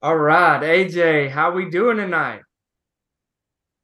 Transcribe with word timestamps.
All 0.00 0.16
right, 0.16 0.62
AJ, 0.62 1.28
how 1.30 1.50
we 1.50 1.70
doing 1.70 1.96
tonight? 1.96 2.42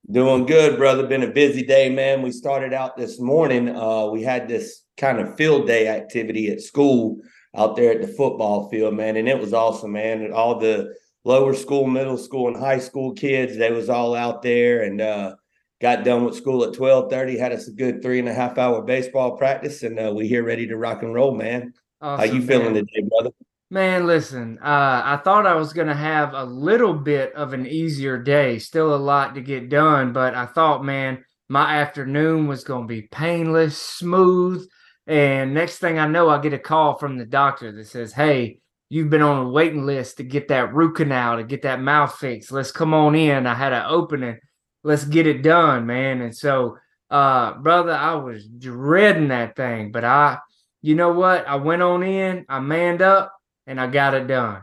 Doing 0.09 0.47
good, 0.47 0.77
brother. 0.79 1.09
Been 1.09 1.25
a 1.25 1.31
busy 1.33 1.65
day, 1.67 1.91
man. 1.91 2.23
We 2.23 2.31
started 2.31 2.73
out 2.73 2.97
this 2.97 3.19
morning. 3.19 3.69
Uh, 3.75 4.07
we 4.07 4.23
had 4.23 4.47
this 4.47 4.85
kind 4.97 5.19
of 5.19 5.35
field 5.37 5.67
day 5.67 5.89
activity 5.89 6.51
at 6.51 6.61
school 6.61 7.17
out 7.57 7.75
there 7.75 7.91
at 7.91 8.01
the 8.01 8.07
football 8.07 8.69
field, 8.69 8.95
man, 8.95 9.17
and 9.17 9.29
it 9.29 9.41
was 9.41 9.53
awesome, 9.53 9.91
man. 9.91 10.33
All 10.33 10.61
the 10.61 10.95
lower 11.25 11.53
school, 11.53 11.89
middle 11.89 12.17
school, 12.19 12.47
and 12.47 12.57
high 12.57 12.79
school 12.79 13.13
kids, 13.13 13.57
they 13.57 13.73
was 13.73 13.89
all 13.91 14.15
out 14.15 14.41
there 14.43 14.83
and 14.85 15.01
uh, 15.01 15.35
got 15.81 16.05
done 16.05 16.25
with 16.25 16.37
school 16.37 16.63
at 16.63 16.75
twelve 16.75 17.11
thirty. 17.11 17.37
Had 17.37 17.51
us 17.51 17.67
a 17.67 17.73
good 17.73 18.03
three 18.03 18.21
and 18.21 18.29
a 18.29 18.35
half 18.35 18.57
hour 18.57 18.83
baseball 18.83 19.37
practice, 19.37 19.83
and 19.83 19.99
uh, 19.99 20.13
we 20.15 20.29
here 20.29 20.45
ready 20.45 20.69
to 20.69 20.77
rock 20.77 21.03
and 21.03 21.13
roll, 21.13 21.35
man. 21.35 21.73
Awesome, 22.01 22.29
How 22.29 22.33
you 22.33 22.43
feeling 22.47 22.75
man. 22.75 22.87
today, 22.87 23.09
brother? 23.09 23.31
Man, 23.71 24.07
listen, 24.07 24.59
uh, 24.63 25.03
I 25.05 25.21
thought 25.25 25.47
I 25.47 25.55
was 25.55 25.73
going 25.73 25.89
to 25.89 25.95
have 25.95 26.35
a 26.35 26.45
little 26.45 26.95
bit 26.95 27.35
of 27.35 27.55
an 27.55 27.67
easier 27.67 28.19
day, 28.19 28.59
still 28.59 28.95
a 28.95 28.97
lot 28.97 29.35
to 29.35 29.41
get 29.41 29.71
done, 29.71 30.13
but 30.13 30.35
I 30.35 30.47
thought, 30.47 30.85
man, 30.85 31.25
my 31.49 31.77
afternoon 31.77 32.47
was 32.47 32.63
going 32.63 32.83
to 32.83 32.95
be 32.95 33.03
painless, 33.03 33.77
smooth. 33.77 34.67
And 35.07 35.55
next 35.55 35.79
thing 35.79 35.99
I 35.99 36.07
know, 36.07 36.29
I 36.29 36.41
get 36.41 36.53
a 36.53 36.59
call 36.59 36.99
from 36.99 37.19
the 37.19 37.27
doctor 37.27 37.73
that 37.73 37.87
says, 37.87 38.13
Hey, 38.13 38.61
you've 38.89 39.11
been 39.11 39.23
on 39.23 39.47
a 39.47 39.51
waiting 39.51 39.85
list 39.85 40.19
to 40.19 40.25
get 40.25 40.49
that 40.49 40.73
root 40.73 40.97
canal, 40.97 41.37
to 41.37 41.45
get 41.45 41.63
that 41.63 41.81
mouth 41.81 42.15
fixed. 42.17 42.53
Let's 42.53 42.71
come 42.71 42.95
on 42.95 43.15
in. 43.15 43.47
I 43.47 43.55
had 43.55 43.73
an 43.73 43.85
opening. 43.89 44.39
Let's 44.83 45.05
get 45.05 45.27
it 45.27 45.43
done, 45.43 45.87
man. 45.87 46.21
And 46.21 46.37
so, 46.37 46.79
uh, 47.11 47.55
brother, 47.55 47.93
I 47.93 48.15
was 48.15 48.47
dreading 48.47 49.29
that 49.29 49.57
thing, 49.57 49.93
but 49.93 50.05
I, 50.05 50.39
you 50.83 50.95
know 50.95 51.13
what? 51.13 51.47
I 51.49 51.57
went 51.57 51.83
on 51.83 52.03
in, 52.03 52.45
I 52.49 52.61
manned 52.61 53.03
up, 53.03 53.34
and 53.67 53.81
I 53.81 53.87
got 53.87 54.15
it 54.15 54.27
done. 54.27 54.63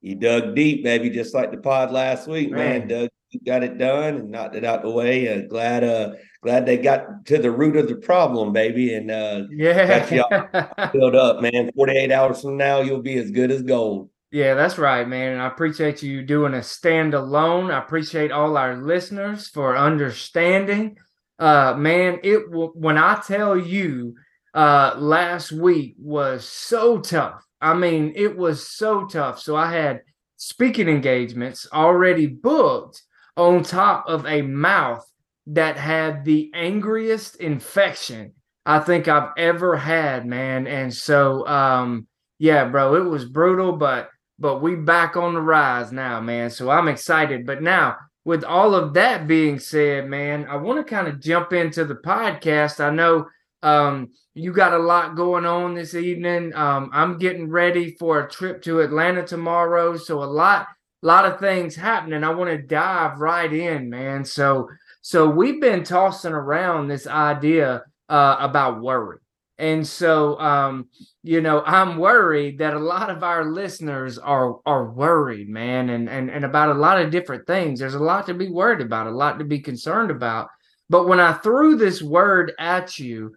You 0.00 0.16
dug 0.16 0.54
deep, 0.54 0.84
baby, 0.84 1.10
just 1.10 1.34
like 1.34 1.50
the 1.50 1.56
pod 1.56 1.90
last 1.90 2.28
week, 2.28 2.50
man. 2.50 2.80
man 2.80 2.88
dug 2.88 3.10
got 3.44 3.62
it 3.62 3.78
done 3.78 4.14
and 4.16 4.30
knocked 4.30 4.54
it 4.54 4.64
out 4.64 4.82
the 4.82 4.90
way. 4.90 5.28
Uh, 5.28 5.46
glad 5.48 5.84
uh 5.84 6.12
glad 6.42 6.66
they 6.66 6.76
got 6.76 7.24
to 7.26 7.38
the 7.38 7.50
root 7.50 7.76
of 7.76 7.88
the 7.88 7.96
problem, 7.96 8.52
baby. 8.52 8.94
And 8.94 9.10
uh 9.10 9.44
yeah, 9.50 10.04
filled 10.92 11.16
up, 11.16 11.40
man. 11.40 11.70
48 11.74 12.12
hours 12.12 12.42
from 12.42 12.56
now, 12.56 12.80
you'll 12.80 13.02
be 13.02 13.16
as 13.16 13.30
good 13.30 13.50
as 13.50 13.62
gold. 13.62 14.10
Yeah, 14.30 14.54
that's 14.54 14.78
right, 14.78 15.06
man. 15.06 15.34
And 15.34 15.42
I 15.42 15.46
appreciate 15.46 16.02
you 16.02 16.22
doing 16.22 16.54
a 16.54 16.58
standalone. 16.58 17.72
I 17.72 17.78
appreciate 17.78 18.32
all 18.32 18.56
our 18.56 18.76
listeners 18.76 19.48
for 19.48 19.76
understanding. 19.76 20.96
Uh 21.38 21.74
man, 21.76 22.20
it 22.22 22.42
when 22.48 22.98
I 22.98 23.20
tell 23.26 23.56
you 23.56 24.14
uh 24.54 24.94
last 24.98 25.50
week 25.50 25.96
was 25.98 26.44
so 26.46 27.00
tough 27.00 27.43
I 27.64 27.74
mean, 27.74 28.12
it 28.14 28.36
was 28.36 28.68
so 28.68 29.06
tough. 29.06 29.40
So 29.40 29.56
I 29.56 29.72
had 29.72 30.02
speaking 30.36 30.88
engagements 30.88 31.66
already 31.72 32.26
booked 32.26 33.02
on 33.36 33.62
top 33.62 34.04
of 34.06 34.26
a 34.26 34.42
mouth 34.42 35.04
that 35.46 35.76
had 35.76 36.24
the 36.24 36.50
angriest 36.54 37.36
infection 37.36 38.32
I 38.66 38.78
think 38.78 39.08
I've 39.08 39.30
ever 39.36 39.76
had, 39.76 40.26
man. 40.26 40.66
And 40.66 40.92
so 40.92 41.46
um 41.46 42.06
yeah, 42.38 42.64
bro, 42.66 42.94
it 42.96 43.08
was 43.08 43.24
brutal, 43.24 43.72
but 43.72 44.10
but 44.38 44.60
we 44.60 44.74
back 44.74 45.16
on 45.16 45.34
the 45.34 45.40
rise 45.40 45.92
now, 45.92 46.20
man. 46.20 46.50
So 46.50 46.70
I'm 46.70 46.88
excited. 46.88 47.46
But 47.46 47.62
now, 47.62 47.96
with 48.24 48.42
all 48.42 48.74
of 48.74 48.94
that 48.94 49.26
being 49.26 49.58
said, 49.58 50.08
man, 50.08 50.46
I 50.48 50.56
want 50.56 50.84
to 50.84 50.94
kind 50.94 51.08
of 51.08 51.20
jump 51.20 51.52
into 51.52 51.84
the 51.84 51.94
podcast. 51.94 52.80
I 52.80 52.90
know 52.90 53.26
um, 53.64 54.10
you 54.34 54.52
got 54.52 54.74
a 54.74 54.78
lot 54.78 55.16
going 55.16 55.46
on 55.46 55.74
this 55.74 55.94
evening. 55.94 56.54
Um, 56.54 56.90
I'm 56.92 57.18
getting 57.18 57.48
ready 57.48 57.96
for 57.98 58.20
a 58.20 58.30
trip 58.30 58.62
to 58.62 58.80
Atlanta 58.80 59.24
tomorrow, 59.24 59.96
so 59.96 60.22
a 60.22 60.24
lot, 60.24 60.66
lot 61.02 61.24
of 61.24 61.40
things 61.40 61.74
happening. 61.74 62.22
I 62.22 62.30
want 62.30 62.50
to 62.50 62.58
dive 62.58 63.20
right 63.20 63.52
in, 63.52 63.88
man. 63.88 64.24
So, 64.24 64.68
so 65.00 65.28
we've 65.28 65.60
been 65.60 65.82
tossing 65.82 66.32
around 66.32 66.88
this 66.88 67.06
idea 67.06 67.84
uh, 68.08 68.36
about 68.38 68.82
worry, 68.82 69.18
and 69.56 69.86
so 69.86 70.38
um, 70.38 70.88
you 71.22 71.40
know, 71.40 71.62
I'm 71.64 71.96
worried 71.96 72.58
that 72.58 72.74
a 72.74 72.78
lot 72.78 73.08
of 73.08 73.22
our 73.22 73.46
listeners 73.46 74.18
are 74.18 74.56
are 74.66 74.92
worried, 74.92 75.48
man, 75.48 75.88
and 75.88 76.06
and 76.08 76.28
and 76.28 76.44
about 76.44 76.68
a 76.76 76.78
lot 76.78 77.00
of 77.00 77.10
different 77.10 77.46
things. 77.46 77.80
There's 77.80 77.94
a 77.94 77.98
lot 77.98 78.26
to 78.26 78.34
be 78.34 78.50
worried 78.50 78.82
about, 78.82 79.06
a 79.06 79.10
lot 79.10 79.38
to 79.38 79.44
be 79.44 79.60
concerned 79.60 80.10
about. 80.10 80.48
But 80.90 81.06
when 81.06 81.20
I 81.20 81.32
threw 81.32 81.76
this 81.76 82.02
word 82.02 82.52
at 82.58 82.98
you, 82.98 83.34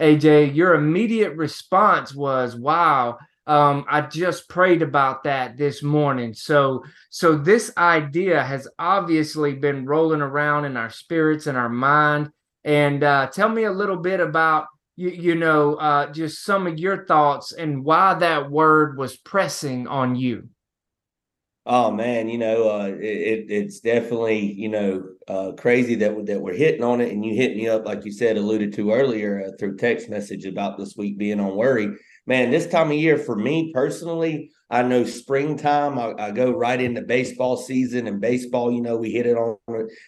AJ, 0.00 0.54
your 0.54 0.74
immediate 0.74 1.36
response 1.36 2.14
was, 2.14 2.56
"Wow, 2.56 3.18
um, 3.46 3.84
I 3.88 4.02
just 4.02 4.48
prayed 4.48 4.82
about 4.82 5.24
that 5.24 5.56
this 5.56 5.82
morning." 5.82 6.34
So, 6.34 6.84
so 7.10 7.36
this 7.36 7.72
idea 7.76 8.42
has 8.42 8.68
obviously 8.78 9.54
been 9.54 9.86
rolling 9.86 10.20
around 10.20 10.64
in 10.64 10.76
our 10.76 10.90
spirits 10.90 11.46
and 11.46 11.56
our 11.56 11.68
mind. 11.68 12.30
And 12.64 13.04
uh, 13.04 13.28
tell 13.28 13.48
me 13.48 13.64
a 13.64 13.72
little 13.72 13.96
bit 13.96 14.20
about 14.20 14.66
you, 14.96 15.10
you 15.10 15.34
know, 15.34 15.74
uh, 15.74 16.10
just 16.10 16.42
some 16.42 16.66
of 16.66 16.78
your 16.78 17.04
thoughts 17.06 17.52
and 17.52 17.84
why 17.84 18.14
that 18.14 18.50
word 18.50 18.98
was 18.98 19.16
pressing 19.16 19.86
on 19.86 20.16
you. 20.16 20.48
Oh 21.68 21.90
man, 21.90 22.28
you 22.28 22.38
know, 22.38 22.68
uh, 22.68 22.86
it, 22.86 23.46
it's 23.48 23.80
definitely 23.80 24.52
you 24.52 24.68
know 24.68 25.02
uh, 25.26 25.50
crazy 25.58 25.96
that 25.96 26.26
that 26.26 26.40
we're 26.40 26.54
hitting 26.54 26.84
on 26.84 27.00
it, 27.00 27.10
and 27.10 27.24
you 27.24 27.34
hit 27.34 27.56
me 27.56 27.68
up 27.68 27.84
like 27.84 28.04
you 28.04 28.12
said, 28.12 28.36
alluded 28.36 28.72
to 28.74 28.92
earlier 28.92 29.42
uh, 29.44 29.50
through 29.58 29.76
text 29.76 30.08
message 30.08 30.44
about 30.44 30.78
this 30.78 30.96
week 30.96 31.18
being 31.18 31.40
on 31.40 31.56
worry. 31.56 31.88
Man, 32.24 32.52
this 32.52 32.68
time 32.68 32.92
of 32.92 32.96
year 32.96 33.18
for 33.18 33.34
me 33.34 33.72
personally, 33.72 34.52
I 34.70 34.82
know 34.82 35.02
springtime. 35.04 35.98
I, 35.98 36.14
I 36.18 36.30
go 36.30 36.52
right 36.52 36.80
into 36.80 37.02
baseball 37.02 37.56
season, 37.56 38.06
and 38.06 38.20
baseball, 38.20 38.70
you 38.70 38.80
know, 38.80 38.96
we 38.96 39.10
hit 39.10 39.26
it 39.26 39.36
on 39.36 39.56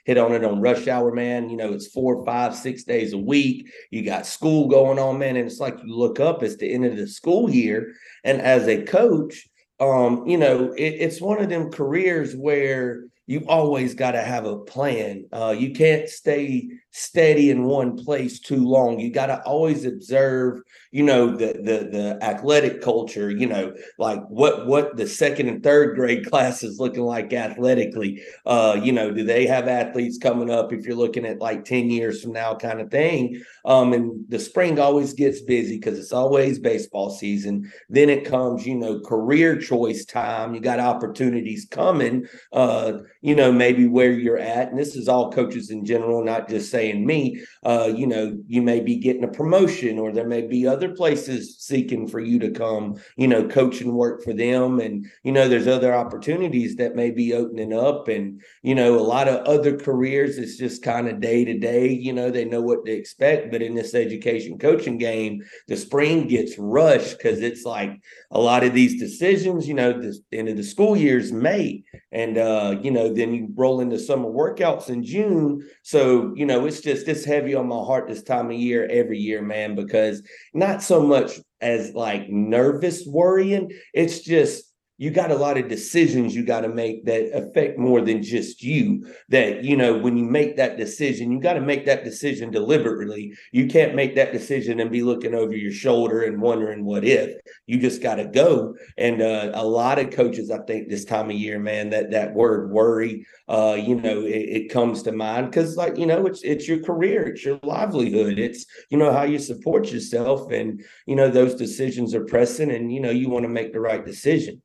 hit 0.04 0.16
on 0.16 0.34
it 0.34 0.44
on 0.44 0.60
rush 0.60 0.86
hour, 0.86 1.12
man. 1.12 1.50
You 1.50 1.56
know, 1.56 1.72
it's 1.72 1.88
four, 1.88 2.24
five, 2.24 2.54
six 2.54 2.84
days 2.84 3.14
a 3.14 3.18
week. 3.18 3.68
You 3.90 4.04
got 4.04 4.26
school 4.26 4.68
going 4.68 5.00
on, 5.00 5.18
man, 5.18 5.34
and 5.34 5.48
it's 5.48 5.58
like 5.58 5.76
you 5.84 5.92
look 5.92 6.20
up. 6.20 6.44
It's 6.44 6.56
the 6.56 6.72
end 6.72 6.84
of 6.84 6.96
the 6.96 7.08
school 7.08 7.50
year, 7.50 7.94
and 8.22 8.40
as 8.40 8.68
a 8.68 8.84
coach 8.84 9.48
um, 9.80 10.26
you 10.26 10.36
know, 10.38 10.72
it, 10.72 10.82
it's 10.82 11.20
one 11.20 11.40
of 11.40 11.48
them 11.48 11.70
careers 11.70 12.34
where 12.34 13.04
you 13.26 13.44
always 13.46 13.94
got 13.94 14.12
to 14.12 14.22
have 14.22 14.46
a 14.46 14.58
plan. 14.58 15.26
Uh, 15.32 15.54
you 15.56 15.72
can't 15.72 16.08
stay 16.08 16.70
steady 16.90 17.50
in 17.50 17.64
one 17.64 17.96
place 17.96 18.40
too 18.40 18.66
long. 18.66 18.98
You 18.98 19.10
got 19.10 19.26
to 19.26 19.42
always 19.42 19.84
observe, 19.84 20.62
you 20.90 21.02
know, 21.02 21.30
the 21.30 21.54
the 21.54 21.88
the 21.90 22.18
athletic 22.22 22.80
culture. 22.80 23.30
You 23.30 23.46
know, 23.46 23.74
like 23.98 24.20
what 24.28 24.66
what 24.66 24.96
the 24.96 25.06
second 25.06 25.48
and 25.48 25.62
third 25.62 25.96
grade 25.96 26.26
class 26.30 26.62
is 26.62 26.78
looking 26.80 27.02
like 27.02 27.32
athletically. 27.32 28.22
Uh, 28.46 28.80
you 28.82 28.92
know, 28.92 29.12
do 29.12 29.24
they 29.24 29.46
have 29.46 29.68
athletes 29.68 30.18
coming 30.18 30.50
up? 30.50 30.72
If 30.72 30.86
you're 30.86 30.96
looking 30.96 31.26
at 31.26 31.38
like 31.38 31.64
ten 31.64 31.90
years 31.90 32.22
from 32.22 32.32
now, 32.32 32.54
kind 32.54 32.80
of 32.80 32.90
thing. 32.90 33.42
Um, 33.64 33.92
and 33.92 34.24
the 34.28 34.38
spring 34.38 34.78
always 34.78 35.12
gets 35.12 35.42
busy 35.42 35.76
because 35.76 35.98
it's 35.98 36.12
always 36.12 36.58
baseball 36.58 37.10
season. 37.10 37.70
Then 37.88 38.08
it 38.08 38.24
comes, 38.24 38.66
you 38.66 38.74
know, 38.76 39.00
career 39.00 39.58
choice 39.58 40.04
time. 40.04 40.54
You 40.54 40.60
got 40.60 40.80
opportunities 40.80 41.66
coming. 41.70 42.26
Uh 42.52 42.98
you 43.20 43.34
know, 43.34 43.50
maybe 43.50 43.86
where 43.86 44.12
you're 44.12 44.38
at, 44.38 44.68
and 44.68 44.78
this 44.78 44.94
is 44.94 45.08
all 45.08 45.32
coaches 45.32 45.70
in 45.70 45.84
general, 45.84 46.24
not 46.24 46.48
just 46.48 46.70
saying 46.78 47.04
me, 47.04 47.40
uh, 47.64 47.92
you 47.92 48.06
know, 48.06 48.38
you 48.46 48.62
may 48.62 48.78
be 48.78 48.96
getting 48.96 49.24
a 49.24 49.28
promotion 49.40 49.98
or 49.98 50.12
there 50.12 50.28
may 50.28 50.42
be 50.42 50.64
other 50.64 50.94
places 50.94 51.58
seeking 51.58 52.06
for 52.06 52.20
you 52.20 52.38
to 52.38 52.52
come, 52.52 52.94
you 53.16 53.26
know, 53.26 53.48
coach 53.48 53.80
and 53.80 53.92
work 53.92 54.22
for 54.22 54.32
them. 54.32 54.78
And, 54.78 55.04
you 55.24 55.32
know, 55.32 55.48
there's 55.48 55.66
other 55.66 55.92
opportunities 55.92 56.76
that 56.76 56.94
may 56.94 57.10
be 57.10 57.34
opening 57.34 57.72
up. 57.72 58.06
And, 58.06 58.40
you 58.62 58.76
know, 58.76 58.96
a 58.96 59.00
lot 59.00 59.26
of 59.26 59.44
other 59.44 59.76
careers, 59.76 60.38
it's 60.38 60.56
just 60.56 60.84
kind 60.84 61.08
of 61.08 61.20
day 61.20 61.44
to 61.44 61.58
day, 61.58 61.88
you 61.88 62.12
know, 62.12 62.30
they 62.30 62.44
know 62.44 62.62
what 62.62 62.86
to 62.86 62.92
expect. 62.92 63.50
But 63.50 63.62
in 63.62 63.74
this 63.74 63.92
education 63.92 64.56
coaching 64.58 64.98
game, 64.98 65.42
the 65.66 65.76
spring 65.76 66.28
gets 66.28 66.56
rushed 66.58 67.18
because 67.18 67.40
it's 67.40 67.64
like 67.64 67.90
a 68.30 68.38
lot 68.38 68.62
of 68.62 68.72
these 68.72 69.00
decisions, 69.00 69.66
you 69.66 69.74
know, 69.74 70.00
the 70.00 70.16
end 70.30 70.48
of 70.48 70.56
the 70.56 70.62
school 70.62 70.96
year 70.96 71.18
is 71.18 71.32
May. 71.32 71.82
And, 72.12 72.38
uh, 72.38 72.78
you 72.80 72.92
know, 72.92 73.12
then 73.12 73.34
you 73.34 73.48
roll 73.56 73.80
into 73.80 73.98
summer 73.98 74.30
workouts 74.30 74.88
in 74.88 75.02
June. 75.02 75.68
So, 75.82 76.32
you 76.36 76.46
know, 76.46 76.67
it's 76.68 76.80
just 76.80 77.08
it's 77.08 77.24
heavy 77.24 77.54
on 77.54 77.66
my 77.68 77.76
heart 77.76 78.08
this 78.08 78.22
time 78.22 78.46
of 78.46 78.52
year 78.52 78.86
every 78.90 79.18
year, 79.18 79.42
man, 79.42 79.74
because 79.74 80.22
not 80.54 80.82
so 80.82 81.02
much 81.02 81.40
as 81.60 81.94
like 81.94 82.28
nervous 82.28 83.04
worrying. 83.06 83.72
It's 83.92 84.20
just 84.20 84.67
you 84.98 85.10
got 85.10 85.30
a 85.30 85.36
lot 85.36 85.56
of 85.56 85.68
decisions 85.68 86.34
you 86.34 86.44
got 86.44 86.60
to 86.60 86.68
make 86.68 87.04
that 87.06 87.30
affect 87.34 87.78
more 87.78 88.00
than 88.00 88.22
just 88.22 88.62
you 88.62 89.06
that 89.28 89.64
you 89.64 89.76
know 89.76 89.96
when 89.96 90.16
you 90.16 90.24
make 90.24 90.56
that 90.56 90.76
decision 90.76 91.32
you 91.32 91.40
got 91.40 91.54
to 91.54 91.60
make 91.60 91.86
that 91.86 92.04
decision 92.04 92.50
deliberately. 92.50 93.34
You 93.52 93.66
can't 93.66 93.94
make 93.94 94.16
that 94.16 94.32
decision 94.32 94.80
and 94.80 94.90
be 94.90 95.02
looking 95.02 95.34
over 95.34 95.54
your 95.54 95.72
shoulder 95.72 96.22
and 96.22 96.40
wondering 96.40 96.84
what 96.84 97.04
if. 97.04 97.36
You 97.66 97.78
just 97.78 98.02
got 98.02 98.16
to 98.16 98.26
go. 98.26 98.74
And 98.96 99.22
uh, 99.22 99.52
a 99.54 99.64
lot 99.64 99.98
of 99.98 100.10
coaches 100.10 100.50
i 100.50 100.58
think 100.64 100.88
this 100.88 101.04
time 101.04 101.30
of 101.30 101.36
year 101.36 101.58
man 101.58 101.90
that 101.90 102.10
that 102.10 102.34
word 102.34 102.70
worry 102.70 103.26
uh, 103.48 103.76
you 103.80 103.94
know 103.94 104.22
it, 104.22 104.48
it 104.58 104.68
comes 104.70 105.02
to 105.02 105.12
mind 105.12 105.50
because 105.50 105.76
like 105.76 105.96
you 105.96 106.06
know 106.06 106.26
it's 106.26 106.42
it's 106.42 106.66
your 106.68 106.82
career 106.82 107.28
it's 107.28 107.44
your 107.44 107.58
livelihood 107.62 108.38
it's 108.38 108.66
you 108.90 108.98
know 108.98 109.12
how 109.12 109.22
you 109.22 109.38
support 109.38 109.90
yourself. 109.90 110.50
And 110.50 110.82
you 111.06 111.16
know 111.16 111.30
those 111.30 111.54
decisions 111.54 112.14
are 112.14 112.24
pressing 112.24 112.70
and 112.70 112.92
you 112.92 113.00
know 113.00 113.10
you 113.10 113.28
want 113.28 113.44
to 113.44 113.48
make 113.48 113.72
the 113.72 113.80
right 113.80 114.04
decision 114.04 114.60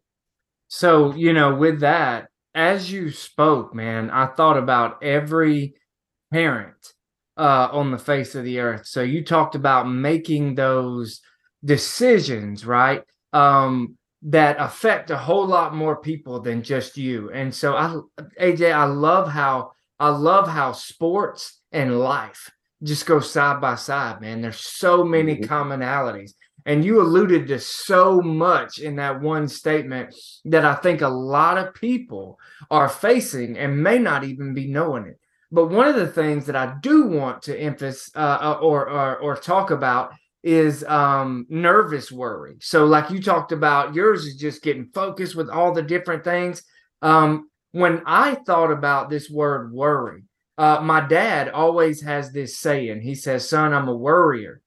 so, 0.75 1.13
you 1.13 1.33
know, 1.33 1.53
with 1.53 1.81
that, 1.81 2.29
as 2.55 2.91
you 2.91 3.11
spoke, 3.11 3.75
man, 3.75 4.09
I 4.09 4.25
thought 4.25 4.57
about 4.57 5.03
every 5.03 5.75
parent 6.31 6.93
uh, 7.37 7.69
on 7.71 7.91
the 7.91 7.99
face 7.99 8.33
of 8.33 8.43
the 8.43 8.57
earth. 8.57 8.87
So 8.87 9.03
you 9.03 9.23
talked 9.23 9.53
about 9.53 9.87
making 9.87 10.55
those 10.55 11.21
decisions, 11.63 12.65
right? 12.65 13.03
Um, 13.33 13.99
that 14.23 14.55
affect 14.59 15.11
a 15.11 15.17
whole 15.17 15.45
lot 15.45 15.75
more 15.75 15.97
people 15.97 16.39
than 16.39 16.63
just 16.63 16.97
you. 16.97 17.29
And 17.29 17.53
so 17.53 17.75
I 17.75 17.95
AJ, 18.41 18.73
I 18.73 18.85
love 18.85 19.29
how 19.29 19.73
I 19.99 20.09
love 20.09 20.47
how 20.47 20.71
sports 20.71 21.61
and 21.71 21.99
life 21.99 22.49
just 22.81 23.05
go 23.05 23.19
side 23.19 23.61
by 23.61 23.75
side, 23.75 24.21
man. 24.21 24.41
There's 24.41 24.59
so 24.59 25.03
many 25.03 25.35
mm-hmm. 25.35 25.53
commonalities. 25.53 26.31
And 26.65 26.85
you 26.85 27.01
alluded 27.01 27.47
to 27.47 27.59
so 27.59 28.21
much 28.21 28.79
in 28.79 28.95
that 28.95 29.21
one 29.21 29.47
statement 29.47 30.15
that 30.45 30.63
I 30.63 30.75
think 30.75 31.01
a 31.01 31.07
lot 31.09 31.57
of 31.57 31.73
people 31.73 32.39
are 32.71 32.87
facing 32.87 33.57
and 33.57 33.83
may 33.83 33.99
not 33.99 34.23
even 34.23 34.53
be 34.53 34.67
knowing 34.67 35.05
it. 35.07 35.19
But 35.51 35.69
one 35.69 35.87
of 35.87 35.95
the 35.95 36.07
things 36.07 36.47
that 36.47 36.55
I 36.55 36.75
do 36.81 37.05
want 37.05 37.43
to 37.43 37.55
emphasize 37.55 38.11
uh, 38.15 38.37
uh, 38.41 38.59
or, 38.61 38.89
or, 38.89 39.17
or 39.17 39.35
talk 39.35 39.69
about 39.69 40.13
is 40.41 40.83
um, 40.85 41.45
nervous 41.47 42.11
worry. 42.11 42.55
So, 42.59 42.85
like 42.85 43.11
you 43.11 43.21
talked 43.21 43.51
about, 43.51 43.93
yours 43.93 44.25
is 44.25 44.35
just 44.35 44.63
getting 44.63 44.89
focused 44.93 45.35
with 45.35 45.49
all 45.49 45.71
the 45.71 45.83
different 45.83 46.23
things. 46.23 46.63
Um, 47.03 47.49
when 47.71 48.01
I 48.07 48.35
thought 48.35 48.71
about 48.71 49.09
this 49.09 49.29
word 49.29 49.71
worry, 49.71 50.23
uh, 50.57 50.81
my 50.81 51.01
dad 51.01 51.49
always 51.49 52.01
has 52.01 52.31
this 52.31 52.57
saying. 52.57 53.01
He 53.01 53.13
says, 53.13 53.47
"Son, 53.47 53.73
I'm 53.73 53.87
a 53.87 53.95
worrier." 53.95 54.62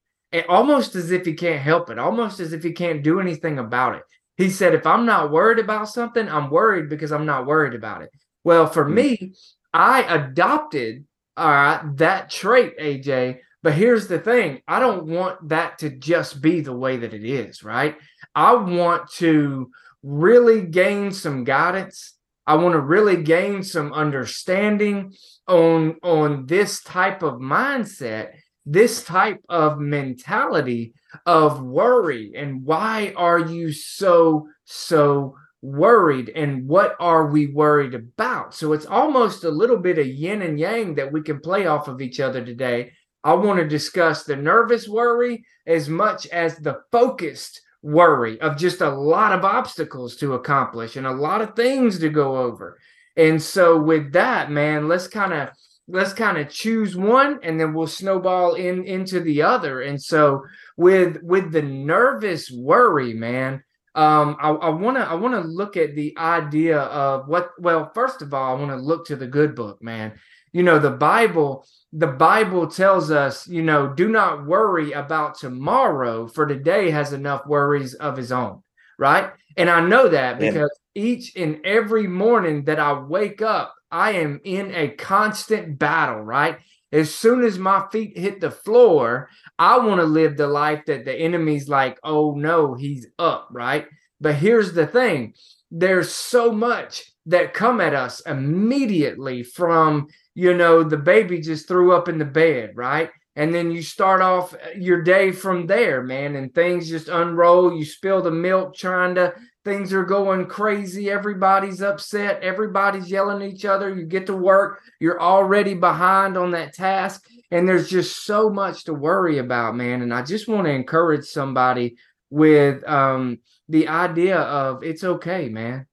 Almost 0.49 0.95
as 0.95 1.11
if 1.11 1.25
he 1.25 1.33
can't 1.33 1.61
help 1.61 1.89
it, 1.89 1.99
almost 1.99 2.39
as 2.39 2.53
if 2.53 2.63
he 2.63 2.73
can't 2.73 3.03
do 3.03 3.19
anything 3.19 3.59
about 3.59 3.95
it. 3.95 4.03
He 4.35 4.49
said, 4.49 4.75
if 4.75 4.85
I'm 4.85 5.05
not 5.05 5.31
worried 5.31 5.59
about 5.59 5.89
something, 5.89 6.27
I'm 6.27 6.49
worried 6.49 6.89
because 6.89 7.11
I'm 7.11 7.25
not 7.25 7.47
worried 7.47 7.73
about 7.73 8.03
it. 8.03 8.11
Well, 8.43 8.67
for 8.67 8.85
mm-hmm. 8.85 8.95
me, 8.95 9.33
I 9.73 10.03
adopted 10.03 11.05
all 11.35 11.49
right 11.49 11.81
that 11.97 12.29
trait, 12.29 12.77
AJ. 12.79 13.39
But 13.61 13.73
here's 13.73 14.07
the 14.07 14.19
thing: 14.19 14.61
I 14.67 14.79
don't 14.79 15.05
want 15.05 15.49
that 15.49 15.79
to 15.79 15.89
just 15.89 16.41
be 16.41 16.61
the 16.61 16.75
way 16.75 16.97
that 16.97 17.13
it 17.13 17.23
is, 17.23 17.63
right? 17.63 17.97
I 18.33 18.55
want 18.55 19.11
to 19.15 19.69
really 20.01 20.61
gain 20.61 21.11
some 21.11 21.43
guidance. 21.43 22.13
I 22.45 22.55
want 22.55 22.73
to 22.73 22.79
really 22.79 23.21
gain 23.21 23.63
some 23.63 23.93
understanding 23.93 25.13
on 25.47 25.97
on 26.01 26.45
this 26.45 26.81
type 26.81 27.21
of 27.21 27.35
mindset 27.35 28.31
this 28.69 29.01
type 29.05 29.41
of 29.47 29.79
mentality 29.79 30.93
of 31.25 31.63
worry 31.63 32.33
and 32.35 32.65
why 32.65 33.13
are 33.15 33.39
you 33.39 33.71
so 33.71 34.45
so 34.65 35.33
worried 35.61 36.29
and 36.35 36.67
what 36.67 36.95
are 36.99 37.27
we 37.27 37.47
worried 37.47 37.95
about? 37.95 38.53
So 38.53 38.73
it's 38.73 38.85
almost 38.85 39.45
a 39.45 39.49
little 39.49 39.77
bit 39.77 39.97
of 39.97 40.05
yin 40.05 40.41
and 40.41 40.59
yang 40.59 40.95
that 40.95 41.11
we 41.11 41.21
can 41.21 41.39
play 41.39 41.65
off 41.65 41.87
of 41.87 42.01
each 42.01 42.19
other 42.19 42.43
today. 42.43 42.91
I 43.23 43.33
want 43.33 43.59
to 43.59 43.67
discuss 43.67 44.23
the 44.23 44.35
nervous 44.35 44.87
worry 44.87 45.45
as 45.65 45.87
much 45.87 46.27
as 46.27 46.57
the 46.57 46.81
focused 46.91 47.61
worry 47.81 48.39
of 48.41 48.57
just 48.57 48.81
a 48.81 48.89
lot 48.89 49.31
of 49.31 49.45
obstacles 49.45 50.17
to 50.17 50.33
accomplish 50.33 50.97
and 50.97 51.07
a 51.07 51.11
lot 51.11 51.41
of 51.41 51.55
things 51.55 51.99
to 51.99 52.09
go 52.09 52.37
over. 52.37 52.77
And 53.15 53.41
so 53.41 53.77
with 53.81 54.11
that 54.11 54.51
man 54.51 54.89
let's 54.89 55.07
kind 55.07 55.31
of 55.31 55.51
let's 55.87 56.13
kind 56.13 56.37
of 56.37 56.49
choose 56.49 56.95
one 56.95 57.39
and 57.43 57.59
then 57.59 57.73
we'll 57.73 57.87
snowball 57.87 58.55
in 58.55 58.83
into 58.83 59.19
the 59.19 59.41
other. 59.41 59.81
And 59.81 60.01
so 60.01 60.43
with 60.75 61.21
with 61.23 61.51
the 61.51 61.61
nervous 61.61 62.51
worry 62.51 63.13
man 63.13 63.63
um 63.95 64.37
i 64.39 64.69
want 64.69 64.95
to 64.95 65.03
i 65.03 65.15
want 65.15 65.33
to 65.33 65.41
look 65.41 65.75
at 65.75 65.95
the 65.95 66.15
idea 66.19 66.79
of 66.79 67.27
what 67.27 67.49
well 67.57 67.91
first 67.95 68.21
of 68.21 68.31
all 68.31 68.55
i 68.55 68.59
want 68.59 68.69
to 68.69 68.77
look 68.77 69.07
to 69.07 69.15
the 69.15 69.27
good 69.27 69.55
book 69.55 69.81
man. 69.81 70.13
You 70.53 70.63
know 70.63 70.79
the 70.79 70.91
bible 70.91 71.65
the 71.93 72.07
bible 72.07 72.67
tells 72.67 73.11
us 73.11 73.47
you 73.47 73.63
know 73.63 73.87
do 73.93 74.07
not 74.07 74.45
worry 74.45 74.91
about 74.91 75.37
tomorrow 75.37 76.27
for 76.27 76.45
today 76.45 76.91
has 76.91 77.11
enough 77.13 77.45
worries 77.47 77.95
of 77.95 78.17
his 78.17 78.31
own 78.31 78.61
right? 78.99 79.31
And 79.55 79.69
i 79.69 79.79
know 79.81 80.09
that 80.09 80.39
because. 80.39 80.69
Each 80.97 81.35
and 81.35 81.63
every 81.63 82.07
morning 82.07 82.63
that 82.65 82.79
i 82.79 82.91
wake 82.93 83.41
up 83.41 83.73
I 83.91 84.13
am 84.13 84.41
in 84.43 84.73
a 84.73 84.89
constant 84.89 85.79
battle, 85.79 86.21
right? 86.21 86.59
As 86.91 87.13
soon 87.13 87.43
as 87.43 87.59
my 87.59 87.85
feet 87.91 88.17
hit 88.17 88.39
the 88.39 88.51
floor, 88.51 89.29
I 89.59 89.77
want 89.79 89.99
to 89.99 90.05
live 90.05 90.37
the 90.37 90.47
life 90.47 90.85
that 90.87 91.05
the 91.05 91.13
enemy's 91.13 91.67
like, 91.67 91.99
oh 92.03 92.33
no, 92.35 92.73
he's 92.75 93.07
up, 93.19 93.49
right? 93.51 93.85
But 94.19 94.35
here's 94.35 94.73
the 94.73 94.87
thing 94.87 95.33
there's 95.69 96.11
so 96.11 96.51
much 96.51 97.11
that 97.25 97.53
come 97.53 97.81
at 97.81 97.93
us 97.93 98.21
immediately 98.21 99.43
from, 99.43 100.07
you 100.33 100.53
know, 100.53 100.81
the 100.81 100.97
baby 100.97 101.41
just 101.41 101.67
threw 101.67 101.91
up 101.91 102.07
in 102.07 102.17
the 102.17 102.25
bed, 102.25 102.71
right? 102.75 103.09
And 103.35 103.53
then 103.53 103.69
you 103.69 103.83
start 103.83 104.21
off 104.21 104.53
uh, 104.53 104.69
your 104.75 105.03
day 105.03 105.31
from 105.31 105.67
there, 105.67 106.01
man, 106.01 106.35
and 106.35 106.55
things 106.55 106.89
just 106.89 107.09
unroll. 107.09 107.77
You 107.77 107.85
spill 107.85 108.21
the 108.21 108.31
milk 108.31 108.75
trying 108.75 109.15
to 109.15 109.35
things 109.67 109.93
are 109.93 110.03
going 110.03 110.45
crazy. 110.45 111.09
Everybody's 111.09 111.81
upset. 111.81 112.41
Everybody's 112.41 113.09
yelling 113.09 113.41
at 113.41 113.53
each 113.53 113.65
other. 113.65 113.93
You 113.93 114.05
get 114.05 114.25
to 114.27 114.35
work. 114.35 114.81
You're 114.99 115.21
already 115.21 115.73
behind 115.73 116.37
on 116.37 116.51
that 116.51 116.73
task. 116.73 117.25
And 117.51 117.67
there's 117.67 117.89
just 117.89 118.25
so 118.25 118.49
much 118.49 118.85
to 118.85 118.93
worry 118.93 119.37
about 119.37 119.75
man. 119.75 120.01
And 120.01 120.13
i 120.13 120.21
just 120.21 120.47
want 120.47 120.65
to 120.65 120.71
encourage 120.71 121.25
somebody 121.25 121.97
with 122.29 122.87
um 122.87 123.39
the 123.69 123.87
idea 123.87 124.37
of 124.37 124.83
it's 124.83 125.03
okay 125.03 125.49
man. 125.49 125.87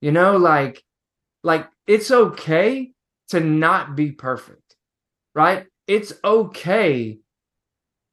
You 0.00 0.12
know 0.12 0.36
like 0.36 0.82
like 1.42 1.68
it's 1.86 2.10
okay 2.10 2.92
to 3.28 3.40
not 3.40 3.96
be 3.96 4.12
perfect 4.12 4.64
right? 5.34 5.66
It's 5.86 6.12
okay 6.24 7.18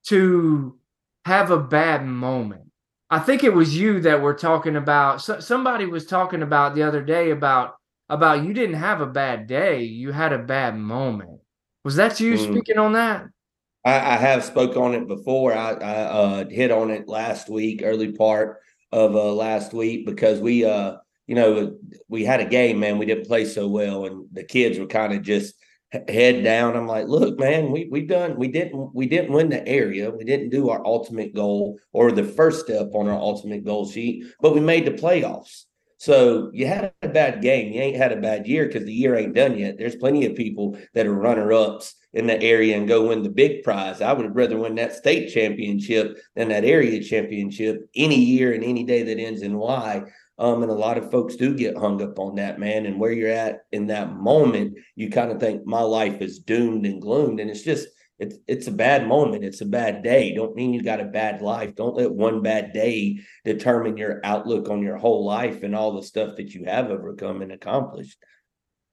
to 0.08 0.78
have 1.26 1.52
a 1.52 1.60
bad 1.60 2.06
moment 2.06 2.71
I 3.12 3.20
think 3.20 3.44
it 3.44 3.54
was 3.54 3.78
you 3.78 4.00
that 4.02 4.22
were 4.22 4.34
talking 4.34 4.78
about. 4.78 5.22
So, 5.22 5.42
somebody 5.42 5.86
was 5.86 6.06
talking 6.06 6.42
about 6.42 6.74
the 6.74 6.84
other 6.84 7.04
day 7.04 7.32
about 7.32 7.76
about 8.08 8.44
you 8.44 8.54
didn't 8.54 8.76
have 8.76 9.02
a 9.02 9.06
bad 9.06 9.48
day, 9.48 9.84
you 9.84 10.12
had 10.12 10.34
a 10.34 10.40
bad 10.40 10.78
moment. 10.78 11.42
Was 11.84 11.98
that 11.98 12.20
you 12.20 12.36
mm. 12.36 12.52
speaking 12.52 12.78
on 12.78 12.94
that? 12.94 13.26
I, 13.84 13.96
I, 13.96 14.18
have 14.18 14.44
spoke 14.44 14.78
on 14.78 14.94
it 14.94 15.08
before. 15.08 15.54
I, 15.54 15.72
I 15.72 15.96
uh, 16.04 16.50
hit 16.50 16.72
on 16.72 16.92
it 16.92 17.08
last 17.08 17.50
week, 17.50 17.82
early 17.84 18.12
part 18.12 18.60
of 18.92 19.16
uh, 19.16 19.34
last 19.34 19.74
week, 19.74 20.06
because 20.06 20.40
we, 20.40 20.66
uh, 20.66 20.98
you 21.26 21.36
know, 21.36 21.78
we 22.08 22.24
had 22.24 22.42
a 22.42 22.46
game, 22.46 22.80
man. 22.80 22.98
We 22.98 23.08
didn't 23.08 23.28
play 23.28 23.46
so 23.46 23.68
well, 23.68 24.06
and 24.06 24.28
the 24.32 24.44
kids 24.44 24.78
were 24.78 24.88
kind 24.88 25.14
of 25.14 25.22
just 25.22 25.56
head 26.08 26.44
down. 26.44 26.76
I'm 26.76 26.88
like, 26.88 27.08
look, 27.08 27.40
man, 27.40 27.72
we 27.72 27.88
we 27.92 28.02
done 28.02 28.38
we 28.38 28.48
didn't 28.48 28.94
we 28.96 29.08
didn't 29.08 29.34
win 29.34 29.50
the 29.50 29.68
area. 29.68 30.10
We 30.10 30.24
didn't 30.24 30.50
do 30.50 30.70
our 30.70 30.86
ultimate 30.86 31.36
goal 31.36 31.80
or 31.92 32.12
the 32.12 32.24
first 32.24 32.66
step 32.66 32.90
on 32.94 33.08
our 33.08 33.20
ultimate 33.20 33.66
goal 33.66 33.88
sheet, 33.88 34.26
but 34.40 34.54
we 34.54 34.62
made 34.62 34.86
the 34.86 34.92
playoffs. 34.92 35.66
So 35.98 36.50
you 36.54 36.66
had 36.66 36.94
a 37.04 37.10
bad 37.10 37.42
game. 37.42 37.72
You 37.72 37.82
ain't 37.82 37.98
had 37.98 38.12
a 38.12 38.22
bad 38.22 38.48
year 38.48 38.66
because 38.66 38.86
the 38.86 38.94
year 38.94 39.16
ain't 39.16 39.36
done 39.36 39.58
yet. 39.58 39.78
There's 39.78 39.96
plenty 39.96 40.26
of 40.26 40.36
people 40.36 40.78
that 40.94 41.06
are 41.06 41.14
runner 41.14 41.54
ups 41.54 41.96
in 42.14 42.28
the 42.28 42.42
area 42.42 42.76
and 42.76 42.88
go 42.88 43.08
win 43.08 43.24
the 43.24 43.30
big 43.30 43.64
prize. 43.64 44.02
I 44.02 44.14
would 44.14 44.36
rather 44.36 44.58
win 44.58 44.76
that 44.76 44.96
state 44.96 45.32
championship 45.32 46.18
than 46.36 46.50
that 46.50 46.66
area 46.66 47.02
championship 47.02 47.90
any 47.96 48.20
year 48.20 48.54
and 48.54 48.64
any 48.64 48.84
day 48.84 49.04
that 49.04 49.20
ends 49.20 49.42
in 49.42 49.58
Y. 49.58 50.04
Um, 50.38 50.64
and 50.64 50.72
a 50.72 50.76
lot 50.76 50.98
of 50.98 51.12
folks 51.12 51.36
do 51.36 51.56
get 51.56 51.78
hung 51.78 52.02
up 52.02 52.18
on 52.18 52.36
that, 52.36 52.60
man. 52.60 52.86
And 52.86 53.00
where 53.00 53.12
you're 53.12 53.30
at 53.30 53.62
in 53.72 53.88
that 53.88 54.16
moment, 54.16 54.78
you 54.96 55.10
kind 55.10 55.32
of 55.32 55.40
think 55.40 55.66
my 55.66 55.82
life 55.82 56.22
is 56.22 56.40
doomed 56.40 56.86
and 56.86 57.02
gloomed. 57.02 57.40
And 57.40 57.50
it's 57.50 57.62
just, 57.62 57.88
it's 58.18 58.38
it's 58.48 58.68
a 58.68 58.72
bad 58.72 59.08
moment. 59.08 59.44
It's 59.44 59.62
a 59.62 59.66
bad 59.66 60.04
day. 60.04 60.34
Don't 60.34 60.56
mean 60.56 60.74
you 60.74 60.84
got 60.84 61.00
a 61.00 61.06
bad 61.06 61.42
life. 61.42 61.76
Don't 61.76 61.96
let 61.96 62.12
one 62.12 62.42
bad 62.42 62.72
day 62.72 63.20
determine 63.46 63.98
your 63.98 64.22
outlook 64.24 64.70
on 64.70 64.84
your 64.84 64.98
whole 64.98 65.26
life 65.26 65.64
and 65.64 65.76
all 65.76 65.94
the 65.94 66.04
stuff 66.04 66.36
that 66.38 66.54
you 66.54 66.66
have 66.66 66.92
overcome 66.92 67.42
and 67.42 67.52
accomplished. 67.52 68.18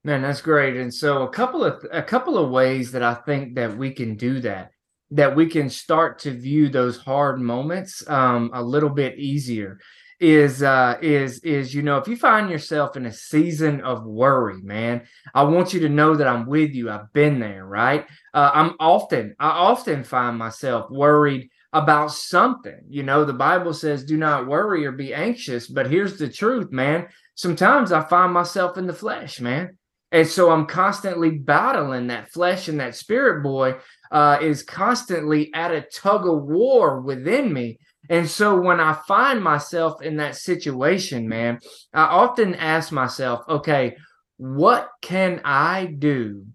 Man, 0.04 0.22
that's 0.22 0.40
great. 0.40 0.76
And 0.76 0.92
so 0.92 1.22
a 1.22 1.28
couple 1.28 1.64
of 1.64 1.84
a 1.92 2.02
couple 2.02 2.38
of 2.38 2.50
ways 2.50 2.92
that 2.92 3.02
I 3.02 3.14
think 3.14 3.56
that 3.56 3.76
we 3.76 3.92
can 3.92 4.16
do 4.16 4.40
that, 4.40 4.70
that 5.10 5.34
we 5.34 5.46
can 5.46 5.68
start 5.68 6.20
to 6.20 6.30
view 6.30 6.68
those 6.68 6.98
hard 6.98 7.40
moments 7.40 8.08
um, 8.08 8.50
a 8.54 8.62
little 8.62 8.90
bit 8.90 9.18
easier 9.18 9.78
is 10.20 10.64
uh 10.64 10.96
is 11.00 11.38
is 11.40 11.72
you 11.72 11.80
know 11.82 11.96
if 11.96 12.08
you 12.08 12.16
find 12.16 12.50
yourself 12.50 12.96
in 12.96 13.06
a 13.06 13.12
season 13.12 13.80
of 13.82 14.04
worry 14.04 14.60
man 14.62 15.00
i 15.32 15.44
want 15.44 15.72
you 15.72 15.78
to 15.78 15.88
know 15.88 16.16
that 16.16 16.26
i'm 16.26 16.44
with 16.46 16.72
you. 16.72 16.90
I've 16.90 17.12
been 17.12 17.38
there 17.38 17.64
right? 17.64 18.04
Uh, 18.34 18.50
i'm 18.52 18.74
often 18.80 19.36
i 19.38 19.48
often 19.48 20.02
find 20.02 20.36
myself 20.36 20.90
worried 20.90 21.48
about 21.72 22.10
something. 22.10 22.80
You 22.88 23.02
know 23.04 23.24
the 23.24 23.32
bible 23.32 23.74
says 23.74 24.04
do 24.04 24.16
not 24.16 24.48
worry 24.48 24.86
or 24.86 24.92
be 24.92 25.14
anxious. 25.14 25.68
But 25.68 25.90
here's 25.90 26.18
the 26.18 26.28
truth 26.28 26.72
man. 26.72 27.06
Sometimes 27.36 27.92
i 27.92 28.02
find 28.02 28.32
myself 28.32 28.76
in 28.76 28.86
the 28.88 28.92
flesh 28.92 29.40
man 29.40 29.78
and 30.12 30.26
so 30.26 30.50
i'm 30.50 30.66
constantly 30.66 31.30
battling 31.30 32.06
that 32.08 32.30
flesh 32.32 32.68
and 32.68 32.80
that 32.80 32.94
spirit 32.94 33.42
boy 33.42 33.74
uh, 34.10 34.38
is 34.40 34.62
constantly 34.62 35.52
at 35.52 35.70
a 35.70 35.82
tug 35.92 36.26
of 36.26 36.42
war 36.44 37.00
within 37.00 37.52
me 37.52 37.78
and 38.10 38.28
so 38.28 38.58
when 38.58 38.80
I 38.80 38.94
find 39.06 39.42
myself 39.42 40.02
in 40.02 40.16
that 40.16 40.36
situation, 40.36 41.28
man, 41.28 41.58
I 41.92 42.04
often 42.04 42.54
ask 42.54 42.90
myself, 42.90 43.42
okay, 43.48 43.96
what 44.38 44.88
can 45.02 45.40
I 45.44 45.86
do 45.86 46.46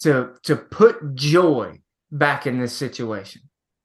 to 0.00 0.34
to 0.44 0.56
put 0.56 1.14
joy 1.14 1.80
back 2.10 2.46
in 2.46 2.58
this 2.58 2.72
situation? 2.72 3.42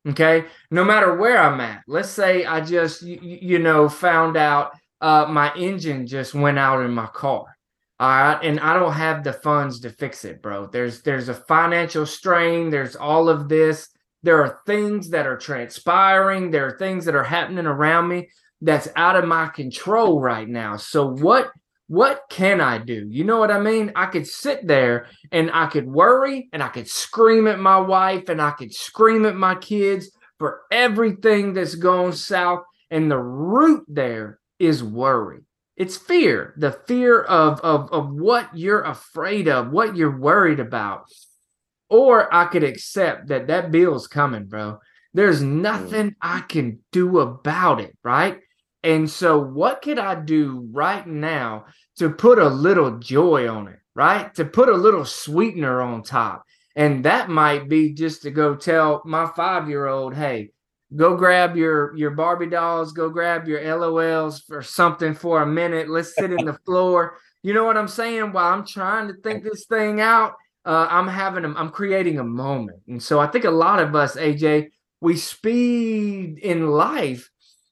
Okay, 0.08 0.46
no 0.72 0.86
matter 0.86 1.18
where 1.18 1.38
I'm 1.38 1.60
at. 1.60 1.82
Let's 1.88 2.10
say 2.10 2.46
I 2.46 2.62
just 2.62 3.02
you, 3.02 3.20
you 3.22 3.60
know 3.60 3.90
found 3.90 4.38
out 4.38 4.72
uh, 5.02 5.26
my 5.28 5.54
engine 5.56 6.08
just 6.08 6.34
went 6.34 6.58
out 6.58 6.86
in 6.86 6.92
my 6.92 7.08
car. 7.08 7.57
All 8.00 8.08
right, 8.08 8.40
and 8.44 8.60
I 8.60 8.74
don't 8.74 8.94
have 8.94 9.24
the 9.24 9.34
funds 9.34 9.80
to 9.80 9.90
fix 9.90 10.24
it, 10.24 10.42
bro. 10.42 10.68
There's 10.68 11.02
there's 11.02 11.30
a 11.30 11.34
financial 11.34 12.06
strain. 12.06 12.70
There's 12.70 12.96
all 12.96 13.28
of 13.28 13.50
this 13.50 13.90
there 14.24 14.44
are 14.44 14.60
things 14.66 15.10
that 15.12 15.28
are 15.28 15.38
transpiring, 15.38 16.52
there 16.52 16.68
are 16.68 16.78
things 16.78 17.06
that 17.06 17.16
are 17.16 17.24
happening 17.24 17.66
around 17.66 18.08
me 18.08 18.30
that's 18.62 18.88
out 18.96 19.16
of 19.16 19.26
my 19.26 19.48
control 19.48 20.20
right 20.20 20.48
now. 20.48 20.78
So 20.78 21.08
what 21.08 21.52
what 21.90 22.24
can 22.30 22.60
I 22.60 22.80
do? 22.80 23.08
You 23.10 23.24
know 23.24 23.40
what 23.40 23.52
I 23.52 23.62
mean? 23.62 23.94
I 23.96 24.08
could 24.08 24.28
sit 24.28 24.68
there 24.68 25.08
and 25.32 25.50
I 25.54 25.68
could 25.68 25.88
worry 25.88 26.50
and 26.52 26.62
I 26.62 26.68
could 26.68 26.90
scream 26.90 27.48
at 27.48 27.60
my 27.60 27.80
wife 27.80 28.28
and 28.28 28.42
I 28.42 28.52
could 28.52 28.74
scream 28.74 29.26
at 29.26 29.38
my 29.38 29.56
kids 29.56 30.12
for 30.38 30.64
everything 30.70 31.54
that's 31.54 31.76
going 31.76 32.12
south. 32.12 32.64
And 32.92 33.10
the 33.10 33.18
root 33.18 33.86
there 33.88 34.40
is 34.60 34.84
worry. 34.84 35.47
It's 35.78 35.96
fear, 35.96 36.54
the 36.58 36.72
fear 36.72 37.22
of, 37.22 37.62
of, 37.62 37.92
of 37.94 38.12
what 38.12 38.58
you're 38.58 38.82
afraid 38.82 39.48
of, 39.48 39.72
what 39.72 39.96
you're 39.96 40.18
worried 40.18 40.60
about 40.60 41.06
or 41.90 42.34
I 42.34 42.46
could 42.46 42.64
accept 42.64 43.28
that 43.28 43.48
that 43.48 43.72
bill's 43.72 44.08
coming, 44.08 44.46
bro. 44.46 44.80
There's 45.14 45.42
mm. 45.42 45.62
nothing 45.62 46.16
I 46.22 46.42
can 46.42 46.80
do 46.92 47.20
about 47.20 47.80
it, 47.80 47.98
right? 48.04 48.40
And 48.84 49.10
so, 49.10 49.40
what 49.40 49.82
could 49.82 50.00
I 50.00 50.16
do 50.16 50.68
right 50.72 51.06
now 51.06 51.66
to 51.98 52.10
put 52.10 52.40
a 52.40 52.48
little 52.48 53.00
joy 53.00 53.50
on 53.50 53.68
it, 53.68 53.80
right? 53.96 54.34
To 54.36 54.46
put 54.46 54.70
a 54.70 54.76
little 54.76 55.06
sweetener 55.06 55.82
on 55.82 56.04
top. 56.04 56.44
And 56.76 57.06
that 57.06 57.28
might 57.28 57.68
be 57.68 57.94
just 57.94 58.22
to 58.22 58.32
go 58.32 58.56
tell 58.56 59.02
my 59.04 59.32
five 59.36 59.68
year 59.68 59.88
old, 59.88 60.14
hey, 60.14 60.52
go 60.96 61.16
grab 61.16 61.56
your 61.56 61.96
your 61.96 62.12
Barbie 62.12 62.48
dolls, 62.48 62.94
go 62.94 63.10
grab 63.10 63.48
your 63.48 63.62
LOLs 63.62 64.44
or 64.50 64.62
something 64.62 65.14
for 65.14 65.42
a 65.42 65.48
minute. 65.48 65.90
Let's 65.90 66.16
sit 66.16 66.32
in 66.32 66.46
the 66.46 66.54
floor. 66.66 67.18
You 67.44 67.54
know 67.54 67.66
what 67.66 67.78
I'm 67.78 67.88
saying? 67.88 68.32
While 68.32 68.54
I'm 68.54 68.66
trying 68.66 69.08
to 69.08 69.14
think 69.22 69.44
this 69.44 69.66
thing 69.66 70.02
out 70.02 70.34
uh, 70.68 70.86
I'm 70.90 71.08
having 71.08 71.46
a, 71.46 71.54
I'm 71.54 71.70
creating 71.70 72.20
a 72.20 72.26
moment. 72.26 72.82
And 72.90 73.02
so 73.02 73.22
I 73.22 73.28
think 73.28 73.46
a 73.46 73.50
lot 73.50 73.80
of 73.80 73.96
us, 73.96 74.18
AJ, 74.18 74.68
we 75.00 75.16
speed 75.16 76.40
in 76.40 76.68
life. 76.68 77.30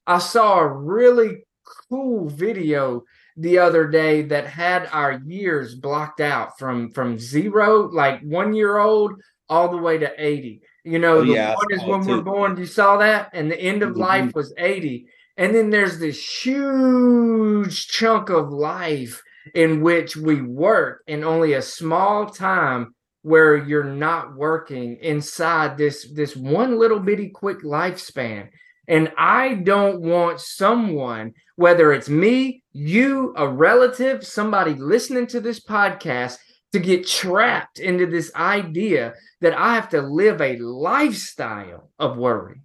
I 0.07 0.19
saw 0.19 0.59
a 0.59 0.67
really 0.67 1.43
cool 1.89 2.29
video 2.29 3.03
the 3.35 3.59
other 3.59 3.85
day 3.85 4.21
that 4.21 4.47
had 4.47 4.87
our 4.93 5.19
years 5.25 5.75
blocked 5.75 6.21
out 6.21 6.57
from 6.57 6.89
from 6.91 7.19
zero, 7.19 7.89
like 7.89 8.21
one 8.21 8.53
year 8.53 8.77
old, 8.77 9.11
all 9.49 9.67
the 9.67 9.77
way 9.77 9.97
to 9.97 10.13
80. 10.17 10.61
You 10.85 10.99
know, 10.99 11.17
oh, 11.17 11.25
the 11.25 11.33
yeah, 11.33 11.55
one 11.55 11.73
is 11.73 11.83
when 11.83 12.05
we're 12.05 12.21
born. 12.21 12.57
You 12.57 12.67
saw 12.67 12.97
that, 12.97 13.31
and 13.33 13.51
the 13.51 13.59
end 13.59 13.81
of 13.81 13.91
mm-hmm. 13.91 14.01
life 14.01 14.35
was 14.35 14.53
80. 14.57 15.07
And 15.35 15.53
then 15.53 15.71
there's 15.71 15.99
this 15.99 16.23
huge 16.43 17.87
chunk 17.87 18.29
of 18.29 18.49
life 18.51 19.21
in 19.53 19.81
which 19.81 20.15
we 20.15 20.41
work 20.41 21.03
and 21.07 21.23
only 21.23 21.53
a 21.53 21.61
small 21.61 22.27
time 22.27 22.95
where 23.21 23.57
you're 23.57 23.83
not 23.83 24.35
working 24.35 24.97
inside 25.01 25.77
this 25.77 26.07
this 26.13 26.35
one 26.35 26.77
little 26.77 26.99
bitty 26.99 27.29
quick 27.29 27.63
lifespan 27.63 28.47
and 28.87 29.11
i 29.17 29.55
don't 29.55 29.99
want 29.99 30.39
someone 30.39 31.33
whether 31.55 31.91
it's 31.91 32.09
me 32.09 32.63
you 32.71 33.33
a 33.35 33.47
relative 33.47 34.23
somebody 34.25 34.75
listening 34.75 35.25
to 35.25 35.39
this 35.39 35.59
podcast 35.59 36.37
to 36.75 36.79
get 36.81 37.07
trapped 37.07 37.79
into 37.79 38.05
this 38.05 38.33
idea 38.35 39.13
that 39.39 39.57
i 39.57 39.73
have 39.75 39.87
to 39.87 40.01
live 40.01 40.41
a 40.41 40.57
lifestyle 40.57 41.89
of 41.97 42.17
worry 42.17 42.59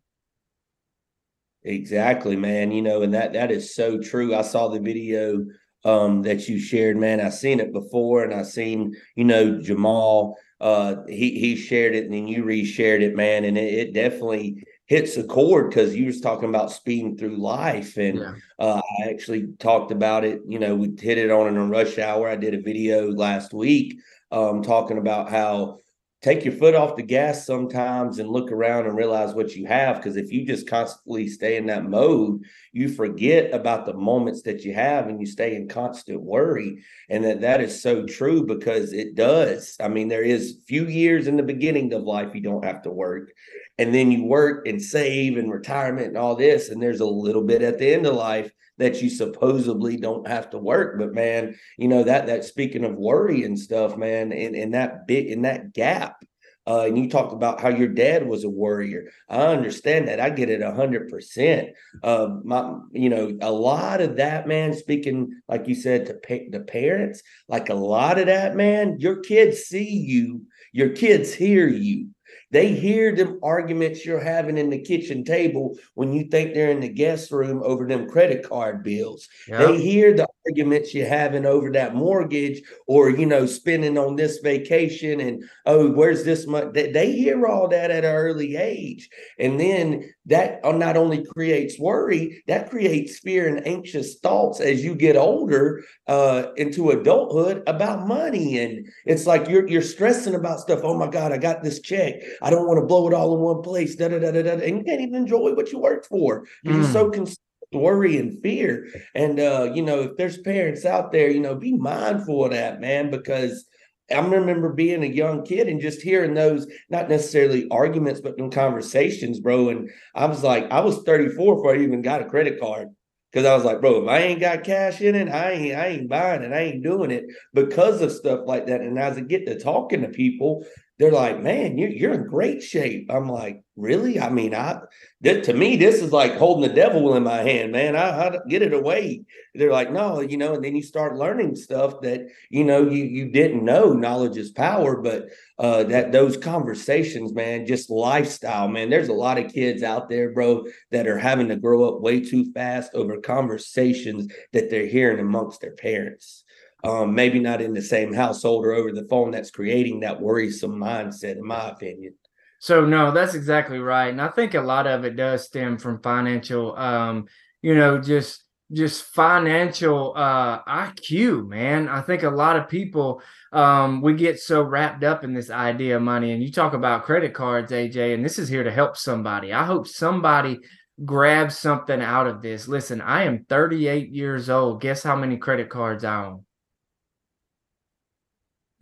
exactly 1.63 2.35
man 2.35 2.73
you 2.73 2.83
know 2.83 3.03
and 3.03 3.15
that 3.15 3.33
that 3.33 3.53
is 3.53 3.75
so 3.75 4.01
true 4.01 4.35
i 4.35 4.43
saw 4.43 4.67
the 4.69 4.81
video 4.81 5.45
um, 5.85 6.23
that 6.23 6.49
you 6.49 6.59
shared, 6.59 6.97
man. 6.97 7.21
I've 7.21 7.35
seen 7.35 7.61
it 7.61 7.73
before, 7.73 8.23
and 8.23 8.35
I've 8.35 8.47
seen, 8.47 8.95
you 9.15 9.25
know, 9.25 9.61
Jamal. 9.61 10.37
Uh, 10.61 10.97
he 11.09 11.39
he 11.39 11.57
shared 11.57 11.95
it, 11.95 12.05
and 12.05 12.13
then 12.13 12.29
you 12.29 12.45
reshared 12.45 13.01
it, 13.01 13.17
man. 13.17 13.45
And 13.45 13.57
it, 13.57 13.73
it 13.73 13.95
definitely 13.95 14.63
hits 14.91 15.17
a 15.17 15.23
chord 15.23 15.71
because 15.71 15.95
you 15.95 16.07
was 16.07 16.21
talking 16.21 16.49
about 16.49 16.73
speeding 16.73 17.17
through 17.17 17.37
life, 17.37 17.97
and 17.97 18.19
yeah. 18.19 18.35
uh, 18.59 18.81
I 19.01 19.09
actually 19.09 19.47
talked 19.61 19.93
about 19.93 20.25
it. 20.25 20.41
You 20.49 20.59
know, 20.59 20.75
we 20.75 20.89
hit 20.99 21.17
it 21.17 21.31
on 21.31 21.47
in 21.47 21.57
a 21.57 21.65
rush 21.65 22.01
hour. 22.01 22.29
I 22.29 22.35
did 22.35 22.55
a 22.55 22.61
video 22.61 23.09
last 23.09 23.55
week 23.55 24.01
um, 24.33 24.63
talking 24.65 24.99
about 24.99 25.31
how 25.31 25.79
take 26.23 26.45
your 26.45 26.53
foot 26.53 26.75
off 26.75 26.97
the 26.97 27.03
gas 27.03 27.47
sometimes 27.47 28.19
and 28.19 28.29
look 28.29 28.53
around 28.53 28.87
and 28.87 28.97
realize 28.97 29.35
what 29.35 29.57
you 29.57 29.67
have 29.67 29.97
because 29.97 30.17
if 30.17 30.31
you 30.31 30.45
just 30.45 30.69
constantly 30.69 31.27
stay 31.27 31.57
in 31.57 31.67
that 31.67 31.85
mode 31.85 32.43
you 32.73 32.89
forget 32.89 33.53
about 33.55 33.87
the 33.87 33.95
moments 33.95 34.43
that 34.43 34.63
you 34.63 34.75
have 34.75 35.09
and 35.09 35.21
you 35.21 35.27
stay 35.27 35.57
in 35.57 35.69
constant 35.69 36.21
worry. 36.21 36.83
And 37.09 37.25
that 37.25 37.41
that 37.41 37.61
is 37.61 37.83
so 37.83 38.05
true 38.05 38.47
because 38.47 38.93
it 38.93 39.15
does. 39.15 39.77
I 39.81 39.89
mean 39.89 40.09
there 40.09 40.23
is 40.23 40.61
few 40.67 40.87
years 40.87 41.27
in 41.27 41.37
the 41.37 41.43
beginning 41.43 41.93
of 41.93 42.03
life 42.03 42.35
you 42.35 42.41
don't 42.41 42.65
have 42.65 42.83
to 42.83 42.91
work 42.91 43.33
and 43.79 43.95
then 43.95 44.13
you 44.13 44.25
work 44.25 44.67
and 44.67 44.81
save 44.81 45.37
and 45.39 45.51
retirement 45.51 46.09
and 46.09 46.19
all 46.19 46.37
this 46.37 46.69
and 46.69 46.83
there's 46.83 47.01
a 47.01 47.07
little 47.07 47.43
bit 47.43 47.63
at 47.63 47.79
the 47.79 47.95
end 47.95 48.07
of 48.07 48.15
life 48.15 48.53
that 48.81 49.01
you 49.01 49.09
supposedly 49.09 49.97
don't 49.97 50.27
have 50.27 50.51
to 50.51 50.59
work. 50.59 50.99
But 50.99 51.15
man, 51.15 51.57
you 51.79 51.89
know 51.89 52.03
that 52.03 52.27
that 52.27 52.45
speaking 52.45 52.85
of 52.85 52.95
worry 52.95 53.45
and 53.45 53.59
stuff, 53.59 53.97
man, 53.97 54.33
in, 54.33 54.55
in 54.55 54.73
that 54.73 55.07
bit 55.07 55.27
in 55.27 55.43
that 55.43 55.73
gap. 55.73 56.25
Uh, 56.67 56.85
and 56.87 56.99
you 56.99 57.09
talked 57.09 57.33
about 57.33 57.61
how 57.61 57.69
your 57.69 57.89
dad 57.89 58.27
was 58.27 58.45
a 58.45 58.49
warrior. 58.49 59.11
I 59.29 59.47
understand 59.47 60.07
that. 60.09 60.21
I 60.21 60.31
get 60.31 60.51
it 60.51 60.61
a 60.61 60.73
hundred 60.73 61.09
percent. 61.09 61.71
Uh, 62.03 62.29
my, 62.45 62.75
you 62.93 63.09
know, 63.09 63.37
a 63.41 63.51
lot 63.51 64.01
of 64.01 64.17
that, 64.17 64.47
man. 64.47 64.75
Speaking 64.75 65.41
like 65.49 65.67
you 65.69 65.75
said 65.75 66.07
to 66.07 66.15
pay, 66.15 66.49
the 66.49 66.61
parents, 66.61 67.23
like 67.49 67.71
a 67.71 67.75
lot 67.75 68.19
of 68.19 68.27
that, 68.27 68.57
man. 68.57 68.97
Your 68.99 69.21
kids 69.21 69.63
see 69.63 69.89
you. 69.89 70.43
Your 70.73 70.91
kids 70.91 71.33
hear 71.33 71.67
you 71.67 72.11
They 72.51 72.73
hear 72.73 73.15
them 73.15 73.39
arguments 73.43 74.05
you're 74.05 74.21
having 74.21 74.59
in 74.59 74.71
the 74.71 74.81
kitchen 74.81 75.25
table 75.25 75.77
when 75.95 76.13
you 76.13 76.25
think 76.25 76.53
they're 76.53 76.71
in 76.71 76.81
the 76.81 76.89
guest 76.89 77.31
room 77.31 77.63
over 77.65 77.87
them 77.87 78.09
credit 78.09 78.43
card 78.43 78.83
bills. 78.83 79.29
Yep. 79.49 79.59
They 79.59 79.81
hear 79.81 80.17
the 80.17 80.27
arguments 80.51 80.93
you're 80.93 81.07
having 81.07 81.47
over 81.47 81.71
that 81.71 81.95
mortgage 81.95 82.63
or, 82.87 83.11
you 83.11 83.25
know, 83.25 83.47
spending 83.47 83.97
on 83.97 84.17
this 84.17 84.39
vacation 84.39 85.21
and, 85.21 85.45
oh, 85.67 85.91
where's 85.93 86.25
this 86.25 86.47
money? 86.47 86.71
They, 86.75 86.91
they 86.91 87.13
hear 87.13 87.47
all 87.47 87.69
that 87.69 87.91
at 87.91 88.05
an 88.05 88.13
early 88.13 88.57
age. 88.57 89.09
And 89.39 89.61
then 89.61 90.13
that 90.27 90.61
not 90.65 90.97
only 90.97 91.25
creates 91.25 91.79
worry, 91.79 92.43
that 92.49 92.71
creates 92.71 93.21
fear 93.21 93.49
and 93.49 93.67
anxious 93.67 94.19
thoughts 94.19 94.61
as 94.61 94.85
you 94.85 94.95
get 94.95 95.17
older 95.17 95.85
uh, 96.09 96.47
into 96.57 96.91
adulthood 96.91 97.63
about 97.67 98.09
money. 98.09 98.59
And 98.59 98.89
it's 99.07 99.27
like 99.27 99.49
you're 99.49 99.69
you're 99.69 99.83
stressing 99.83 100.35
about 100.35 100.61
stuff. 100.61 100.81
Oh 100.83 100.99
my 100.99 101.09
God, 101.09 101.33
I 101.33 101.39
got 101.39 101.63
this 101.63 101.81
check. 101.81 102.15
I 102.43 102.51
don't 102.51 102.67
want 102.67 102.81
to 102.81 102.87
blow 102.87 103.07
it 103.07 103.15
all 103.15 103.35
in 103.35 103.41
one 103.41 103.63
place. 103.63 103.95
Da, 103.95 104.09
da, 104.09 104.19
da, 104.19 104.33
da, 104.33 104.43
da. 104.43 104.53
And 104.53 104.79
you 104.79 104.85
can't 104.85 105.01
even 105.01 105.15
enjoy 105.15 105.55
what 105.55 105.71
you 105.73 105.79
worked 105.79 106.07
for 106.07 106.45
because 106.63 106.79
mm. 106.79 106.83
you're 106.83 106.93
so 106.93 107.11
concerned 107.11 107.37
worry 107.73 108.17
and 108.19 108.41
fear. 108.43 108.89
And 109.15 109.39
uh, 109.39 109.73
you 109.75 109.83
know, 109.83 110.01
if 110.01 110.17
there's 110.17 110.39
parents 110.39 110.85
out 110.85 111.13
there, 111.13 111.31
you 111.31 111.41
know, 111.41 111.55
be 111.55 111.73
mindful 111.73 112.45
of 112.45 112.53
that, 112.53 112.81
man, 112.81 113.11
because 113.11 113.67
I 114.11 114.19
remember 114.19 114.73
being 114.73 115.05
a 115.05 115.07
young 115.07 115.45
kid 115.45 115.69
and 115.69 115.81
just 115.81 116.03
hearing 116.03 116.35
those, 116.35 116.67
not 116.89 117.09
necessarily 117.09 117.69
arguments, 117.71 118.21
but 118.21 118.39
in 118.39 118.51
conversations, 118.51 119.39
bro. 119.39 119.69
And 119.69 119.89
I 120.15 120.27
was 120.27 120.43
like, 120.43 120.71
I 120.71 120.81
was 120.81 121.03
34 121.05 121.57
before 121.57 121.75
I 121.75 121.79
even 121.79 122.03
got 122.03 122.23
a 122.23 122.29
credit 122.29 122.61
card. 122.61 122.89
Cause 123.33 123.45
I 123.45 123.55
was 123.55 123.63
like, 123.63 123.81
bro, 123.81 124.03
if 124.03 124.09
I 124.09 124.19
ain't 124.19 124.41
got 124.41 124.65
cash 124.65 125.01
in 125.01 125.15
it, 125.15 125.29
I 125.29 125.53
ain't, 125.53 125.77
I 125.77 125.87
ain't 125.87 126.09
buying 126.09 126.43
it. 126.43 126.53
I 126.53 126.63
ain't 126.63 126.83
doing 126.83 127.13
it 127.13 127.27
because 127.55 128.03
of 128.03 128.11
stuff 128.11 128.41
like 128.45 128.67
that. 128.67 128.81
And 128.81 128.99
as 128.99 129.19
I 129.19 129.21
get 129.21 129.47
to 129.47 129.57
talking 129.57 130.03
to 130.03 130.09
people, 130.09 130.67
they're 131.01 131.11
like, 131.11 131.41
man, 131.41 131.79
you're, 131.79 131.89
you're 131.89 132.13
in 132.13 132.27
great 132.27 132.63
shape. 132.63 133.11
I'm 133.11 133.27
like, 133.27 133.63
really? 133.75 134.21
I 134.21 134.29
mean, 134.29 134.55
I, 134.55 134.81
that, 135.23 135.45
to 135.45 135.55
me, 135.55 135.79
this 135.79 136.03
is 136.03 136.13
like 136.13 136.37
holding 136.37 136.69
the 136.69 136.75
devil 136.75 137.15
in 137.17 137.23
my 137.23 137.39
hand, 137.39 137.73
man. 137.73 137.97
I, 137.97 138.29
I 138.29 138.37
get 138.51 138.61
it 138.61 138.75
away. 138.75 139.23
They're 139.55 139.73
like, 139.73 139.91
no, 139.91 140.21
you 140.21 140.37
know, 140.37 140.53
and 140.53 140.63
then 140.63 140.77
you 140.77 140.83
start 140.83 141.17
learning 141.17 141.57
stuff 141.57 142.03
that, 142.03 142.27
you 142.51 142.65
know, 142.65 142.83
you, 142.83 143.03
you 143.03 143.31
didn't 143.31 143.65
know 143.65 143.95
knowledge 143.95 144.37
is 144.37 144.51
power, 144.51 145.01
but 145.01 145.29
uh, 145.59 145.85
that 145.85 146.13
those 146.13 146.37
conversations, 146.37 147.33
man, 147.33 147.65
just 147.65 147.89
lifestyle, 147.89 148.69
man. 148.69 148.91
There's 148.91 149.09
a 149.09 149.15
lot 149.15 149.39
of 149.39 149.51
kids 149.51 149.83
out 149.83 150.11
there, 150.11 150.33
bro, 150.33 150.67
that 150.91 151.07
are 151.07 151.19
having 151.19 151.49
to 151.49 151.57
grow 151.57 151.89
up 151.89 152.03
way 152.03 152.21
too 152.21 152.53
fast 152.53 152.91
over 152.93 153.17
conversations 153.23 154.31
that 154.53 154.69
they're 154.69 154.87
hearing 154.87 155.19
amongst 155.19 155.63
their 155.63 155.75
parents 155.77 156.40
um, 156.85 157.15
maybe 157.15 157.39
not 157.39 157.61
in 157.61 157.75
the 157.75 157.83
same 157.83 158.13
household 158.13 158.65
or 158.65 158.73
over 158.73 158.93
the 158.93 159.07
phone 159.09 159.31
that's 159.31 159.51
creating 159.51 160.01
that 160.01 160.21
worrisome 160.21 160.77
mindset, 160.77 161.37
in 161.37 161.45
my 161.45 161.71
opinion. 161.71 162.15
So 162.59 162.85
no, 162.85 163.11
that's 163.11 163.35
exactly 163.35 163.79
right, 163.79 164.09
and 164.09 164.21
I 164.21 164.29
think 164.29 164.55
a 164.55 164.61
lot 164.61 164.87
of 164.87 165.05
it 165.05 165.17
does 165.17 165.45
stem 165.45 165.79
from 165.79 166.03
financial, 166.03 166.77
um, 166.77 167.27
you 167.63 167.75
know, 167.75 167.99
just 167.99 168.45
just 168.73 169.05
financial 169.05 170.13
uh, 170.17 170.63
IQ, 170.63 171.49
man. 171.49 171.89
I 171.89 172.03
think 172.03 172.23
a 172.23 172.31
lot 172.31 172.57
of 172.57 172.69
people 172.69 173.21
um, 173.53 174.01
we 174.01 174.15
get 174.15 174.39
so 174.39 174.63
wrapped 174.63 175.03
up 175.03 175.25
in 175.25 175.35
this 175.35 175.51
idea 175.51 175.97
of 175.97 176.03
money, 176.03 176.33
and 176.33 176.43
you 176.43 176.53
talk 176.53 176.75
about 176.75 177.05
credit 177.05 177.35
cards, 177.35 177.73
AJ, 177.73 178.15
and 178.15 178.25
this 178.25 178.39
is 178.39 178.49
here 178.49 178.63
to 178.63 178.71
help 178.71 178.97
somebody. 178.97 179.53
I 179.53 179.65
hope 179.65 179.89
somebody 179.89 180.61
grabs 181.05 181.59
something 181.59 182.01
out 182.01 182.27
of 182.27 182.43
this. 182.43 182.69
Listen, 182.69 183.01
I 183.01 183.25
am 183.25 183.45
38 183.49 184.11
years 184.11 184.51
old. 184.51 184.81
Guess 184.81 185.03
how 185.03 185.17
many 185.17 185.37
credit 185.37 185.71
cards 185.71 186.05
I 186.05 186.27
own? 186.27 186.45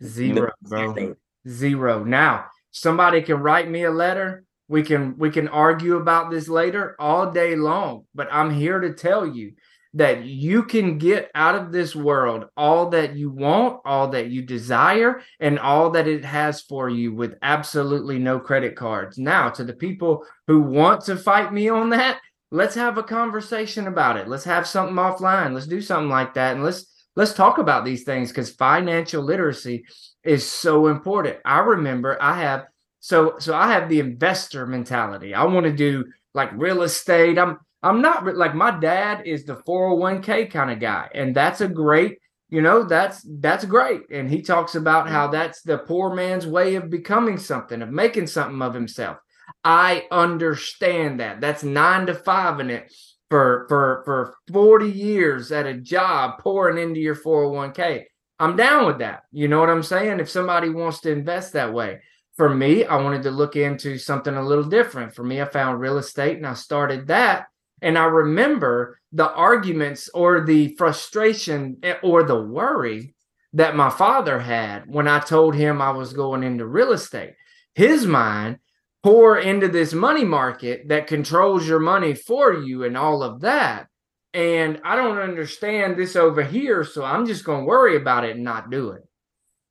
Zero, 0.03 0.51
bro. 0.61 1.15
Zero. 1.47 2.03
Now, 2.03 2.45
somebody 2.71 3.21
can 3.21 3.37
write 3.37 3.69
me 3.69 3.83
a 3.83 3.91
letter. 3.91 4.45
We 4.67 4.83
can 4.83 5.17
we 5.17 5.31
can 5.31 5.47
argue 5.47 5.95
about 5.95 6.29
this 6.29 6.47
later 6.47 6.95
all 6.99 7.31
day 7.31 7.55
long, 7.55 8.05
but 8.13 8.27
I'm 8.31 8.51
here 8.51 8.79
to 8.79 8.93
tell 8.93 9.25
you 9.25 9.53
that 9.95 10.23
you 10.23 10.63
can 10.63 10.99
get 10.99 11.31
out 11.33 11.55
of 11.55 11.71
this 11.71 11.95
world 11.95 12.45
all 12.55 12.89
that 12.91 13.15
you 13.15 13.31
want, 13.31 13.81
all 13.85 14.09
that 14.09 14.29
you 14.29 14.43
desire, 14.43 15.21
and 15.39 15.57
all 15.57 15.89
that 15.91 16.07
it 16.07 16.23
has 16.23 16.61
for 16.61 16.89
you 16.89 17.13
with 17.13 17.35
absolutely 17.41 18.19
no 18.19 18.39
credit 18.39 18.75
cards. 18.75 19.17
Now, 19.17 19.49
to 19.49 19.63
the 19.63 19.73
people 19.73 20.23
who 20.47 20.61
want 20.61 21.05
to 21.05 21.17
fight 21.17 21.51
me 21.51 21.69
on 21.69 21.89
that, 21.89 22.19
let's 22.51 22.75
have 22.75 22.99
a 22.99 23.03
conversation 23.03 23.87
about 23.87 24.17
it. 24.17 24.27
Let's 24.27 24.43
have 24.43 24.67
something 24.67 24.95
offline. 24.95 25.53
Let's 25.53 25.67
do 25.67 25.81
something 25.81 26.09
like 26.09 26.35
that 26.35 26.55
and 26.55 26.63
let's 26.63 26.85
let's 27.15 27.33
talk 27.33 27.57
about 27.57 27.85
these 27.85 28.03
things 28.03 28.29
because 28.29 28.51
financial 28.51 29.23
literacy 29.23 29.85
is 30.23 30.47
so 30.47 30.87
important. 30.87 31.37
I 31.45 31.59
remember 31.59 32.21
I 32.21 32.39
have 32.41 32.65
so 32.99 33.35
so 33.39 33.55
I 33.55 33.71
have 33.71 33.89
the 33.89 33.99
investor 33.99 34.65
mentality. 34.65 35.33
I 35.33 35.43
want 35.45 35.65
to 35.65 35.71
do 35.71 36.05
like 36.33 36.51
real 36.53 36.83
estate. 36.83 37.37
I'm 37.37 37.57
I'm 37.81 38.01
not 38.01 38.25
like 38.35 38.55
my 38.55 38.77
dad 38.77 39.25
is 39.25 39.45
the 39.45 39.55
401k 39.55 40.51
kind 40.51 40.71
of 40.71 40.79
guy 40.79 41.09
and 41.13 41.35
that's 41.35 41.61
a 41.61 41.67
great 41.67 42.17
you 42.49 42.61
know 42.61 42.83
that's 42.83 43.25
that's 43.39 43.63
great 43.65 44.01
and 44.11 44.29
he 44.29 44.41
talks 44.41 44.75
about 44.75 45.07
how 45.07 45.27
mm. 45.27 45.31
that's 45.31 45.61
the 45.61 45.77
poor 45.77 46.13
man's 46.13 46.45
way 46.45 46.75
of 46.75 46.89
becoming 46.89 47.37
something 47.37 47.81
of 47.81 47.89
making 47.89 48.27
something 48.27 48.61
of 48.61 48.73
himself 48.73 49.17
i 49.63 50.05
understand 50.11 51.19
that 51.19 51.39
that's 51.39 51.63
9 51.63 52.07
to 52.07 52.15
5 52.15 52.59
in 52.59 52.69
it 52.69 52.93
for 53.29 53.65
for 53.69 54.01
for 54.05 54.35
40 54.51 54.89
years 54.89 55.51
at 55.51 55.65
a 55.65 55.75
job 55.75 56.39
pouring 56.39 56.81
into 56.81 56.99
your 56.99 57.15
401k. 57.15 58.05
I'm 58.39 58.55
down 58.55 58.87
with 58.87 58.99
that. 58.99 59.23
You 59.31 59.47
know 59.47 59.59
what 59.59 59.69
I'm 59.69 59.83
saying? 59.83 60.19
If 60.19 60.29
somebody 60.29 60.69
wants 60.69 61.01
to 61.01 61.11
invest 61.11 61.53
that 61.53 61.73
way. 61.73 62.01
For 62.37 62.47
me, 62.47 62.85
I 62.85 62.95
wanted 63.01 63.23
to 63.23 63.31
look 63.31 63.57
into 63.57 63.97
something 63.97 64.33
a 64.33 64.41
little 64.41 64.63
different. 64.63 65.13
For 65.13 65.23
me, 65.23 65.41
I 65.41 65.45
found 65.45 65.81
real 65.81 65.97
estate 65.97 66.37
and 66.37 66.47
I 66.47 66.53
started 66.53 67.07
that. 67.07 67.47
And 67.81 67.97
I 67.97 68.05
remember 68.05 68.99
the 69.11 69.29
arguments 69.29 70.09
or 70.13 70.45
the 70.45 70.73
frustration 70.77 71.81
or 72.01 72.23
the 72.23 72.41
worry 72.41 73.13
that 73.53 73.75
my 73.75 73.89
father 73.89 74.39
had 74.39 74.83
when 74.87 75.07
I 75.07 75.19
told 75.19 75.55
him 75.55 75.81
I 75.81 75.91
was 75.91 76.13
going 76.13 76.43
into 76.43 76.65
real 76.65 76.93
estate. 76.93 77.33
His 77.73 78.05
mind 78.05 78.59
pour 79.03 79.39
into 79.39 79.67
this 79.67 79.93
money 79.93 80.25
market 80.25 80.89
that 80.89 81.07
controls 81.07 81.67
your 81.67 81.79
money 81.79 82.13
for 82.13 82.53
you 82.53 82.83
and 82.83 82.97
all 82.97 83.23
of 83.23 83.41
that. 83.41 83.87
And 84.33 84.81
I 84.83 84.95
don't 84.95 85.17
understand 85.17 85.97
this 85.97 86.15
over 86.15 86.43
here, 86.43 86.83
so 86.83 87.03
I'm 87.03 87.25
just 87.25 87.43
going 87.43 87.61
to 87.61 87.65
worry 87.65 87.95
about 87.95 88.25
it 88.25 88.35
and 88.35 88.43
not 88.43 88.69
do 88.69 88.91
it. 88.91 89.03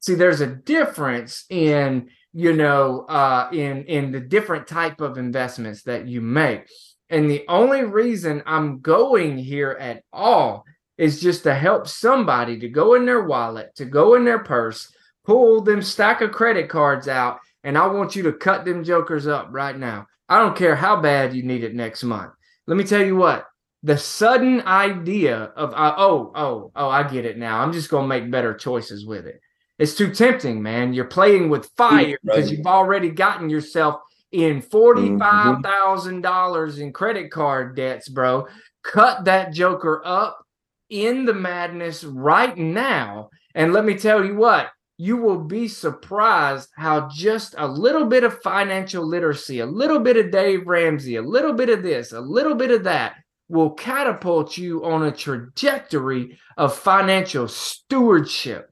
See, 0.01 0.14
there's 0.14 0.41
a 0.41 0.47
difference 0.47 1.45
in 1.51 2.11
you 2.33 2.53
know 2.53 3.01
uh, 3.09 3.49
in 3.53 3.85
in 3.85 4.12
the 4.12 4.21
different 4.21 4.67
type 4.67 5.01
of 5.01 5.19
investments 5.19 5.83
that 5.85 6.07
you 6.07 6.21
make. 6.21 6.69
And 7.11 7.31
the 7.31 7.45
only 7.49 7.85
reason 7.85 8.43
I'm 8.47 8.81
going 8.81 9.38
here 9.38 9.77
at 9.81 10.03
all 10.12 10.64
is 10.99 11.21
just 11.21 11.45
to 11.45 11.55
help 11.55 11.88
somebody 11.88 12.59
to 12.59 12.69
go 12.69 12.95
in 12.95 13.07
their 13.07 13.23
wallet, 13.23 13.75
to 13.77 13.85
go 13.85 14.14
in 14.14 14.25
their 14.25 14.41
purse, 14.41 14.93
pull 15.25 15.62
them 15.62 15.81
stack 15.81 16.21
of 16.21 16.33
credit 16.33 16.69
cards 16.69 17.09
out 17.09 17.38
and 17.64 17.77
I 17.77 17.87
want 17.87 18.16
you 18.16 18.23
to 18.25 18.33
cut 18.33 18.64
them 18.64 18.85
jokers 18.85 19.27
up 19.27 19.49
right 19.51 19.77
now. 19.77 20.07
I 20.29 20.38
don't 20.38 20.57
care 20.57 20.77
how 20.77 21.01
bad 21.01 21.35
you 21.35 21.42
need 21.42 21.64
it 21.64 21.75
next 21.75 22.05
month. 22.05 22.33
Let 22.66 22.77
me 22.77 22.85
tell 22.85 23.05
you 23.05 23.16
what. 23.16 23.47
The 23.83 23.97
sudden 23.97 24.61
idea 24.62 25.53
of 25.57 25.73
uh, 25.73 25.94
oh 25.97 26.33
oh 26.35 26.73
oh 26.75 26.88
I 26.88 27.09
get 27.09 27.25
it 27.25 27.38
now. 27.38 27.61
I'm 27.61 27.73
just 27.73 27.90
gonna 27.90 28.09
make 28.09 28.31
better 28.31 28.53
choices 28.55 29.07
with 29.07 29.27
it. 29.27 29.40
It's 29.79 29.94
too 29.94 30.12
tempting, 30.12 30.61
man. 30.61 30.92
You're 30.92 31.05
playing 31.05 31.49
with 31.49 31.71
fire 31.77 32.18
because 32.25 32.51
you've 32.51 32.66
already 32.66 33.11
gotten 33.11 33.49
yourself 33.49 34.01
in 34.33 34.61
forty-five 34.61 35.62
thousand 35.62 36.23
dollars 36.23 36.81
in 36.81 36.92
credit 36.92 37.31
card 37.31 37.77
debts, 37.77 38.09
bro. 38.09 38.49
Cut 38.83 39.25
that 39.27 39.53
joker 39.53 40.03
up 40.05 40.44
in 40.90 41.25
the 41.25 41.35
madness 41.35 42.03
right 42.03 42.57
now. 42.57 43.31
And 43.55 43.73
let 43.73 43.85
me 43.85 43.94
tell 43.94 44.25
you 44.25 44.35
what, 44.35 44.71
you 44.99 45.17
will 45.17 45.39
be 45.39 45.69
surprised 45.69 46.69
how 46.77 47.09
just 47.09 47.55
a 47.57 47.67
little 47.67 48.05
bit 48.05 48.25
of 48.25 48.43
financial 48.43 49.07
literacy, 49.07 49.61
a 49.61 49.67
little 49.67 50.01
bit 50.01 50.17
of 50.17 50.33
Dave 50.33 50.67
Ramsey, 50.67 51.17
a 51.17 51.23
little 51.23 51.53
bit 51.53 51.71
of 51.71 51.85
this, 51.85 52.13
a 52.13 52.21
little 52.21 52.57
bit 52.57 52.73
of 52.73 52.83
that 52.85 53.15
will 53.49 53.71
catapult 53.71 54.59
you 54.59 54.85
on 54.85 55.05
a 55.05 55.13
trajectory 55.13 56.39
of 56.57 56.77
financial 56.77 57.47
stewardship. 57.47 58.71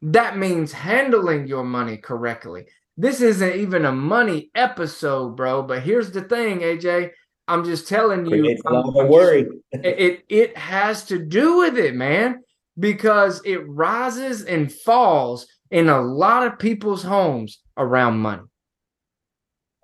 That 0.00 0.38
means 0.38 0.72
handling 0.72 1.46
your 1.46 1.64
money 1.64 1.98
correctly. 1.98 2.64
This 2.96 3.20
isn't 3.20 3.56
even 3.56 3.84
a 3.84 3.92
money 3.92 4.50
episode, 4.54 5.36
bro. 5.36 5.62
But 5.62 5.82
here's 5.82 6.10
the 6.10 6.22
thing, 6.22 6.60
AJ. 6.60 7.10
I'm 7.46 7.64
just 7.64 7.88
telling 7.88 8.26
you. 8.26 8.44
It's 8.44 8.62
a 8.66 8.72
lot 8.72 9.04
of 9.04 9.08
worry. 9.08 9.46
it, 9.72 9.80
it 9.82 10.24
it 10.28 10.58
has 10.58 11.04
to 11.04 11.18
do 11.18 11.58
with 11.58 11.78
it, 11.78 11.94
man, 11.94 12.42
because 12.78 13.40
it 13.44 13.68
rises 13.68 14.44
and 14.44 14.72
falls 14.72 15.46
in 15.70 15.88
a 15.88 16.00
lot 16.00 16.46
of 16.46 16.58
people's 16.58 17.02
homes 17.02 17.60
around 17.76 18.18
money. 18.18 18.42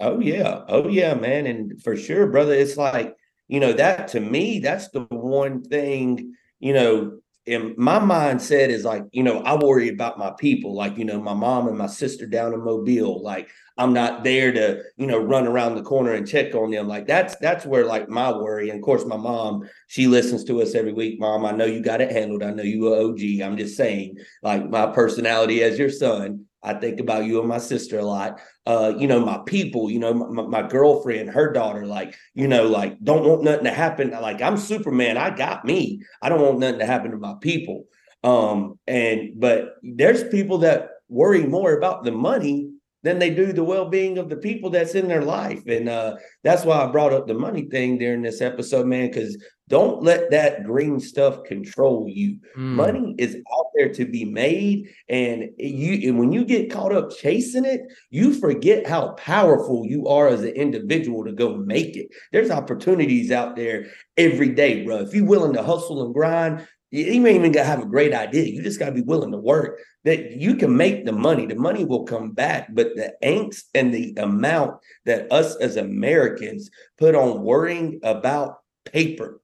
Oh 0.01 0.21
yeah. 0.21 0.63
Oh 0.69 0.89
yeah, 0.89 1.15
man. 1.15 1.47
And 1.47 1.83
for 1.83 1.97
sure, 1.97 2.27
brother, 2.27 2.53
it's 2.53 2.77
like, 2.77 3.17
you 3.49 3.61
know, 3.61 3.73
that 3.73 4.09
to 4.09 4.21
me, 4.21 4.59
that's 4.59 4.89
the 4.89 5.03
one 5.11 5.63
thing, 5.63 6.35
you 6.59 6.73
know, 6.73 7.19
and 7.47 7.77
my 7.77 7.99
mindset 7.99 8.69
is 8.69 8.85
like, 8.85 9.05
you 9.13 9.23
know, 9.23 9.41
I 9.41 9.55
worry 9.55 9.91
about 9.91 10.19
my 10.19 10.33
people, 10.39 10.75
like, 10.75 10.97
you 10.97 11.05
know, 11.05 11.21
my 11.21 11.35
mom 11.35 11.69
and 11.69 11.77
my 11.77 11.87
sister 11.87 12.27
down 12.27 12.55
in 12.55 12.65
Mobile. 12.65 13.23
Like, 13.23 13.51
I'm 13.77 13.93
not 13.93 14.23
there 14.23 14.53
to, 14.53 14.83
you 14.97 15.07
know, 15.07 15.19
run 15.19 15.47
around 15.47 15.75
the 15.75 15.83
corner 15.83 16.13
and 16.13 16.29
check 16.29 16.55
on 16.55 16.71
them. 16.71 16.87
Like 16.87 17.07
that's 17.07 17.35
that's 17.37 17.67
where 17.67 17.85
like 17.85 18.09
my 18.09 18.31
worry. 18.33 18.71
And 18.71 18.79
of 18.79 18.85
course, 18.85 19.05
my 19.05 19.17
mom, 19.17 19.69
she 19.89 20.07
listens 20.07 20.45
to 20.45 20.63
us 20.63 20.75
every 20.75 20.93
week. 20.93 21.19
Mom, 21.19 21.45
I 21.45 21.51
know 21.51 21.65
you 21.65 21.83
got 21.83 22.01
it 22.01 22.13
handled. 22.13 22.43
I 22.43 22.53
know 22.53 22.63
you 22.63 22.93
are 22.93 23.01
OG. 23.01 23.41
I'm 23.43 23.57
just 23.57 23.77
saying, 23.77 24.19
like 24.43 24.69
my 24.71 24.87
personality 24.87 25.63
as 25.63 25.79
your 25.79 25.91
son. 25.91 26.47
I 26.67 26.73
think 26.73 26.99
about 26.99 27.27
you 27.27 27.41
and 27.41 27.49
my 27.49 27.59
sister 27.59 27.99
a 27.99 28.05
lot. 28.05 28.41
Uh, 28.65 28.95
you 28.97 29.07
know, 29.07 29.21
my 29.21 29.39
people, 29.45 29.91
you 29.91 29.99
know, 29.99 30.15
my, 30.15 30.43
my, 30.45 30.67
girlfriend, 30.67 31.29
her 31.29 31.53
daughter, 31.53 31.85
like, 31.85 32.17
you 32.33 32.49
know, 32.49 32.67
like 32.67 32.99
don't 33.05 33.29
want 33.29 33.43
nothing 33.43 33.65
to 33.65 33.71
happen. 33.71 34.13
Like 34.13 34.41
I'm 34.41 34.57
Superman. 34.57 35.19
I 35.19 35.29
got 35.29 35.67
me. 35.67 36.01
I 36.23 36.31
don't 36.31 36.41
want 36.41 36.61
nothing 36.61 36.79
to 36.79 36.87
happen 36.87 37.11
to 37.11 37.19
my 37.19 37.35
people. 37.43 37.85
Um, 38.23 38.79
and 38.87 39.39
but 39.39 39.75
there's 39.83 40.25
people 40.29 40.59
that 40.59 40.89
worry 41.11 41.45
more 41.45 41.77
about 41.77 42.05
the 42.05 42.13
money 42.13 42.74
than 43.05 43.19
they 43.19 43.31
do 43.31 43.53
the 43.53 43.63
well-being 43.63 44.17
of 44.17 44.31
the 44.31 44.37
people 44.37 44.71
that's 44.71 44.95
in 44.95 45.07
their 45.07 45.23
life. 45.23 45.63
And 45.67 45.89
uh, 45.89 46.17
that's 46.43 46.65
why 46.65 46.83
i 46.83 46.87
brought 46.87 47.13
up 47.13 47.27
the 47.27 47.35
money 47.35 47.67
thing 47.67 47.99
during 47.99 48.23
this 48.23 48.41
episode 48.41 48.87
man 48.87 49.09
because 49.09 49.37
don't 49.69 50.03
let 50.03 50.31
that 50.31 50.65
green 50.65 51.01
stuff 51.01 51.43
control 51.45 52.07
you. 52.07 52.39
Mm. 52.57 52.75
money 52.75 53.15
is 53.19 53.37
out 53.37 53.67
there 53.75 53.93
to 53.95 54.05
be 54.05 54.25
made 54.25 54.89
and 55.09 55.51
you 55.59 56.09
and 56.09 56.19
when 56.19 56.33
you 56.33 56.45
get 56.45 56.71
caught 56.71 56.93
up 56.93 57.11
chasing 57.17 57.65
it 57.65 57.81
you 58.11 58.35
forget 58.35 58.87
how 58.87 59.09
powerful 59.13 59.87
you 59.87 60.07
are 60.07 60.29
as 60.29 60.43
an 60.43 60.55
individual 60.55 61.25
to 61.25 61.33
go 61.33 61.57
make 61.57 61.97
it. 61.97 62.09
There's 62.33 62.51
opportunities 62.51 63.31
out 63.31 63.57
there 63.57 63.87
every 64.17 64.51
day 64.51 64.85
bro 64.85 64.99
if 64.99 65.15
you're 65.15 65.27
willing 65.27 65.55
to 65.55 65.63
hustle 65.63 66.05
and 66.05 66.15
grind 66.15 66.67
you 66.95 67.21
may 67.21 67.35
even 67.35 67.53
have 67.55 67.83
a 67.83 67.87
great 67.87 68.15
idea. 68.15 68.45
You 68.45 68.63
just 68.63 68.79
got 68.79 68.87
to 68.87 68.93
be 68.93 69.03
willing 69.03 69.33
to 69.33 69.39
work. 69.39 69.81
That 70.05 70.33
you 70.33 70.55
can 70.55 70.77
make 70.77 71.05
the 71.05 71.13
money. 71.13 71.47
The 71.47 71.57
money 71.57 71.85
will 71.85 72.05
come 72.05 72.31
back, 72.33 72.69
but 72.73 72.95
the 72.95 73.15
angst 73.23 73.65
and 73.75 73.93
the 73.93 74.15
amount 74.17 74.81
that 75.05 75.33
us 75.33 75.57
as 75.57 75.77
Americans 75.77 76.71
put 76.99 77.15
on 77.15 77.43
worrying 77.43 78.01
about 78.05 78.59
paper 78.85 79.41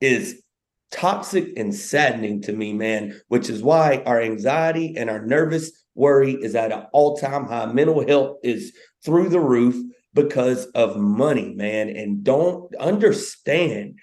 is 0.00 0.42
toxic 0.90 1.56
and 1.56 1.74
saddening 1.74 2.42
to 2.42 2.52
me, 2.52 2.74
man. 2.74 3.18
Which 3.28 3.48
is 3.48 3.62
why 3.62 4.02
our 4.04 4.20
anxiety 4.20 4.96
and 4.98 5.08
our 5.08 5.24
nervous 5.24 5.72
worry 5.94 6.32
is 6.32 6.54
at 6.54 6.72
an 6.72 6.86
all-time 6.92 7.46
high. 7.46 7.72
Mental 7.72 8.06
health 8.06 8.38
is 8.42 8.76
through 9.04 9.30
the 9.30 9.40
roof 9.40 9.76
because 10.12 10.66
of 10.66 10.98
money, 10.98 11.54
man. 11.54 11.88
And 11.88 12.22
don't 12.24 12.74
understand 12.76 13.98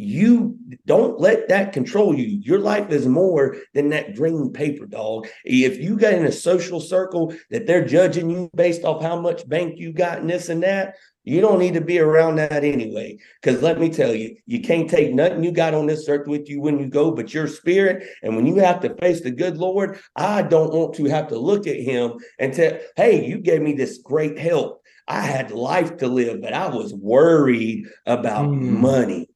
you 0.00 0.58
don't 0.86 1.20
let 1.20 1.48
that 1.48 1.72
control 1.72 2.14
you. 2.14 2.40
Your 2.42 2.58
life 2.58 2.90
is 2.90 3.06
more 3.06 3.56
than 3.74 3.90
that 3.90 4.14
green 4.16 4.52
paper, 4.52 4.86
dog. 4.86 5.28
If 5.44 5.78
you 5.78 5.96
got 5.96 6.14
in 6.14 6.26
a 6.26 6.32
social 6.32 6.80
circle 6.80 7.34
that 7.50 7.66
they're 7.66 7.84
judging 7.84 8.30
you 8.30 8.50
based 8.54 8.84
off 8.84 9.02
how 9.02 9.20
much 9.20 9.48
bank 9.48 9.78
you 9.78 9.92
got 9.92 10.18
and 10.18 10.30
this 10.30 10.48
and 10.48 10.62
that, 10.62 10.96
you 11.24 11.40
don't 11.40 11.58
need 11.58 11.74
to 11.74 11.80
be 11.80 11.98
around 11.98 12.36
that 12.36 12.64
anyway. 12.64 13.18
Because 13.40 13.62
let 13.62 13.78
me 13.78 13.90
tell 13.90 14.14
you, 14.14 14.36
you 14.46 14.60
can't 14.60 14.88
take 14.88 15.12
nothing 15.12 15.44
you 15.44 15.52
got 15.52 15.74
on 15.74 15.86
this 15.86 16.08
earth 16.08 16.26
with 16.26 16.48
you 16.48 16.60
when 16.60 16.78
you 16.78 16.86
go, 16.86 17.10
but 17.10 17.34
your 17.34 17.46
spirit. 17.46 18.06
And 18.22 18.36
when 18.36 18.46
you 18.46 18.56
have 18.56 18.80
to 18.80 18.94
face 18.96 19.20
the 19.20 19.30
good 19.30 19.56
Lord, 19.56 20.00
I 20.16 20.42
don't 20.42 20.72
want 20.72 20.94
to 20.94 21.04
have 21.06 21.28
to 21.28 21.38
look 21.38 21.66
at 21.66 21.76
him 21.76 22.14
and 22.38 22.54
tell, 22.54 22.78
hey, 22.96 23.26
you 23.26 23.38
gave 23.38 23.60
me 23.60 23.74
this 23.74 23.98
great 23.98 24.38
help. 24.38 24.82
I 25.06 25.22
had 25.22 25.50
life 25.50 25.96
to 25.98 26.08
live, 26.08 26.40
but 26.40 26.52
I 26.52 26.68
was 26.68 26.94
worried 26.94 27.86
about 28.06 28.46
mm. 28.46 28.60
money. 28.60 29.28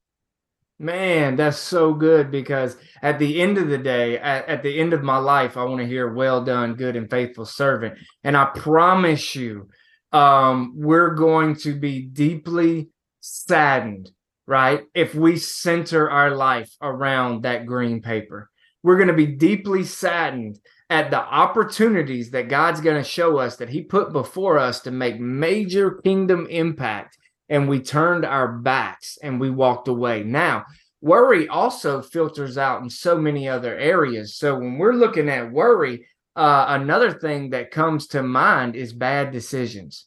Man, 0.78 1.36
that's 1.36 1.58
so 1.58 1.94
good 1.94 2.32
because 2.32 2.76
at 3.00 3.20
the 3.20 3.40
end 3.40 3.58
of 3.58 3.68
the 3.68 3.78
day, 3.78 4.18
at, 4.18 4.48
at 4.48 4.62
the 4.64 4.80
end 4.80 4.92
of 4.92 5.04
my 5.04 5.18
life, 5.18 5.56
I 5.56 5.64
want 5.64 5.80
to 5.80 5.86
hear 5.86 6.12
well 6.12 6.44
done, 6.44 6.74
good 6.74 6.96
and 6.96 7.08
faithful 7.08 7.44
servant. 7.44 7.96
And 8.24 8.36
I 8.36 8.46
promise 8.46 9.36
you, 9.36 9.68
um, 10.12 10.72
we're 10.76 11.14
going 11.14 11.54
to 11.56 11.78
be 11.78 12.02
deeply 12.02 12.90
saddened, 13.20 14.10
right? 14.46 14.82
If 14.94 15.14
we 15.14 15.36
center 15.36 16.10
our 16.10 16.34
life 16.34 16.72
around 16.82 17.42
that 17.42 17.66
green 17.66 18.02
paper, 18.02 18.50
we're 18.82 18.96
going 18.96 19.08
to 19.08 19.14
be 19.14 19.26
deeply 19.26 19.84
saddened 19.84 20.58
at 20.90 21.10
the 21.10 21.20
opportunities 21.20 22.32
that 22.32 22.48
God's 22.48 22.80
going 22.80 23.02
to 23.02 23.08
show 23.08 23.38
us 23.38 23.56
that 23.56 23.70
He 23.70 23.82
put 23.82 24.12
before 24.12 24.58
us 24.58 24.80
to 24.80 24.90
make 24.90 25.20
major 25.20 26.00
kingdom 26.04 26.46
impact 26.50 27.16
and 27.54 27.68
we 27.68 27.78
turned 27.78 28.24
our 28.24 28.48
backs 28.48 29.16
and 29.22 29.38
we 29.38 29.48
walked 29.48 29.86
away. 29.86 30.24
Now, 30.24 30.64
worry 31.00 31.46
also 31.46 32.02
filters 32.02 32.58
out 32.58 32.82
in 32.82 32.90
so 32.90 33.16
many 33.16 33.48
other 33.48 33.78
areas. 33.78 34.36
So 34.36 34.58
when 34.58 34.76
we're 34.76 34.94
looking 34.94 35.28
at 35.28 35.52
worry, 35.52 36.04
uh, 36.34 36.64
another 36.70 37.12
thing 37.12 37.50
that 37.50 37.70
comes 37.70 38.08
to 38.08 38.24
mind 38.24 38.74
is 38.74 38.92
bad 38.92 39.30
decisions. 39.30 40.06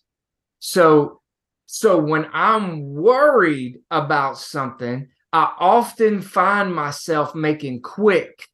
So, 0.60 1.22
so 1.68 1.98
when 1.98 2.28
I'm 2.34 2.94
worried 2.94 3.78
about 3.90 4.38
something, 4.38 5.08
I 5.32 5.54
often 5.58 6.22
find 6.22 6.76
myself 6.76 7.34
making 7.34 7.82
quick, 7.82 8.46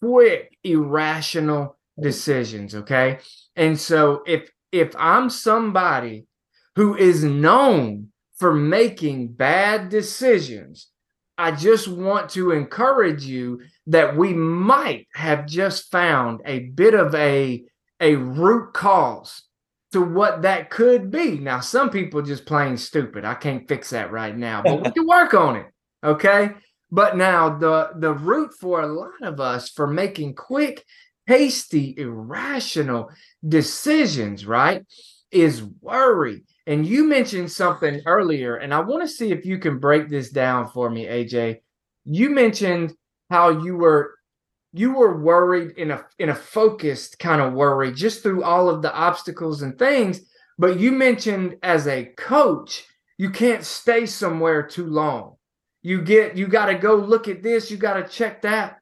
quick, 0.00 0.56
irrational 0.62 1.76
decisions. 2.00 2.76
Okay, 2.76 3.18
and 3.56 3.80
so 3.80 4.22
if 4.28 4.48
if 4.70 4.94
I'm 4.96 5.28
somebody 5.28 6.26
who 6.76 6.96
is 6.96 7.24
known 7.24 8.12
for 8.38 8.52
making 8.52 9.28
bad 9.28 9.88
decisions. 9.88 10.88
I 11.36 11.52
just 11.52 11.86
want 11.86 12.30
to 12.30 12.50
encourage 12.50 13.24
you 13.24 13.62
that 13.86 14.16
we 14.16 14.34
might 14.34 15.06
have 15.14 15.46
just 15.46 15.90
found 15.90 16.40
a 16.44 16.60
bit 16.60 16.94
of 16.94 17.14
a, 17.14 17.64
a 18.00 18.16
root 18.16 18.72
cause 18.74 19.42
to 19.92 20.02
what 20.02 20.42
that 20.42 20.70
could 20.70 21.10
be. 21.10 21.38
Now, 21.38 21.60
some 21.60 21.90
people 21.90 22.22
just 22.22 22.44
plain 22.44 22.76
stupid. 22.76 23.24
I 23.24 23.34
can't 23.34 23.68
fix 23.68 23.90
that 23.90 24.10
right 24.10 24.36
now, 24.36 24.62
but 24.62 24.84
we 24.84 24.90
can 24.94 25.06
work 25.06 25.34
on 25.34 25.56
it. 25.56 25.66
Okay. 26.04 26.50
But 26.90 27.16
now 27.16 27.58
the 27.58 27.90
the 27.96 28.14
root 28.14 28.54
for 28.58 28.80
a 28.80 28.86
lot 28.86 29.22
of 29.22 29.40
us 29.40 29.68
for 29.68 29.86
making 29.86 30.34
quick, 30.34 30.84
hasty, 31.26 31.94
irrational 31.98 33.10
decisions, 33.46 34.46
right, 34.46 34.84
is 35.30 35.62
worry. 35.62 36.44
And 36.68 36.86
you 36.86 37.04
mentioned 37.04 37.50
something 37.50 38.02
earlier, 38.04 38.56
and 38.56 38.74
I 38.74 38.80
want 38.80 39.00
to 39.02 39.08
see 39.08 39.32
if 39.32 39.46
you 39.46 39.58
can 39.58 39.78
break 39.78 40.10
this 40.10 40.28
down 40.28 40.68
for 40.68 40.90
me, 40.90 41.06
AJ. 41.06 41.60
You 42.04 42.28
mentioned 42.28 42.94
how 43.30 43.48
you 43.48 43.74
were 43.74 44.14
you 44.74 44.92
were 44.92 45.18
worried 45.18 45.78
in 45.78 45.92
a 45.92 46.04
in 46.18 46.28
a 46.28 46.34
focused 46.34 47.18
kind 47.18 47.40
of 47.40 47.54
worry 47.54 47.90
just 47.90 48.22
through 48.22 48.44
all 48.44 48.68
of 48.68 48.82
the 48.82 48.92
obstacles 48.92 49.62
and 49.62 49.78
things, 49.78 50.20
but 50.58 50.78
you 50.78 50.92
mentioned 50.92 51.56
as 51.62 51.86
a 51.86 52.04
coach, 52.18 52.84
you 53.16 53.30
can't 53.30 53.64
stay 53.64 54.04
somewhere 54.04 54.62
too 54.62 54.86
long. 54.86 55.36
You 55.80 56.02
get 56.02 56.36
you 56.36 56.48
got 56.48 56.66
to 56.66 56.74
go 56.74 56.96
look 56.96 57.28
at 57.28 57.42
this, 57.42 57.70
you 57.70 57.78
got 57.78 57.94
to 57.94 58.06
check 58.06 58.42
that. 58.42 58.78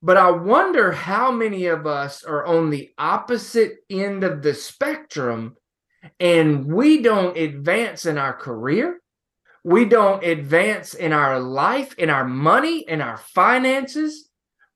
But 0.00 0.16
I 0.16 0.30
wonder 0.30 0.92
how 0.92 1.32
many 1.32 1.66
of 1.66 1.88
us 1.88 2.22
are 2.22 2.46
on 2.46 2.70
the 2.70 2.90
opposite 2.96 3.78
end 3.90 4.22
of 4.22 4.42
the 4.42 4.54
spectrum 4.54 5.56
and 6.20 6.66
we 6.66 7.02
don't 7.02 7.36
advance 7.36 8.06
in 8.06 8.18
our 8.18 8.32
career, 8.32 9.00
we 9.64 9.84
don't 9.84 10.24
advance 10.24 10.94
in 10.94 11.12
our 11.12 11.38
life, 11.38 11.94
in 11.98 12.10
our 12.10 12.24
money, 12.24 12.84
in 12.88 13.00
our 13.00 13.18
finances, 13.18 14.28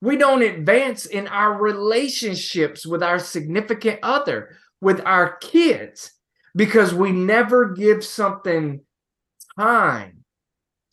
we 0.03 0.17
don't 0.17 0.43
advance 0.43 1.07
in 1.07 1.29
our 1.29 1.55
relationships 1.55 2.85
with 2.85 3.05
our 3.05 3.21
significant 3.21 4.01
other, 4.03 4.57
with 4.81 5.01
our 5.07 5.37
kids, 5.37 6.11
because 6.57 6.93
we 6.93 7.13
never 7.13 7.69
give 7.73 8.05
something 8.05 8.81
time 9.57 10.25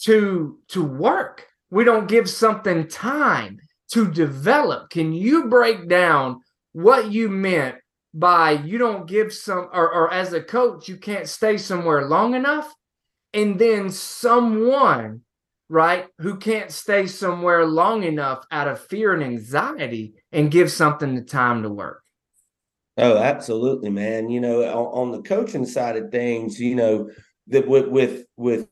to 0.04 0.60
to 0.68 0.84
work. 0.84 1.48
We 1.72 1.84
don't 1.84 2.08
give 2.08 2.30
something 2.30 2.88
time 2.88 3.60
to 3.92 4.10
develop. 4.12 4.92
Can 4.92 5.12
you 5.12 5.48
break 5.48 5.90
down 5.90 6.42
what 6.74 7.12
you 7.12 7.30
meant 7.30 7.78
by 8.14 8.52
you 8.52 8.78
don't 8.78 9.08
give 9.08 9.34
some 9.34 9.70
or, 9.72 9.94
or 9.94 10.14
as 10.14 10.34
a 10.34 10.42
coach 10.42 10.88
you 10.88 10.98
can't 10.98 11.28
stay 11.28 11.58
somewhere 11.58 12.08
long 12.08 12.34
enough. 12.34 12.74
And 13.34 13.60
then 13.60 13.92
someone 13.92 15.22
right 15.70 16.08
who 16.18 16.38
can't 16.38 16.72
stay 16.72 17.06
somewhere 17.06 17.66
long 17.66 18.04
enough 18.04 18.44
out 18.52 18.68
of 18.68 18.80
fear 18.80 19.14
and 19.14 19.24
anxiety 19.24 20.16
and 20.32 20.50
give 20.50 20.72
something 20.72 21.14
the 21.14 21.22
time 21.22 21.64
to 21.64 21.70
work. 21.70 22.04
Oh 22.98 23.18
absolutely 23.18 23.90
man. 23.90 24.30
You 24.30 24.42
know 24.42 24.64
on, 24.64 25.10
on 25.10 25.12
the 25.12 25.22
coaching 25.22 25.66
side 25.66 25.96
of 25.96 26.12
things 26.12 26.60
you 26.60 26.76
know 26.76 27.10
that 27.48 27.68
with 27.68 27.88
with 27.88 28.26
with 28.36 28.68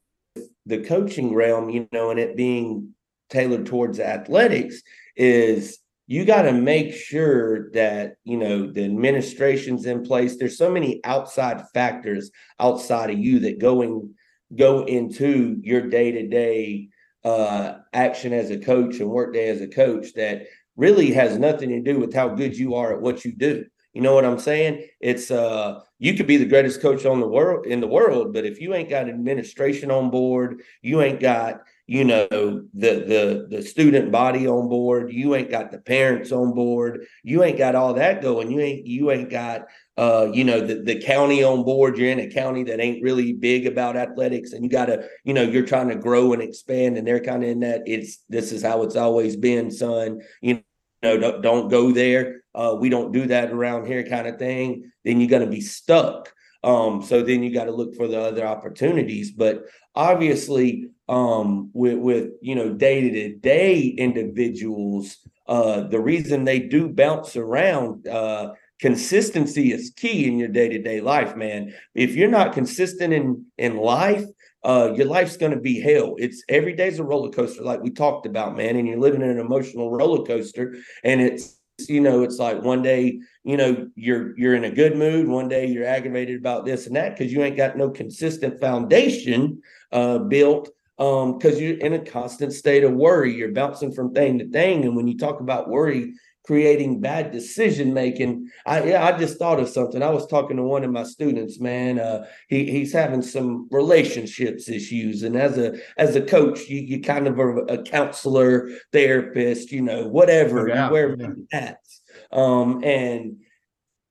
the 0.65 0.83
coaching 0.83 1.33
realm 1.33 1.69
you 1.69 1.87
know 1.91 2.09
and 2.09 2.19
it 2.19 2.35
being 2.35 2.93
tailored 3.29 3.65
towards 3.65 3.99
athletics 3.99 4.81
is 5.15 5.79
you 6.07 6.23
got 6.23 6.43
to 6.43 6.53
make 6.53 6.93
sure 6.93 7.69
that 7.71 8.15
you 8.23 8.37
know 8.37 8.71
the 8.71 8.83
administration's 8.83 9.85
in 9.85 10.03
place 10.03 10.37
there's 10.37 10.57
so 10.57 10.71
many 10.71 11.01
outside 11.03 11.61
factors 11.73 12.31
outside 12.59 13.09
of 13.09 13.19
you 13.19 13.39
that 13.39 13.59
going 13.59 14.13
go 14.55 14.83
into 14.85 15.59
your 15.61 15.81
day-to-day 15.81 16.87
uh, 17.25 17.79
action 17.91 18.31
as 18.31 18.49
a 18.49 18.57
coach 18.57 18.99
and 18.99 19.09
workday 19.09 19.49
as 19.49 19.59
a 19.59 19.67
coach 19.67 20.13
that 20.13 20.47
really 20.77 21.11
has 21.11 21.37
nothing 21.37 21.69
to 21.69 21.81
do 21.81 21.99
with 21.99 22.13
how 22.13 22.29
good 22.29 22.55
you 22.55 22.75
are 22.75 22.93
at 22.93 23.01
what 23.01 23.25
you 23.25 23.33
do. 23.35 23.65
You 23.93 24.01
know 24.01 24.13
what 24.13 24.25
I'm 24.25 24.39
saying? 24.39 24.87
It's 25.01 25.31
uh 25.31 25.79
you 25.97 26.13
could 26.13 26.27
be 26.27 26.37
the 26.37 26.45
greatest 26.45 26.81
coach 26.81 27.05
on 27.05 27.19
the 27.19 27.27
world 27.27 27.65
in 27.65 27.81
the 27.81 27.87
world, 27.87 28.31
but 28.31 28.45
if 28.45 28.61
you 28.61 28.75
ain't 28.75 28.89
got 28.89 29.09
administration 29.09 29.89
on 29.89 30.11
board, 30.11 30.61
you 30.83 31.01
ain't 31.01 31.19
got 31.19 31.61
you 31.87 32.03
know 32.03 32.27
the 32.29 32.67
the 32.73 33.47
the 33.49 33.61
student 33.63 34.11
body 34.11 34.45
on 34.45 34.67
board 34.67 35.11
you 35.11 35.33
ain't 35.33 35.49
got 35.49 35.71
the 35.71 35.79
parents 35.79 36.33
on 36.33 36.53
board 36.53 37.07
you 37.23 37.43
ain't 37.43 37.57
got 37.57 37.75
all 37.75 37.93
that 37.93 38.21
going 38.21 38.51
you 38.51 38.59
ain't 38.59 38.85
you 38.85 39.09
ain't 39.09 39.29
got 39.29 39.67
uh 39.95 40.27
you 40.33 40.43
know 40.43 40.59
the, 40.59 40.75
the 40.75 41.01
county 41.01 41.43
on 41.43 41.63
board 41.63 41.97
you're 41.97 42.11
in 42.11 42.19
a 42.19 42.29
county 42.29 42.63
that 42.63 42.81
ain't 42.81 43.01
really 43.01 43.31
big 43.31 43.65
about 43.65 43.95
athletics 43.95 44.51
and 44.51 44.63
you 44.63 44.69
got 44.69 44.87
to 44.87 45.07
you 45.23 45.33
know 45.33 45.41
you're 45.41 45.65
trying 45.65 45.87
to 45.87 45.95
grow 45.95 46.33
and 46.33 46.41
expand 46.41 46.97
and 46.97 47.07
they're 47.07 47.21
kind 47.21 47.43
of 47.43 47.49
in 47.49 47.61
that 47.61 47.81
it's 47.87 48.23
this 48.27 48.51
is 48.51 48.61
how 48.61 48.83
it's 48.83 48.97
always 48.97 49.37
been 49.37 49.71
son 49.71 50.19
you 50.41 50.61
know 51.01 51.17
don't, 51.17 51.41
don't 51.41 51.69
go 51.69 51.91
there 51.91 52.41
uh 52.53 52.75
we 52.77 52.89
don't 52.89 53.13
do 53.13 53.27
that 53.27 53.51
around 53.51 53.87
here 53.87 54.03
kind 54.03 54.27
of 54.27 54.37
thing 54.37 54.91
then 55.05 55.21
you're 55.21 55.39
to 55.39 55.47
be 55.47 55.61
stuck 55.61 56.33
um 56.65 57.01
so 57.01 57.23
then 57.23 57.43
you 57.43 57.53
got 57.53 57.65
to 57.65 57.71
look 57.71 57.95
for 57.95 58.09
the 58.09 58.19
other 58.19 58.45
opportunities 58.45 59.31
but 59.31 59.63
obviously 59.95 60.89
um, 61.09 61.69
with 61.73 61.97
with 61.97 62.31
you 62.41 62.55
know 62.55 62.73
day 62.73 63.09
to 63.09 63.35
day 63.35 63.81
individuals. 63.87 65.17
Uh, 65.47 65.81
the 65.81 65.99
reason 65.99 66.43
they 66.43 66.59
do 66.59 66.89
bounce 66.89 67.37
around, 67.37 68.05
uh, 68.07 68.51
consistency 68.81 69.71
is 69.71 69.93
key 69.95 70.27
in 70.27 70.37
your 70.37 70.49
day 70.49 70.67
to 70.67 70.79
day 70.79 70.99
life, 70.99 71.35
man. 71.35 71.73
If 71.95 72.15
you're 72.15 72.29
not 72.29 72.53
consistent 72.53 73.13
in 73.13 73.45
in 73.57 73.77
life, 73.77 74.25
uh, 74.63 74.93
your 74.95 75.07
life's 75.07 75.37
going 75.37 75.53
to 75.53 75.59
be 75.59 75.79
hell. 75.79 76.15
It's 76.17 76.43
every 76.49 76.73
day's 76.73 76.99
a 76.99 77.03
roller 77.03 77.29
coaster, 77.29 77.63
like 77.63 77.81
we 77.81 77.91
talked 77.91 78.25
about, 78.25 78.57
man. 78.57 78.75
And 78.75 78.87
you're 78.87 78.99
living 78.99 79.21
in 79.21 79.29
an 79.29 79.39
emotional 79.39 79.91
roller 79.91 80.25
coaster, 80.25 80.75
and 81.03 81.21
it's 81.21 81.57
you 81.87 82.01
know 82.01 82.23
it's 82.23 82.39
like 82.39 82.61
one 82.63 82.81
day 82.81 83.19
you 83.43 83.55
know 83.55 83.87
you're 83.95 84.37
you're 84.37 84.55
in 84.55 84.63
a 84.63 84.71
good 84.71 84.97
mood 84.97 85.27
one 85.27 85.47
day 85.47 85.67
you're 85.67 85.85
aggravated 85.85 86.39
about 86.39 86.65
this 86.65 86.87
and 86.87 86.95
that 86.95 87.15
because 87.15 87.31
you 87.31 87.43
ain't 87.43 87.55
got 87.55 87.77
no 87.77 87.87
consistent 87.87 88.59
foundation 88.59 89.61
uh, 89.91 90.17
built 90.17 90.69
um 90.99 91.37
because 91.37 91.59
you're 91.59 91.77
in 91.77 91.93
a 91.93 91.99
constant 92.03 92.53
state 92.53 92.83
of 92.83 92.93
worry. 92.93 93.33
You're 93.33 93.51
bouncing 93.51 93.91
from 93.91 94.13
thing 94.13 94.39
to 94.39 94.49
thing. 94.49 94.85
And 94.85 94.95
when 94.95 95.07
you 95.07 95.17
talk 95.17 95.39
about 95.39 95.69
worry 95.69 96.13
creating 96.45 97.01
bad 97.01 97.29
decision 97.29 97.93
making 97.93 98.49
i 98.65 98.81
yeah 98.81 99.05
i 99.05 99.11
just 99.17 99.37
thought 99.37 99.59
of 99.59 99.67
something. 99.67 100.01
I 100.01 100.09
was 100.09 100.25
talking 100.27 100.55
to 100.55 100.63
one 100.63 100.85
of 100.85 100.91
my 100.91 101.03
students 101.03 101.59
man 101.59 101.99
uh 101.99 102.25
he 102.47 102.71
he's 102.71 102.93
having 102.93 103.21
some 103.21 103.67
relationships 103.69 104.69
issues. 104.69 105.23
And 105.23 105.35
as 105.35 105.57
a 105.57 105.77
as 105.97 106.15
a 106.15 106.21
coach 106.21 106.69
you 106.69 106.79
you 106.79 107.01
kind 107.01 107.27
of 107.27 107.37
are 107.37 107.65
a 107.65 107.83
counselor 107.83 108.69
therapist 108.93 109.71
you 109.73 109.81
know 109.81 110.07
whatever 110.07 110.69
yeah, 110.69 110.87
you 110.87 110.93
wear 110.93 111.17
yeah. 111.19 111.27
hats 111.51 112.01
um 112.31 112.81
and 112.83 113.37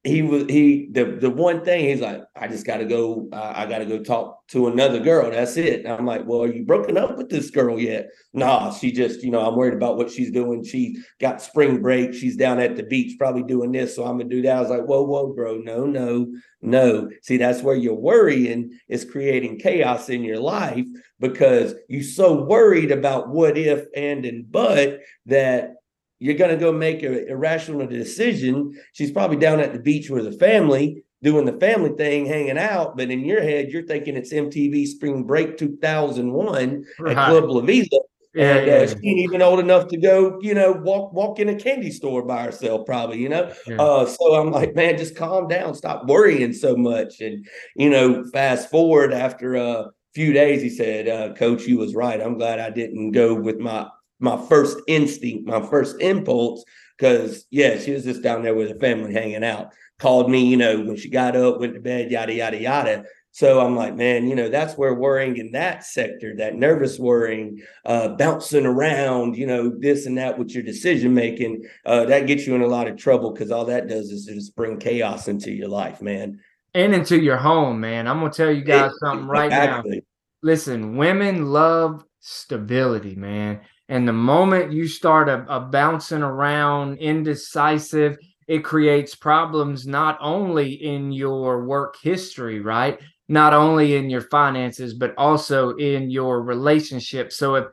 he 0.07 0.23
was 0.23 0.45
he 0.45 0.89
the 0.93 1.05
the 1.21 1.29
one 1.29 1.65
thing 1.65 1.89
he's 1.89 2.01
like 2.01 2.23
i 2.37 2.47
just 2.47 2.65
got 2.65 2.77
to 2.77 2.85
go 2.85 3.29
uh, 3.33 3.53
i 3.57 3.67
got 3.67 3.79
to 3.79 3.87
go 3.87 4.03
talk 4.03 4.47
to 4.47 4.69
another 4.69 5.01
girl 5.01 5.31
that's 5.31 5.57
it. 5.57 5.85
And 5.85 5.93
i'm 5.93 6.07
like 6.07 6.25
well 6.25 6.45
are 6.45 6.53
you 6.53 6.65
broken 6.65 6.97
up 6.97 7.17
with 7.17 7.29
this 7.29 7.51
girl 7.51 7.79
yet? 7.79 8.09
Nah 8.33 8.73
she 8.73 8.93
just 8.93 9.23
you 9.23 9.31
know 9.31 9.41
i'm 9.47 9.57
worried 9.57 9.75
about 9.75 9.97
what 9.97 10.11
she's 10.11 10.31
doing. 10.31 10.65
She 10.65 10.99
got 11.21 11.43
spring 11.43 11.83
break 11.83 12.15
she's 12.15 12.37
down 12.37 12.61
at 12.61 12.77
the 12.77 12.85
beach 12.85 13.19
probably 13.19 13.43
doing 13.43 13.73
this 13.73 13.97
so 13.97 14.05
i'm 14.05 14.19
gonna 14.19 14.31
do 14.31 14.43
that. 14.43 14.57
I 14.57 14.61
was 14.61 14.71
like 14.71 14.85
whoa 14.85 15.03
whoa 15.03 15.33
bro 15.33 15.57
no 15.59 15.85
no 15.85 16.33
no. 16.63 17.11
See 17.23 17.37
that's 17.37 17.63
where 17.63 17.77
you're 17.77 17.95
worrying 17.95 18.79
is 18.89 19.05
creating 19.05 19.59
chaos 19.59 20.09
in 20.09 20.23
your 20.23 20.39
life 20.41 20.87
because 21.19 21.75
you're 21.89 22.03
so 22.03 22.45
worried 22.45 22.93
about 22.93 23.29
what 23.29 23.59
if 23.59 23.87
and 23.95 24.25
and 24.25 24.51
but 24.51 25.01
that 25.27 25.75
you're 26.19 26.35
going 26.35 26.51
to 26.51 26.57
go 26.57 26.73
make 26.73 27.03
an 27.03 27.27
irrational 27.29 27.87
decision. 27.87 28.73
She's 28.93 29.11
probably 29.11 29.37
down 29.37 29.61
at 29.61 29.73
the 29.73 29.79
beach 29.79 30.11
with 30.11 30.25
the 30.25 30.33
family 30.33 31.05
doing 31.23 31.45
the 31.47 31.59
family 31.59 31.91
thing, 31.91 32.27
hanging 32.27 32.59
out. 32.59 32.97
But 32.97 33.11
in 33.11 33.25
your 33.25 33.43
head, 33.43 33.71
you're 33.71 33.87
thinking 33.87 34.17
it's 34.17 34.33
MTV 34.33 34.87
Spring 34.87 35.25
Break 35.25 35.59
2001 35.59 36.85
right. 37.01 37.17
at 37.17 37.29
Club 37.29 37.51
La 37.51 37.61
Vela. 37.61 37.87
Yeah, 38.35 38.57
and 38.57 38.69
uh, 38.69 38.73
yeah. 38.73 38.87
she 38.87 39.09
ain't 39.09 39.21
even 39.21 39.41
old 39.41 39.61
enough 39.61 39.89
to 39.89 39.97
go, 39.97 40.39
you 40.43 40.53
know, 40.53 40.73
walk 40.73 41.15
walk 41.15 41.39
in 41.39 41.49
a 41.49 41.55
candy 41.55 41.91
store 41.91 42.23
by 42.23 42.43
herself, 42.43 42.85
probably, 42.85 43.19
you 43.19 43.31
know. 43.31 43.51
Yeah. 43.67 43.77
Uh, 43.81 44.05
so 44.05 44.35
I'm 44.35 44.51
like, 44.51 44.75
man, 44.75 44.99
just 44.99 45.17
calm 45.17 45.49
down, 45.49 45.75
stop 45.75 46.07
worrying 46.07 46.53
so 46.53 46.77
much. 46.77 47.21
And 47.21 47.47
you 47.77 47.89
know, 47.89 48.25
fast 48.35 48.71
forward 48.71 49.15
after 49.15 49.55
a 49.55 49.91
few 50.15 50.35
days, 50.35 50.61
he 50.61 50.69
said, 50.69 51.09
uh, 51.09 51.33
"Coach, 51.33 51.67
you 51.67 51.79
was 51.79 51.95
right. 51.95 52.21
I'm 52.21 52.37
glad 52.37 52.61
I 52.61 52.69
didn't 52.69 53.13
go 53.13 53.35
with 53.35 53.59
my 53.59 53.89
my 54.19 54.37
first 54.49 54.79
instinct, 54.87 55.47
my 55.47 55.61
first 55.61 56.01
impulse, 56.01 56.65
because 56.97 57.47
yeah, 57.51 57.79
she 57.79 57.93
was 57.93 58.05
just 58.05 58.23
down 58.23 58.43
there 58.43 58.55
with 58.55 58.71
her 58.71 58.79
family 58.79 59.13
hanging 59.13 59.45
out. 59.45 59.73
Called 59.99 60.31
me, 60.31 60.45
you 60.45 60.57
know, 60.57 60.81
when 60.83 60.97
she 60.97 61.09
got 61.09 61.37
up, 61.37 61.59
went 61.59 61.75
to 61.75 61.81
bed, 61.81 62.11
yada 62.11 62.35
yada 62.35 62.61
yada. 62.61 63.05
So 63.37 63.61
I'm 63.61 63.77
like, 63.77 63.95
man, 63.95 64.29
you 64.29 64.35
know, 64.35 64.49
that's 64.49 64.79
where 64.79 64.95
worrying 64.95 65.37
in 65.37 65.53
that 65.53 65.85
sector, 65.85 66.35
that 66.37 66.55
nervous 66.55 66.99
worrying, 66.99 67.61
uh, 67.85 68.09
bouncing 68.09 68.65
around, 68.65 69.37
you 69.37 69.47
know, 69.47 69.71
this 69.79 70.07
and 70.07 70.17
that 70.17 70.39
with 70.39 70.53
your 70.53 70.63
decision 70.63 71.13
making, 71.13 71.63
uh, 71.85 72.07
that 72.07 72.27
gets 72.27 72.47
you 72.47 72.55
in 72.55 72.63
a 72.63 72.67
lot 72.67 72.89
of 72.89 72.97
trouble 72.97 73.33
because 73.33 73.51
all 73.51 73.67
that 73.67 73.89
does 73.89 74.11
is 74.11 74.25
just 74.25 74.57
bring 74.57 74.79
chaos 74.79 75.29
into 75.29 75.53
your 75.53 75.69
life, 75.69 76.01
man. 76.01 76.41
And 76.73 76.95
into 76.95 77.21
your 77.21 77.37
home, 77.37 77.79
man. 77.79 78.09
I'm 78.09 78.21
gonna 78.21 78.33
tell 78.33 78.51
you 78.51 78.65
guys 78.65 78.91
it, 78.91 78.97
something 79.01 79.29
right 79.29 79.47
exactly. 79.47 79.97
now. 79.97 80.03
Listen, 80.43 80.97
women 80.97 81.53
love 81.53 82.05
stability, 82.21 83.17
man. 83.17 83.61
And 83.89 84.07
the 84.07 84.13
moment 84.13 84.73
you 84.73 84.89
start 84.89 85.29
a, 85.29 85.45
a 85.49 85.61
bouncing 85.61 86.23
around, 86.23 86.99
indecisive, 86.99 88.19
it 88.49 88.65
creates 88.65 89.15
problems 89.15 89.87
not 89.87 90.19
only 90.21 90.73
in 90.73 91.13
your 91.13 91.65
work 91.65 91.97
history, 92.01 92.61
right? 92.61 92.99
Not 93.29 93.53
only 93.53 93.97
in 93.97 94.09
your 94.09 94.23
finances, 94.23 94.95
but 94.95 95.15
also 95.17 95.77
in 95.77 96.11
your 96.11 96.43
relationship. 96.43 97.33
So 97.33 97.57
if 97.57 97.67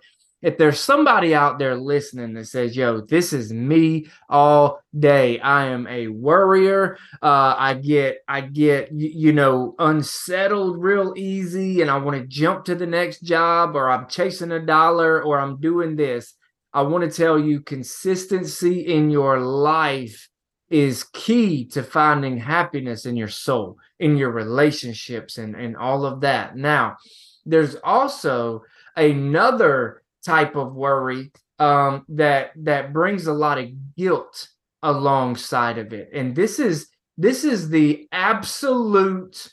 if 0.43 0.57
there's 0.57 0.79
somebody 0.79 1.33
out 1.33 1.57
there 1.57 1.75
listening 1.75 2.33
that 2.33 2.47
says, 2.47 2.75
yo, 2.75 2.99
this 2.99 3.31
is 3.31 3.53
me 3.53 4.07
all 4.29 4.83
day. 4.99 5.39
I 5.39 5.67
am 5.67 5.87
a 5.87 6.09
worrier. 6.09 6.97
Uh, 7.21 7.55
I 7.57 7.75
get, 7.75 8.17
I 8.27 8.41
get, 8.41 8.91
you, 8.91 9.09
you 9.09 9.33
know, 9.33 9.73
unsettled 9.79 10.83
real 10.83 11.13
easy 11.15 11.81
and 11.81 11.89
I 11.89 11.97
want 11.97 12.19
to 12.19 12.27
jump 12.27 12.65
to 12.65 12.75
the 12.75 12.85
next 12.85 13.21
job 13.21 13.75
or 13.75 13.89
I'm 13.89 14.07
chasing 14.09 14.51
a 14.51 14.59
dollar 14.59 15.23
or 15.23 15.39
I'm 15.39 15.61
doing 15.61 15.95
this. 15.95 16.33
I 16.73 16.81
want 16.81 17.09
to 17.09 17.17
tell 17.17 17.39
you 17.39 17.61
consistency 17.61 18.81
in 18.81 19.09
your 19.09 19.39
life 19.39 20.27
is 20.69 21.05
key 21.13 21.65
to 21.67 21.83
finding 21.83 22.37
happiness 22.37 23.05
in 23.05 23.15
your 23.15 23.27
soul, 23.29 23.77
in 23.99 24.17
your 24.17 24.31
relationships 24.31 25.37
and, 25.37 25.55
and 25.55 25.77
all 25.77 26.05
of 26.05 26.21
that. 26.21 26.57
Now, 26.57 26.97
there's 27.45 27.75
also 27.83 28.63
another 28.97 30.02
type 30.25 30.55
of 30.55 30.73
worry 30.73 31.31
um, 31.59 32.05
that 32.09 32.51
that 32.55 32.93
brings 32.93 33.27
a 33.27 33.33
lot 33.33 33.57
of 33.57 33.69
guilt 33.95 34.47
alongside 34.81 35.77
of 35.77 35.93
it, 35.93 36.09
and 36.13 36.35
this 36.35 36.59
is 36.59 36.89
this 37.17 37.43
is 37.43 37.69
the 37.69 38.07
absolute 38.11 39.49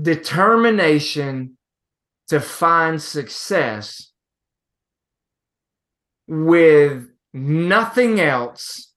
determination 0.00 1.56
to 2.28 2.40
find 2.40 3.00
success 3.00 4.12
with 6.26 7.08
nothing 7.34 8.20
else 8.20 8.92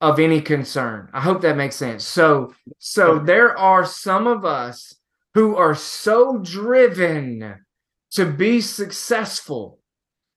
of 0.00 0.18
any 0.18 0.40
concern. 0.40 1.08
I 1.12 1.20
hope 1.20 1.42
that 1.42 1.56
makes 1.56 1.76
sense. 1.76 2.04
So 2.04 2.54
so 2.78 3.18
there 3.18 3.56
are 3.56 3.84
some 3.84 4.26
of 4.26 4.44
us 4.44 4.94
who 5.34 5.56
are 5.56 5.74
so 5.74 6.38
driven 6.38 7.64
to 8.12 8.26
be 8.26 8.60
successful 8.60 9.78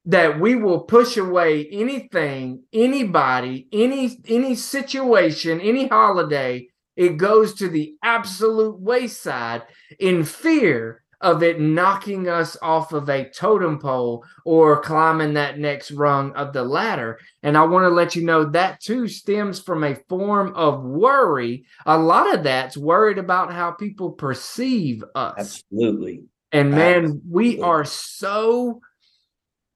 that 0.06 0.40
we 0.40 0.56
will 0.56 0.82
push 0.82 1.18
away 1.18 1.68
anything 1.72 2.64
anybody 2.74 3.68
any 3.72 4.18
any 4.28 4.56
situation 4.56 5.62
any 5.62 5.88
holiday 5.88 6.68
it 6.96 7.18
goes 7.18 7.54
to 7.54 7.70
the 7.70 7.96
absolute 8.04 8.80
wayside 8.80 9.64
in 10.00 10.24
fear 10.24 11.02
of 11.22 11.44
it 11.44 11.60
knocking 11.60 12.28
us 12.28 12.58
off 12.62 12.94
of 12.94 13.08
a 13.10 13.30
totem 13.30 13.80
pole 13.80 14.26
or 14.44 14.82
climbing 14.82 15.34
that 15.36 15.60
next 15.60 15.92
rung 15.92 16.32
of 16.34 16.52
the 16.52 16.64
ladder. 16.64 17.20
And 17.44 17.58
I 17.58 17.64
want 17.64 17.84
to 17.86 17.90
let 17.90 18.16
you 18.16 18.26
know 18.26 18.46
that 18.46 18.82
too 18.82 19.08
stems 19.08 19.62
from 19.62 19.84
a 19.84 19.96
form 20.10 20.54
of 20.56 20.84
worry. 20.84 21.66
A 21.86 21.98
lot 21.98 22.34
of 22.34 22.44
that's 22.44 22.76
worried 22.76 23.20
about 23.20 23.54
how 23.54 23.72
people 23.72 24.12
perceive 24.12 25.04
us. 25.16 25.36
Absolutely. 25.38 26.24
And 26.52 26.72
man, 26.72 27.22
we 27.30 27.62
are 27.62 27.86
so 27.86 28.82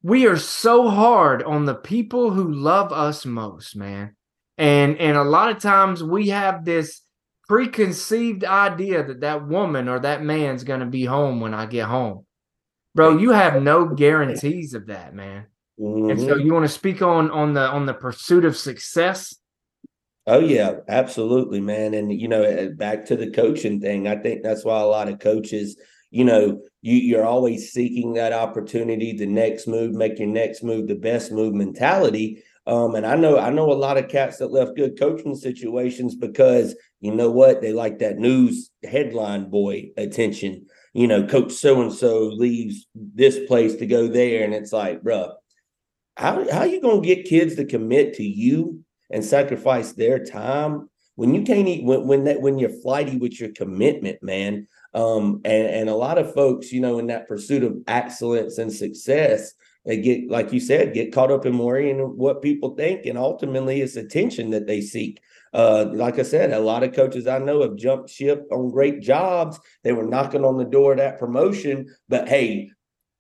we 0.04 0.28
are 0.28 0.38
so 0.38 0.90
hard 0.90 1.42
on 1.42 1.66
the 1.66 1.76
people 1.76 2.32
who 2.32 2.52
love 2.52 2.92
us 2.92 3.26
most, 3.26 3.76
man. 3.76 4.16
And 4.58 4.98
and 4.98 5.18
a 5.18 5.24
lot 5.24 5.52
of 5.52 5.60
times 5.60 6.04
we 6.04 6.30
have 6.30 6.66
this 6.66 7.02
preconceived 7.48 8.44
idea 8.44 9.04
that 9.04 9.22
that 9.22 9.48
woman 9.48 9.88
or 9.88 10.00
that 10.00 10.24
man's 10.24 10.64
going 10.64 10.80
to 10.80 10.86
be 10.86 11.06
home 11.06 11.40
when 11.40 11.54
I 11.54 11.66
get 11.66 11.86
home. 11.86 12.26
bro, 12.94 13.18
you 13.18 13.32
have 13.32 13.62
no 13.62 13.86
guarantees 13.86 14.74
of 14.74 14.88
that, 14.88 15.14
man. 15.14 15.46
Mm-hmm. 15.80 16.10
And 16.10 16.20
so 16.20 16.28
mm-hmm. 16.28 16.46
you 16.46 16.54
want 16.54 16.66
to 16.66 16.70
speak 16.70 17.02
on 17.02 17.32
on 17.32 17.54
the 17.54 17.68
on 17.68 17.86
the 17.86 17.94
pursuit 17.94 18.46
of 18.46 18.56
success? 18.56 19.36
Oh 20.28 20.40
yeah, 20.40 20.78
absolutely, 20.88 21.60
man. 21.60 21.94
And 21.94 22.12
you 22.12 22.28
know, 22.28 22.44
eh, 22.44 22.70
back 22.70 23.06
to 23.06 23.16
the 23.16 23.32
coaching 23.32 23.80
thing, 23.80 24.08
I 24.08 24.16
think 24.16 24.42
that's 24.42 24.64
why 24.64 24.80
a 24.80 24.86
lot 24.86 25.10
of 25.10 25.20
coaches, 25.20 25.78
you 26.16 26.24
know, 26.24 26.62
you 26.82 26.96
you're 26.96 27.26
always 27.26 27.74
seeking 27.74 28.14
that 28.14 28.32
opportunity, 28.32 29.12
the 29.12 29.26
next 29.26 29.68
move, 29.68 29.92
make 29.92 30.18
your 30.18 30.30
next 30.30 30.64
move 30.64 30.88
the 30.88 30.96
best 30.96 31.30
move 31.30 31.54
mentality. 31.54 32.42
Um, 32.66 32.96
and 32.96 33.06
I 33.06 33.18
know 33.18 33.38
I 33.38 33.50
know 33.50 33.70
a 33.70 33.74
lot 33.74 33.98
of 33.98 34.08
cats 34.08 34.38
that 34.38 34.48
left 34.48 34.78
good 34.78 34.98
coaching 34.98 35.36
situations 35.36 36.16
because 36.16 36.74
you 37.02 37.14
know 37.14 37.30
what 37.30 37.60
they 37.60 37.74
like 37.74 38.00
that 38.00 38.18
news 38.18 38.72
headline 38.90 39.50
boy 39.50 39.90
attention. 39.98 40.68
You 40.94 41.08
know, 41.08 41.28
coach 41.28 41.52
so 41.52 41.82
and 41.82 41.92
so 41.92 42.28
leaves 42.28 42.88
this 42.96 43.38
place 43.46 43.76
to 43.76 43.86
go 43.86 44.08
there, 44.08 44.46
and 44.46 44.54
it's 44.54 44.72
like, 44.72 45.04
bro, 45.04 45.34
how 46.16 46.50
how 46.50 46.64
you 46.64 46.80
gonna 46.80 47.02
get 47.02 47.26
kids 47.26 47.56
to 47.56 47.66
commit 47.66 48.14
to 48.14 48.24
you 48.24 48.86
and 49.12 49.22
sacrifice 49.22 49.92
their 49.92 50.24
time 50.24 50.90
when 51.16 51.36
you 51.36 51.42
can't 51.42 51.68
eat 51.68 51.84
when 51.84 52.08
when 52.08 52.24
that 52.24 52.40
when 52.40 52.58
you're 52.58 52.82
flighty 52.82 53.18
with 53.18 53.38
your 53.38 53.50
commitment, 53.52 54.24
man? 54.24 54.70
Um, 54.96 55.42
and 55.44 55.68
and 55.68 55.90
a 55.90 55.96
lot 55.96 56.18
of 56.18 56.34
folks, 56.34 56.72
you 56.72 56.80
know, 56.80 56.98
in 57.00 57.08
that 57.08 57.28
pursuit 57.28 57.64
of 57.64 57.78
excellence 57.86 58.58
and 58.58 58.72
success, 58.72 59.54
they 59.86 59.98
get 59.98 60.30
like 60.30 60.52
you 60.52 60.60
said 60.60 60.94
get 60.94 61.14
caught 61.14 61.32
up 61.32 61.46
in 61.46 61.58
worrying 61.58 62.00
what 62.18 62.42
people 62.42 62.76
think 62.76 63.06
and 63.06 63.18
ultimately 63.18 63.82
it's 63.82 63.96
attention 63.96 64.50
that 64.52 64.68
they 64.68 64.82
seek. 64.82 65.22
Uh, 65.54 65.86
like 65.94 66.20
i 66.20 66.22
said 66.22 66.52
a 66.52 66.60
lot 66.60 66.84
of 66.84 66.94
coaches 66.94 67.28
i 67.28 67.38
know 67.38 67.62
have 67.62 67.78
jumped 67.78 68.10
ship 68.10 68.46
on 68.52 68.70
great 68.70 69.02
jobs. 69.02 69.58
They 69.84 69.94
were 69.94 70.06
knocking 70.06 70.44
on 70.44 70.58
the 70.58 70.66
door 70.66 70.92
of 70.92 70.98
that 70.98 71.20
promotion 71.20 71.96
but 72.10 72.28
hey 72.28 72.72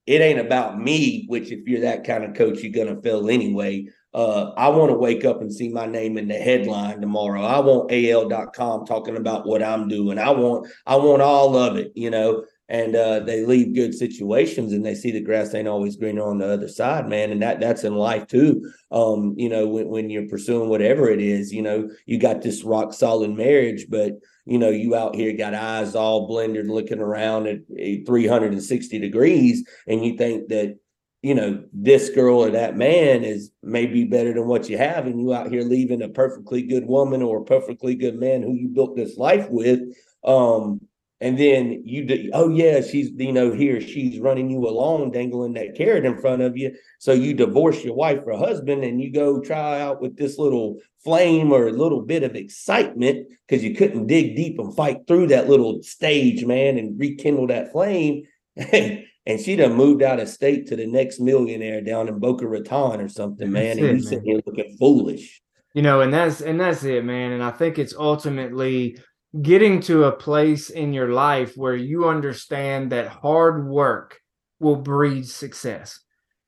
it 0.05 0.21
ain't 0.21 0.39
about 0.39 0.79
me 0.79 1.25
which 1.27 1.51
if 1.51 1.67
you're 1.67 1.81
that 1.81 2.03
kind 2.03 2.23
of 2.25 2.35
coach 2.35 2.59
you're 2.61 2.73
going 2.73 2.93
to 2.93 3.01
fail 3.01 3.29
anyway 3.29 3.87
uh, 4.15 4.53
I 4.57 4.69
want 4.69 4.89
to 4.89 4.97
wake 4.97 5.25
up 5.25 5.41
and 5.41 5.53
see 5.53 5.69
my 5.69 5.85
name 5.85 6.17
in 6.17 6.27
the 6.27 6.35
headline 6.35 7.01
tomorrow. 7.01 7.43
I 7.43 7.59
want 7.59 7.91
AL.com 7.91 8.85
talking 8.85 9.17
about 9.17 9.45
what 9.45 9.61
I'm 9.61 9.87
doing. 9.87 10.17
I 10.17 10.31
want 10.31 10.67
I 10.85 10.95
want 10.95 11.21
all 11.21 11.57
of 11.57 11.75
it, 11.75 11.91
you 11.95 12.09
know 12.09 12.45
and 12.67 12.95
uh, 12.95 13.19
they 13.19 13.45
leave 13.45 13.75
good 13.75 13.93
situations 13.93 14.73
and 14.73 14.83
they 14.83 14.95
see 14.95 15.11
the 15.11 15.21
grass 15.21 15.53
ain't 15.53 15.67
always 15.67 15.97
greener 15.97 16.23
on 16.23 16.39
the 16.39 16.51
other 16.51 16.67
side, 16.67 17.07
man. 17.07 17.31
And 17.31 17.41
that 17.41 17.59
that's 17.59 17.83
in 17.83 17.95
life 17.95 18.25
too. 18.25 18.71
Um, 18.91 19.35
you 19.37 19.49
know, 19.49 19.67
when, 19.67 19.87
when 19.87 20.09
you're 20.09 20.27
pursuing 20.27 20.69
whatever 20.69 21.09
it 21.09 21.21
is, 21.21 21.53
you 21.53 21.61
know, 21.61 21.89
you 22.07 22.17
got 22.17 22.41
this 22.41 22.63
rock 22.63 22.93
solid 22.93 23.31
marriage, 23.31 23.85
but 23.89 24.13
you 24.45 24.57
know, 24.57 24.69
you 24.69 24.95
out 24.95 25.15
here 25.15 25.35
got 25.35 25.53
eyes 25.53 25.95
all 25.95 26.27
blended, 26.27 26.67
looking 26.67 26.99
around 26.99 27.47
at 27.47 27.59
360 28.05 28.99
degrees, 28.99 29.67
and 29.87 30.03
you 30.05 30.17
think 30.17 30.49
that 30.49 30.77
you 31.25 31.33
know 31.33 31.63
this 31.73 32.09
girl 32.09 32.43
or 32.43 32.51
that 32.51 32.77
man 32.77 33.23
is 33.23 33.49
maybe 33.63 34.03
better 34.03 34.31
than 34.31 34.45
what 34.45 34.69
you 34.69 34.77
have 34.77 35.07
and 35.07 35.19
you 35.19 35.33
out 35.33 35.51
here 35.51 35.63
leaving 35.63 36.03
a 36.03 36.09
perfectly 36.09 36.61
good 36.61 36.85
woman 36.85 37.23
or 37.23 37.39
a 37.39 37.45
perfectly 37.45 37.95
good 37.95 38.19
man 38.19 38.43
who 38.43 38.53
you 38.53 38.67
built 38.67 38.95
this 38.95 39.17
life 39.17 39.49
with 39.49 39.79
um 40.23 40.79
and 41.21 41.39
then 41.39 41.81
you 41.83 42.05
do, 42.05 42.29
oh 42.33 42.49
yeah 42.49 42.79
she's 42.79 43.09
you 43.17 43.31
know 43.31 43.51
here 43.51 43.81
she's 43.81 44.19
running 44.19 44.51
you 44.51 44.67
along 44.67 45.09
dangling 45.09 45.53
that 45.53 45.73
carrot 45.75 46.05
in 46.05 46.19
front 46.19 46.43
of 46.43 46.57
you. 46.57 46.75
So 46.99 47.13
you 47.13 47.33
divorce 47.33 47.83
your 47.83 47.95
wife 47.95 48.19
or 48.27 48.37
husband 48.37 48.83
and 48.83 49.01
you 49.01 49.11
go 49.11 49.39
try 49.39 49.79
out 49.79 50.01
with 50.01 50.17
this 50.17 50.37
little 50.37 50.77
flame 51.03 51.51
or 51.51 51.67
a 51.67 51.71
little 51.71 52.01
bit 52.01 52.23
of 52.23 52.35
excitement 52.35 53.29
because 53.47 53.63
you 53.63 53.73
couldn't 53.73 54.07
dig 54.07 54.35
deep 54.35 54.59
and 54.59 54.75
fight 54.75 55.07
through 55.07 55.27
that 55.27 55.49
little 55.49 55.81
stage 55.81 56.45
man 56.45 56.77
and 56.77 56.99
rekindle 56.99 57.47
that 57.47 57.71
flame 57.71 58.23
and 59.25 59.39
she 59.39 59.55
done 59.55 59.73
moved 59.73 60.03
out 60.03 60.19
of 60.19 60.29
state 60.29 60.67
to 60.67 60.75
the 60.75 60.85
next 60.85 61.19
millionaire 61.19 61.81
down 61.81 62.07
in 62.07 62.19
Boca 62.19 62.47
Raton 62.47 63.01
or 63.01 63.09
something 63.09 63.51
man 63.51 63.77
that's 63.77 63.79
and 63.79 63.99
you 63.99 64.03
sitting 64.03 64.25
here 64.25 64.41
looking 64.45 64.75
foolish 64.77 65.41
you 65.73 65.81
know 65.81 66.01
and 66.01 66.13
that's 66.13 66.41
and 66.41 66.59
that's 66.59 66.83
it 66.83 67.03
man 67.03 67.31
and 67.31 67.43
i 67.43 67.51
think 67.51 67.77
it's 67.77 67.95
ultimately 67.95 68.97
getting 69.41 69.81
to 69.81 70.05
a 70.05 70.11
place 70.11 70.69
in 70.69 70.93
your 70.93 71.11
life 71.11 71.55
where 71.55 71.75
you 71.75 72.07
understand 72.07 72.91
that 72.91 73.07
hard 73.07 73.67
work 73.67 74.19
will 74.59 74.75
breed 74.75 75.27
success. 75.27 75.99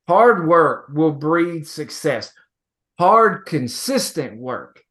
Hard 0.07 0.47
work 0.47 0.89
will 0.93 1.11
breed 1.11 1.67
success. 1.67 2.31
Hard, 2.97 3.45
consistent 3.45 4.39
work. 4.39 4.83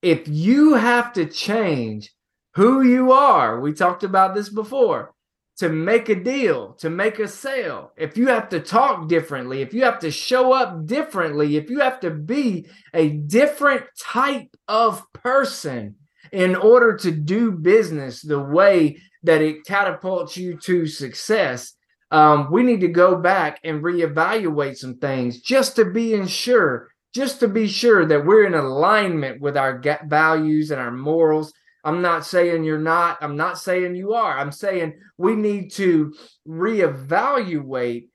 If 0.00 0.28
you 0.28 0.74
have 0.74 1.12
to 1.14 1.26
change 1.26 2.12
who 2.54 2.82
you 2.82 3.12
are, 3.12 3.60
we 3.60 3.72
talked 3.72 4.04
about 4.04 4.34
this 4.34 4.48
before, 4.48 5.12
to 5.58 5.68
make 5.68 6.08
a 6.08 6.14
deal, 6.14 6.72
to 6.74 6.90
make 6.90 7.18
a 7.18 7.28
sale, 7.28 7.92
if 7.96 8.16
you 8.16 8.26
have 8.28 8.48
to 8.48 8.60
talk 8.60 9.08
differently, 9.08 9.62
if 9.62 9.72
you 9.72 9.84
have 9.84 10.00
to 10.00 10.10
show 10.10 10.52
up 10.52 10.86
differently, 10.86 11.56
if 11.56 11.70
you 11.70 11.80
have 11.80 12.00
to 12.00 12.10
be 12.10 12.66
a 12.92 13.10
different 13.10 13.84
type 13.98 14.56
of 14.66 15.04
person, 15.12 15.94
in 16.34 16.56
order 16.56 16.96
to 16.96 17.12
do 17.12 17.52
business 17.52 18.20
the 18.20 18.40
way 18.40 18.96
that 19.22 19.40
it 19.40 19.64
catapults 19.64 20.36
you 20.36 20.56
to 20.56 20.86
success, 20.86 21.74
um, 22.10 22.48
we 22.50 22.62
need 22.62 22.80
to 22.80 22.88
go 22.88 23.16
back 23.16 23.60
and 23.62 23.82
reevaluate 23.82 24.76
some 24.76 24.96
things 24.96 25.40
just 25.40 25.76
to 25.76 25.84
be 25.84 26.26
sure, 26.26 26.88
just 27.14 27.40
to 27.40 27.48
be 27.48 27.68
sure 27.68 28.04
that 28.06 28.26
we're 28.26 28.46
in 28.46 28.54
alignment 28.54 29.40
with 29.40 29.56
our 29.56 29.80
values 30.06 30.70
and 30.72 30.80
our 30.80 30.90
morals. 30.90 31.52
I'm 31.84 32.02
not 32.02 32.24
saying 32.24 32.64
you're 32.64 32.78
not. 32.78 33.18
I'm 33.20 33.36
not 33.36 33.58
saying 33.58 33.94
you 33.94 34.14
are. 34.14 34.38
I'm 34.38 34.52
saying 34.52 34.94
we 35.18 35.36
need 35.36 35.72
to 35.72 36.14
reevaluate 36.48 38.08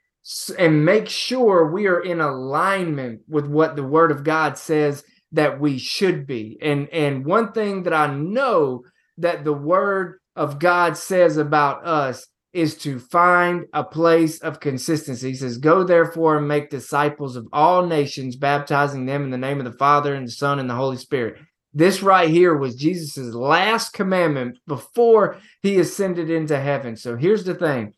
and 0.58 0.86
make 0.86 1.08
sure 1.08 1.72
we 1.72 1.88
are 1.88 2.02
in 2.02 2.20
alignment 2.22 3.22
with 3.28 3.48
what 3.48 3.76
the 3.76 3.84
Word 3.84 4.12
of 4.12 4.24
God 4.24 4.58
says 4.58 5.04
that 5.32 5.60
we 5.60 5.78
should 5.78 6.26
be. 6.26 6.58
And 6.62 6.90
and 6.90 7.26
one 7.26 7.52
thing 7.52 7.84
that 7.84 7.94
I 7.94 8.08
know 8.14 8.84
that 9.20 9.44
the 9.44 9.54
word 9.54 10.20
of 10.36 10.60
God 10.60 10.98
says 10.98 11.38
about 11.38 11.86
us 11.86 12.26
is 12.52 12.76
to 12.80 12.98
find 12.98 13.66
a 13.74 13.84
place 13.84 14.40
of 14.40 14.60
consistency. 14.60 15.30
He 15.30 15.36
says, 15.36 15.58
Go 15.58 15.84
therefore 15.84 16.38
and 16.38 16.48
make 16.48 16.70
disciples 16.70 17.36
of 17.36 17.48
all 17.54 17.86
nations, 17.86 18.36
baptizing 18.36 19.06
them 19.06 19.24
in 19.24 19.30
the 19.30 19.38
name 19.38 19.60
of 19.60 19.66
the 19.66 19.78
Father 19.78 20.16
and 20.16 20.28
the 20.28 20.32
Son 20.32 20.58
and 20.58 20.70
the 20.70 20.76
Holy 20.76 20.98
Spirit. 20.98 21.36
This 21.74 22.02
right 22.02 22.30
here 22.30 22.56
was 22.56 22.76
Jesus's 22.76 23.36
last 23.36 23.94
commandment 23.94 24.58
before 24.68 25.38
he 25.62 25.80
ascended 25.80 26.30
into 26.30 26.60
heaven. 26.60 26.96
So 26.96 27.16
here's 27.16 27.44
the 27.44 27.56
thing 27.56 27.94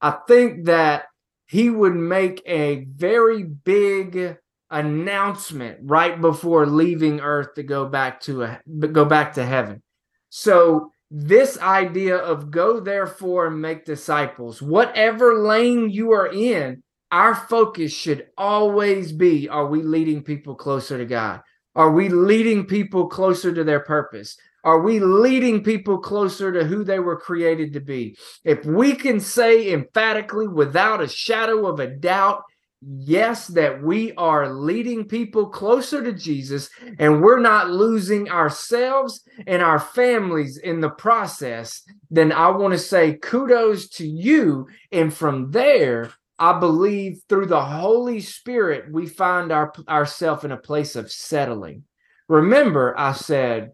I 0.00 0.16
think 0.26 0.66
that 0.66 1.04
he 1.46 1.70
would 1.70 1.94
make 1.94 2.42
a 2.46 2.86
very 2.90 3.44
big 3.44 4.36
announcement 4.70 5.78
right 5.82 6.20
before 6.20 6.66
leaving 6.66 7.20
earth 7.20 7.54
to 7.54 7.62
go 7.62 7.86
back 7.86 8.20
to 8.22 8.42
a, 8.42 8.60
go 8.90 9.04
back 9.04 9.34
to 9.34 9.46
heaven. 9.46 9.82
So 10.28 10.90
this 11.10 11.58
idea 11.60 12.16
of 12.16 12.50
go 12.50 12.80
therefore 12.80 13.46
and 13.46 13.62
make 13.62 13.84
disciples, 13.84 14.60
whatever 14.60 15.38
lane 15.38 15.88
you 15.90 16.10
are 16.12 16.26
in, 16.32 16.82
our 17.12 17.36
focus 17.36 17.92
should 17.92 18.26
always 18.36 19.12
be 19.12 19.48
are 19.48 19.66
we 19.66 19.82
leading 19.82 20.24
people 20.24 20.56
closer 20.56 20.98
to 20.98 21.04
God? 21.04 21.42
Are 21.76 21.90
we 21.90 22.08
leading 22.08 22.64
people 22.64 23.06
closer 23.06 23.52
to 23.52 23.62
their 23.62 23.80
purpose? 23.80 24.36
Are 24.64 24.80
we 24.80 24.98
leading 24.98 25.62
people 25.62 25.98
closer 25.98 26.50
to 26.50 26.64
who 26.64 26.82
they 26.82 26.98
were 26.98 27.20
created 27.20 27.74
to 27.74 27.80
be? 27.80 28.16
If 28.42 28.64
we 28.64 28.94
can 28.94 29.20
say 29.20 29.72
emphatically, 29.72 30.48
without 30.48 31.02
a 31.02 31.06
shadow 31.06 31.66
of 31.66 31.78
a 31.78 31.86
doubt, 31.86 32.42
yes, 32.80 33.46
that 33.48 33.82
we 33.82 34.12
are 34.14 34.52
leading 34.52 35.04
people 35.04 35.50
closer 35.50 36.02
to 36.02 36.12
Jesus 36.12 36.70
and 36.98 37.22
we're 37.22 37.40
not 37.40 37.70
losing 37.70 38.30
ourselves 38.30 39.22
and 39.46 39.62
our 39.62 39.78
families 39.78 40.56
in 40.56 40.80
the 40.80 40.90
process, 40.90 41.82
then 42.10 42.32
I 42.32 42.48
want 42.48 42.72
to 42.72 42.78
say 42.78 43.14
kudos 43.14 43.88
to 43.90 44.06
you. 44.06 44.66
And 44.90 45.12
from 45.12 45.50
there, 45.52 46.10
I 46.38 46.58
believe 46.58 47.20
through 47.28 47.46
the 47.46 47.64
Holy 47.64 48.20
Spirit, 48.20 48.90
we 48.90 49.06
find 49.06 49.52
our 49.52 49.72
ourselves 49.88 50.44
in 50.44 50.52
a 50.52 50.56
place 50.56 50.96
of 50.96 51.10
settling. 51.10 51.84
Remember, 52.28 52.98
I 52.98 53.12
said, 53.12 53.72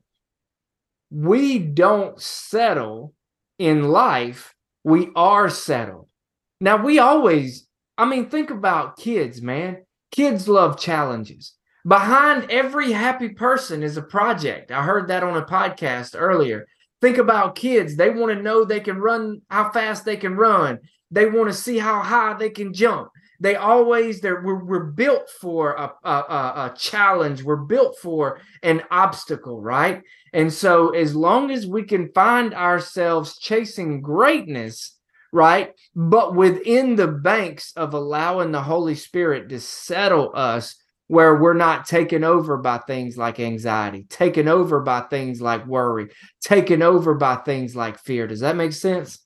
we 1.11 1.59
don't 1.59 2.21
settle 2.21 3.15
in 3.59 3.89
life, 3.89 4.55
we 4.85 5.11
are 5.17 5.49
settled. 5.49 6.09
Now, 6.61 6.83
we 6.83 6.99
always 6.99 7.67
I 7.99 8.05
mean, 8.05 8.29
think 8.29 8.51
about 8.51 8.97
kids, 8.97 9.43
man. 9.43 9.85
Kids 10.11 10.49
love 10.49 10.79
challenges. 10.79 11.55
Behind 11.87 12.51
every 12.51 12.93
happy 12.93 13.31
person 13.31 13.83
is 13.83 13.97
a 13.97 14.03
project. 14.03 14.71
I 14.71 14.83
heard 14.83 15.09
that 15.09 15.23
on 15.23 15.37
a 15.37 15.45
podcast 15.45 16.15
earlier. 16.17 16.67
Think 17.01 17.19
about 17.19 17.57
kids. 17.57 17.97
They 17.97 18.11
want 18.11 18.37
to 18.37 18.43
know 18.43 18.65
they 18.65 18.81
can 18.81 18.99
run, 18.99 19.43
how 19.51 19.71
fast 19.71 20.05
they 20.05 20.17
can 20.17 20.37
run. 20.37 20.79
They 21.13 21.27
want 21.27 21.49
to 21.49 21.55
see 21.55 21.79
how 21.79 22.01
high 22.01 22.35
they 22.35 22.51
can 22.51 22.73
jump. 22.73 23.11
They 23.39 23.57
always, 23.57 24.21
they're, 24.21 24.43
we're, 24.43 24.65
we're 24.65 24.85
built 24.85 25.29
for 25.29 25.73
a, 25.73 25.93
a, 26.05 26.11
a 26.11 26.75
challenge. 26.77 27.43
We're 27.43 27.57
built 27.57 27.99
for 28.01 28.41
an 28.63 28.83
obstacle, 28.91 29.61
right? 29.61 30.03
And 30.33 30.53
so, 30.53 30.91
as 30.91 31.15
long 31.15 31.51
as 31.51 31.67
we 31.67 31.83
can 31.83 32.13
find 32.13 32.55
ourselves 32.55 33.39
chasing 33.39 34.01
greatness, 34.01 34.97
right? 35.33 35.73
But 35.95 36.35
within 36.35 36.97
the 36.97 37.09
banks 37.09 37.73
of 37.77 37.95
allowing 37.95 38.53
the 38.53 38.63
Holy 38.63 38.95
Spirit 38.95 39.49
to 39.49 39.61
settle 39.61 40.31
us 40.35 40.77
where 41.09 41.37
we're 41.37 41.53
not 41.53 41.85
taken 41.85 42.25
over 42.25 42.57
by 42.57 42.79
things 42.79 43.19
like 43.19 43.39
anxiety, 43.39 44.07
taken 44.09 44.49
over 44.49 44.81
by 44.81 45.01
things 45.01 45.43
like 45.43 45.67
worry, 45.67 46.09
taken 46.41 46.81
over 46.81 47.15
by 47.15 47.37
things 47.37 47.77
like 47.77 47.99
fear. 47.99 48.27
Does 48.27 48.41
that 48.41 48.57
make 48.57 48.73
sense? 48.73 49.22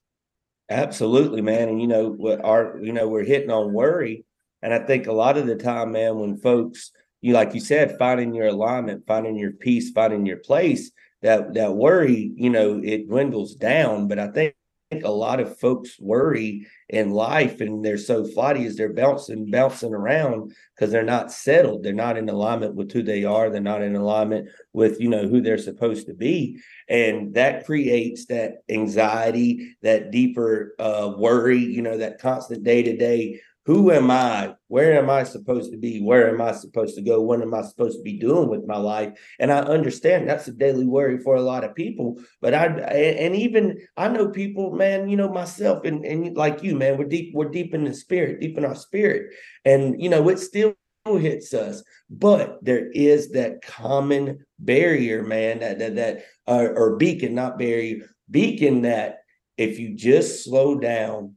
Absolutely, 0.68 1.42
man. 1.42 1.68
And 1.68 1.80
you 1.80 1.86
know 1.86 2.08
what 2.10 2.44
our 2.44 2.78
you 2.82 2.92
know 2.92 3.08
we're 3.08 3.24
hitting 3.24 3.50
on 3.50 3.72
worry, 3.72 4.24
and 4.62 4.74
I 4.74 4.80
think 4.80 5.06
a 5.06 5.12
lot 5.12 5.38
of 5.38 5.46
the 5.46 5.54
time, 5.56 5.92
man, 5.92 6.18
when 6.18 6.38
folks 6.38 6.90
you 7.20 7.32
like 7.34 7.54
you 7.54 7.60
said, 7.60 7.96
finding 7.98 8.34
your 8.34 8.48
alignment, 8.48 9.06
finding 9.06 9.36
your 9.36 9.52
peace, 9.52 9.90
finding 9.90 10.26
your 10.26 10.38
place, 10.38 10.90
that 11.22 11.54
that 11.54 11.74
worry, 11.76 12.32
you 12.36 12.50
know, 12.50 12.80
it 12.82 13.08
dwindles 13.08 13.54
down. 13.54 14.08
But 14.08 14.18
I 14.18 14.28
think 14.28 14.54
think 14.91 15.05
a 15.05 15.11
lot 15.11 15.41
of 15.41 15.59
folks 15.59 15.99
worry 15.99 16.66
in 16.89 17.11
life 17.11 17.61
and 17.61 17.84
they're 17.84 17.99
so 17.99 18.24
flighty 18.24 18.66
as 18.66 18.76
they're 18.76 18.93
bouncing 18.93 19.51
bouncing 19.51 19.93
around 19.93 20.55
because 20.74 20.93
they're 20.93 21.03
not 21.03 21.32
settled. 21.32 21.82
They're 21.82 21.93
not 21.93 22.16
in 22.16 22.28
alignment 22.28 22.74
with 22.76 22.93
who 22.93 23.03
they 23.03 23.24
are. 23.24 23.51
They're 23.51 23.61
not 23.61 23.82
in 23.82 23.97
alignment 23.97 24.49
with 24.72 25.01
you 25.01 25.09
know 25.09 25.26
who 25.26 25.41
they're 25.41 25.59
supposed 25.59 26.07
to 26.07 26.14
be. 26.14 26.61
And 26.89 27.34
that 27.34 27.66
creates 27.66 28.26
that 28.26 28.62
anxiety 28.68 29.76
that 29.82 30.12
deeper 30.12 30.74
uh, 30.78 31.14
worry 31.16 31.59
you 31.59 31.82
know 31.82 31.99
that 31.99 32.20
constant 32.20 32.62
day-to-day 32.62 33.41
who 33.66 33.90
am 33.90 34.12
I? 34.12 34.54
Where 34.68 34.96
am 34.96 35.10
I 35.10 35.24
supposed 35.24 35.72
to 35.72 35.76
be? 35.76 36.00
Where 36.00 36.28
am 36.28 36.40
I 36.40 36.52
supposed 36.52 36.94
to 36.94 37.02
go? 37.02 37.20
What 37.20 37.42
am 37.42 37.52
I 37.52 37.62
supposed 37.62 37.98
to 37.98 38.02
be 38.02 38.16
doing 38.16 38.48
with 38.48 38.64
my 38.64 38.76
life? 38.76 39.18
And 39.40 39.52
I 39.52 39.58
understand 39.58 40.28
that's 40.28 40.46
a 40.46 40.52
daily 40.52 40.86
worry 40.86 41.18
for 41.18 41.34
a 41.34 41.42
lot 41.42 41.64
of 41.64 41.74
people. 41.74 42.22
But 42.40 42.54
I 42.54 42.66
and 42.66 43.34
even 43.34 43.80
I 43.96 44.06
know 44.06 44.28
people, 44.28 44.70
man, 44.70 45.08
you 45.08 45.16
know, 45.16 45.28
myself 45.28 45.84
and, 45.84 46.04
and 46.04 46.36
like 46.36 46.62
you, 46.62 46.76
man, 46.76 46.96
we're 46.96 47.08
deep, 47.08 47.34
we're 47.34 47.48
deep 47.48 47.74
in 47.74 47.82
the 47.82 47.92
spirit, 47.92 48.40
deep 48.40 48.56
in 48.56 48.64
our 48.64 48.76
spirit. 48.76 49.34
And 49.64 50.00
you 50.00 50.10
know, 50.10 50.28
it 50.28 50.38
still 50.38 50.76
hits 51.04 51.52
us, 51.52 51.82
but 52.08 52.64
there 52.64 52.88
is 52.92 53.30
that 53.32 53.62
common 53.62 54.46
barrier, 54.60 55.24
man, 55.24 55.58
that 55.58 55.80
that, 55.80 55.96
that 55.96 56.24
or 56.46 56.94
beacon, 56.96 57.34
not 57.34 57.58
barrier, 57.58 58.08
beacon 58.30 58.82
that 58.82 59.18
if 59.56 59.80
you 59.80 59.96
just 59.96 60.44
slow 60.44 60.78
down 60.78 61.34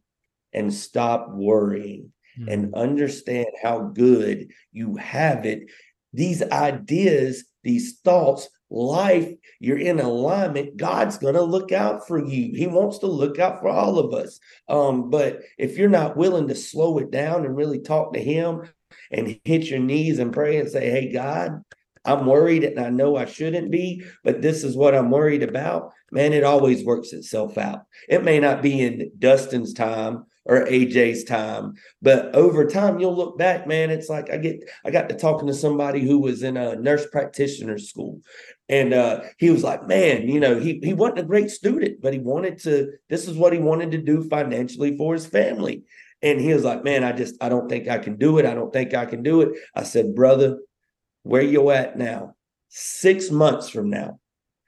and 0.53 0.71
stop 0.71 1.29
worrying 1.31 2.11
mm-hmm. 2.39 2.49
and 2.49 2.73
understand 2.75 3.47
how 3.61 3.79
good 3.79 4.51
you 4.71 4.95
have 4.95 5.45
it. 5.45 5.69
These 6.13 6.41
ideas, 6.43 7.45
these 7.63 7.99
thoughts, 7.99 8.49
life, 8.69 9.31
you're 9.59 9.77
in 9.77 9.99
alignment. 9.99 10.77
God's 10.77 11.17
going 11.17 11.35
to 11.35 11.41
look 11.41 11.71
out 11.71 12.07
for 12.07 12.19
you. 12.19 12.55
He 12.55 12.67
wants 12.67 12.99
to 12.99 13.07
look 13.07 13.39
out 13.39 13.59
for 13.59 13.69
all 13.69 13.99
of 13.99 14.13
us. 14.13 14.39
Um, 14.67 15.09
but 15.09 15.41
if 15.57 15.77
you're 15.77 15.89
not 15.89 16.17
willing 16.17 16.47
to 16.47 16.55
slow 16.55 16.97
it 16.99 17.11
down 17.11 17.45
and 17.45 17.55
really 17.55 17.79
talk 17.79 18.13
to 18.13 18.19
Him 18.19 18.69
and 19.11 19.39
hit 19.43 19.65
your 19.65 19.79
knees 19.79 20.19
and 20.19 20.33
pray 20.33 20.57
and 20.57 20.69
say, 20.69 20.89
Hey, 20.89 21.11
God, 21.11 21.63
I'm 22.05 22.25
worried 22.25 22.63
and 22.63 22.79
I 22.79 22.89
know 22.89 23.15
I 23.15 23.25
shouldn't 23.25 23.71
be, 23.71 24.03
but 24.23 24.41
this 24.41 24.63
is 24.63 24.75
what 24.75 24.95
I'm 24.95 25.11
worried 25.11 25.43
about. 25.43 25.91
Man, 26.11 26.33
it 26.33 26.43
always 26.43 26.83
works 26.83 27.13
itself 27.13 27.57
out. 27.57 27.83
It 28.07 28.23
may 28.23 28.39
not 28.39 28.61
be 28.61 28.81
in 28.81 29.11
Dustin's 29.19 29.73
time 29.73 30.25
or 30.49 30.65
AJ's 30.65 31.23
time. 31.25 31.75
But 32.01 32.33
over 32.35 32.65
time, 32.65 32.99
you'll 32.99 33.15
look 33.15 33.37
back, 33.37 33.67
man. 33.67 33.91
It's 33.91 34.09
like 34.09 34.31
I 34.31 34.37
get 34.37 34.67
I 34.83 34.89
got 34.89 35.07
to 35.09 35.15
talking 35.15 35.47
to 35.47 35.53
somebody 35.53 36.01
who 36.01 36.17
was 36.17 36.41
in 36.41 36.57
a 36.57 36.75
nurse 36.75 37.05
practitioner 37.11 37.77
school. 37.77 38.19
And 38.67 38.93
uh, 38.93 39.21
he 39.37 39.51
was 39.51 39.63
like, 39.63 39.87
man, 39.87 40.27
you 40.27 40.39
know, 40.39 40.59
he 40.59 40.79
he 40.83 40.93
wasn't 40.93 41.19
a 41.19 41.23
great 41.23 41.51
student, 41.51 42.01
but 42.01 42.13
he 42.13 42.19
wanted 42.19 42.57
to, 42.63 42.91
this 43.09 43.27
is 43.27 43.37
what 43.37 43.53
he 43.53 43.59
wanted 43.59 43.91
to 43.91 43.99
do 43.99 44.27
financially 44.27 44.97
for 44.97 45.13
his 45.13 45.27
family. 45.27 45.83
And 46.23 46.41
he 46.41 46.51
was 46.51 46.63
like, 46.63 46.83
man, 46.83 47.03
I 47.03 47.11
just 47.11 47.35
I 47.41 47.47
don't 47.47 47.69
think 47.69 47.87
I 47.87 47.99
can 47.99 48.17
do 48.17 48.39
it. 48.39 48.45
I 48.47 48.55
don't 48.55 48.73
think 48.73 48.95
I 48.95 49.05
can 49.05 49.21
do 49.21 49.41
it. 49.41 49.49
I 49.75 49.83
said, 49.83 50.15
brother, 50.15 50.57
where 51.21 51.43
you 51.43 51.69
at 51.69 51.97
now? 51.97 52.35
Six 52.69 53.29
months 53.29 53.69
from 53.69 53.89
now, 53.91 54.19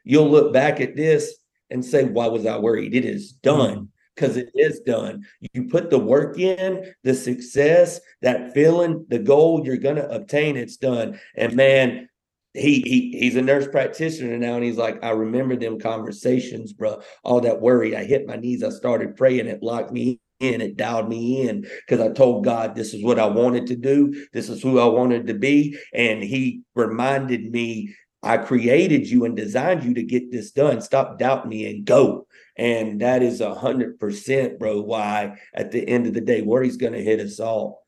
you'll 0.04 0.30
look 0.30 0.54
back 0.54 0.80
at 0.80 0.96
this 0.96 1.36
and 1.72 1.84
say, 1.84 2.04
why 2.04 2.28
was 2.28 2.46
I 2.46 2.58
worried? 2.60 2.94
It 2.94 3.06
is 3.06 3.32
done. 3.32 3.90
Because 4.16 4.38
it 4.38 4.50
is 4.54 4.82
done. 4.82 5.24
You 5.54 5.70
put 5.70 5.90
the 5.90 6.00
work 6.00 6.38
in, 6.38 6.94
the 7.04 7.14
success, 7.14 8.00
that 8.22 8.54
feeling, 8.54 9.06
the 9.10 9.20
goal 9.20 9.66
you're 9.66 9.78
to 9.78 10.10
obtain, 10.12 10.58
it's 10.58 10.78
done. 10.78 11.20
And 11.36 11.56
man, 11.56 12.10
he 12.54 12.82
he 12.82 13.18
he's 13.18 13.36
a 13.36 13.42
nurse 13.42 13.68
practitioner 13.68 14.38
now, 14.38 14.56
and 14.56 14.64
he's 14.64 14.78
like, 14.78 15.04
I 15.04 15.12
remember 15.12 15.56
them 15.56 15.80
conversations, 15.80 16.74
bro. 16.74 17.02
All 17.24 17.40
that 17.42 17.62
worry. 17.62 17.96
I 17.96 18.04
hit 18.04 18.28
my 18.28 18.36
knees. 18.36 18.64
I 18.64 18.70
started 18.70 19.16
praying. 19.16 19.48
It 19.48 19.64
locked 19.64 19.92
me 19.92 20.20
in. 20.40 20.60
It 20.60 20.76
dialed 20.76 21.08
me 21.08 21.48
in 21.48 21.62
because 21.62 22.02
I 22.06 22.12
told 22.12 22.44
God 22.44 22.76
this 22.76 22.94
is 22.94 23.04
what 23.04 23.20
I 23.20 23.28
wanted 23.28 23.68
to 23.68 23.76
do. 23.76 24.28
This 24.34 24.50
is 24.50 24.62
who 24.62 24.80
I 24.80 24.86
wanted 24.86 25.28
to 25.28 25.34
be, 25.34 25.78
and 25.94 26.22
He 26.22 26.64
reminded 26.76 27.52
me 27.52 27.96
I 28.24 28.38
created 28.38 29.10
you 29.10 29.26
and 29.26 29.36
designed 29.36 29.84
you 29.84 29.94
to 29.96 30.04
get 30.04 30.32
this 30.32 30.52
done. 30.52 30.82
Stop 30.82 31.18
doubting 31.18 31.50
me 31.50 31.70
and 31.70 31.86
go. 31.86 32.28
And 32.58 33.02
that 33.02 33.24
is 33.24 33.42
a 33.42 33.56
hundred 33.56 34.00
percent, 34.00 34.60
bro. 34.60 34.82
Why 34.82 35.38
at 35.54 35.72
the 35.72 35.88
end 35.88 36.08
of 36.08 36.14
the 36.14 36.22
day, 36.22 36.42
worry's 36.42 36.78
going 36.78 36.94
to 36.94 37.04
hit 37.04 37.20
us 37.20 37.40
all. 37.40 37.86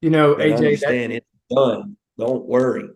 You 0.00 0.10
know, 0.10 0.34
but 0.34 0.46
AJ, 0.46 0.56
understand 0.56 1.12
that, 1.12 1.16
it's 1.16 1.26
done. 1.54 1.96
Don't 2.18 2.44
worry. 2.46 2.88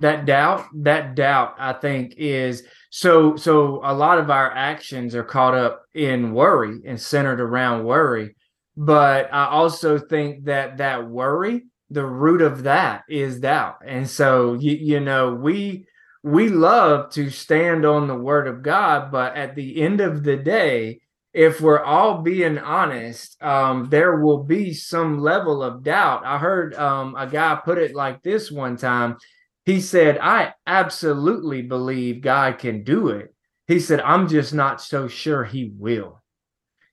That 0.00 0.26
doubt, 0.26 0.66
that 0.82 1.16
doubt, 1.16 1.56
I 1.58 1.72
think 1.72 2.14
is 2.16 2.62
so. 2.90 3.36
So 3.36 3.80
a 3.82 3.92
lot 3.92 4.18
of 4.18 4.30
our 4.30 4.50
actions 4.52 5.14
are 5.14 5.24
caught 5.24 5.54
up 5.54 5.82
in 5.94 6.32
worry 6.32 6.80
and 6.86 7.00
centered 7.00 7.40
around 7.40 7.84
worry. 7.84 8.36
But 8.76 9.32
I 9.34 9.48
also 9.48 9.98
think 9.98 10.44
that 10.44 10.78
that 10.78 11.08
worry, 11.08 11.66
the 11.90 12.06
root 12.06 12.42
of 12.42 12.62
that 12.62 13.02
is 13.08 13.40
doubt. 13.40 13.78
And 13.84 14.08
so 14.08 14.54
you 14.54 14.72
you 14.72 15.00
know 15.00 15.34
we 15.34 15.86
we 16.22 16.48
love 16.48 17.10
to 17.12 17.30
stand 17.30 17.84
on 17.84 18.08
the 18.08 18.14
word 18.14 18.48
of 18.48 18.62
God, 18.62 19.10
but 19.12 19.36
at 19.36 19.54
the 19.54 19.80
end 19.80 20.00
of 20.00 20.24
the 20.24 20.36
day, 20.36 21.00
if 21.32 21.60
we're 21.60 21.82
all 21.82 22.22
being 22.22 22.58
honest, 22.58 23.40
um, 23.42 23.88
there 23.90 24.20
will 24.20 24.42
be 24.42 24.72
some 24.72 25.20
level 25.20 25.62
of 25.62 25.82
doubt. 25.82 26.24
I 26.24 26.38
heard 26.38 26.74
um, 26.74 27.14
a 27.16 27.26
guy 27.26 27.60
put 27.64 27.78
it 27.78 27.94
like 27.94 28.22
this 28.22 28.50
one 28.50 28.76
time. 28.76 29.16
He 29.64 29.80
said, 29.80 30.18
I 30.18 30.54
absolutely 30.66 31.62
believe 31.62 32.22
God 32.22 32.58
can 32.58 32.82
do 32.82 33.08
it. 33.08 33.34
He 33.66 33.80
said, 33.80 34.00
I'm 34.00 34.26
just 34.26 34.54
not 34.54 34.80
so 34.80 35.08
sure 35.08 35.44
he 35.44 35.70
will. 35.76 36.22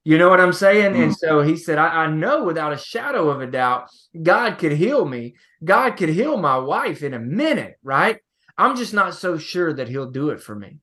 You 0.04 0.18
know 0.18 0.28
what 0.28 0.40
I'm 0.40 0.52
saying? 0.52 0.92
Mm-hmm. 0.92 1.02
And 1.02 1.16
so 1.16 1.40
he 1.40 1.56
said, 1.56 1.78
I, 1.78 2.04
I 2.04 2.06
know 2.06 2.44
without 2.44 2.72
a 2.72 2.78
shadow 2.78 3.30
of 3.30 3.40
a 3.40 3.46
doubt, 3.46 3.88
God 4.22 4.58
could 4.58 4.72
heal 4.72 5.04
me. 5.04 5.34
God 5.64 5.96
could 5.96 6.10
heal 6.10 6.36
my 6.36 6.58
wife 6.58 7.02
in 7.02 7.14
a 7.14 7.18
minute, 7.18 7.74
right? 7.82 8.20
I'm 8.58 8.76
just 8.76 8.94
not 8.94 9.14
so 9.14 9.38
sure 9.38 9.72
that 9.72 9.88
he'll 9.88 10.10
do 10.10 10.30
it 10.30 10.40
for 10.40 10.54
me. 10.54 10.78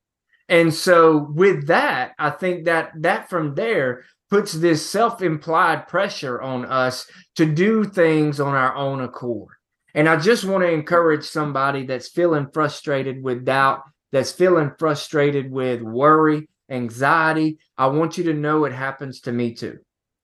And 0.48 0.72
so 0.72 1.18
with 1.34 1.68
that, 1.68 2.12
I 2.18 2.30
think 2.30 2.66
that 2.66 2.92
that 3.00 3.30
from 3.30 3.54
there 3.54 4.04
puts 4.30 4.52
this 4.52 4.84
self-implied 4.88 5.88
pressure 5.88 6.40
on 6.40 6.64
us 6.64 7.06
to 7.36 7.46
do 7.46 7.84
things 7.84 8.40
on 8.40 8.54
our 8.54 8.74
own 8.74 9.00
accord. 9.00 9.54
And 9.94 10.08
I 10.08 10.16
just 10.16 10.44
want 10.44 10.62
to 10.64 10.70
encourage 10.70 11.24
somebody 11.24 11.86
that's 11.86 12.08
feeling 12.08 12.48
frustrated 12.52 13.22
with 13.22 13.44
doubt, 13.44 13.82
that's 14.12 14.32
feeling 14.32 14.72
frustrated 14.78 15.50
with 15.50 15.82
worry, 15.82 16.48
anxiety. 16.68 17.58
I 17.78 17.86
want 17.86 18.18
you 18.18 18.24
to 18.24 18.34
know 18.34 18.64
it 18.64 18.72
happens 18.72 19.20
to 19.22 19.32
me 19.32 19.54
too. 19.54 19.78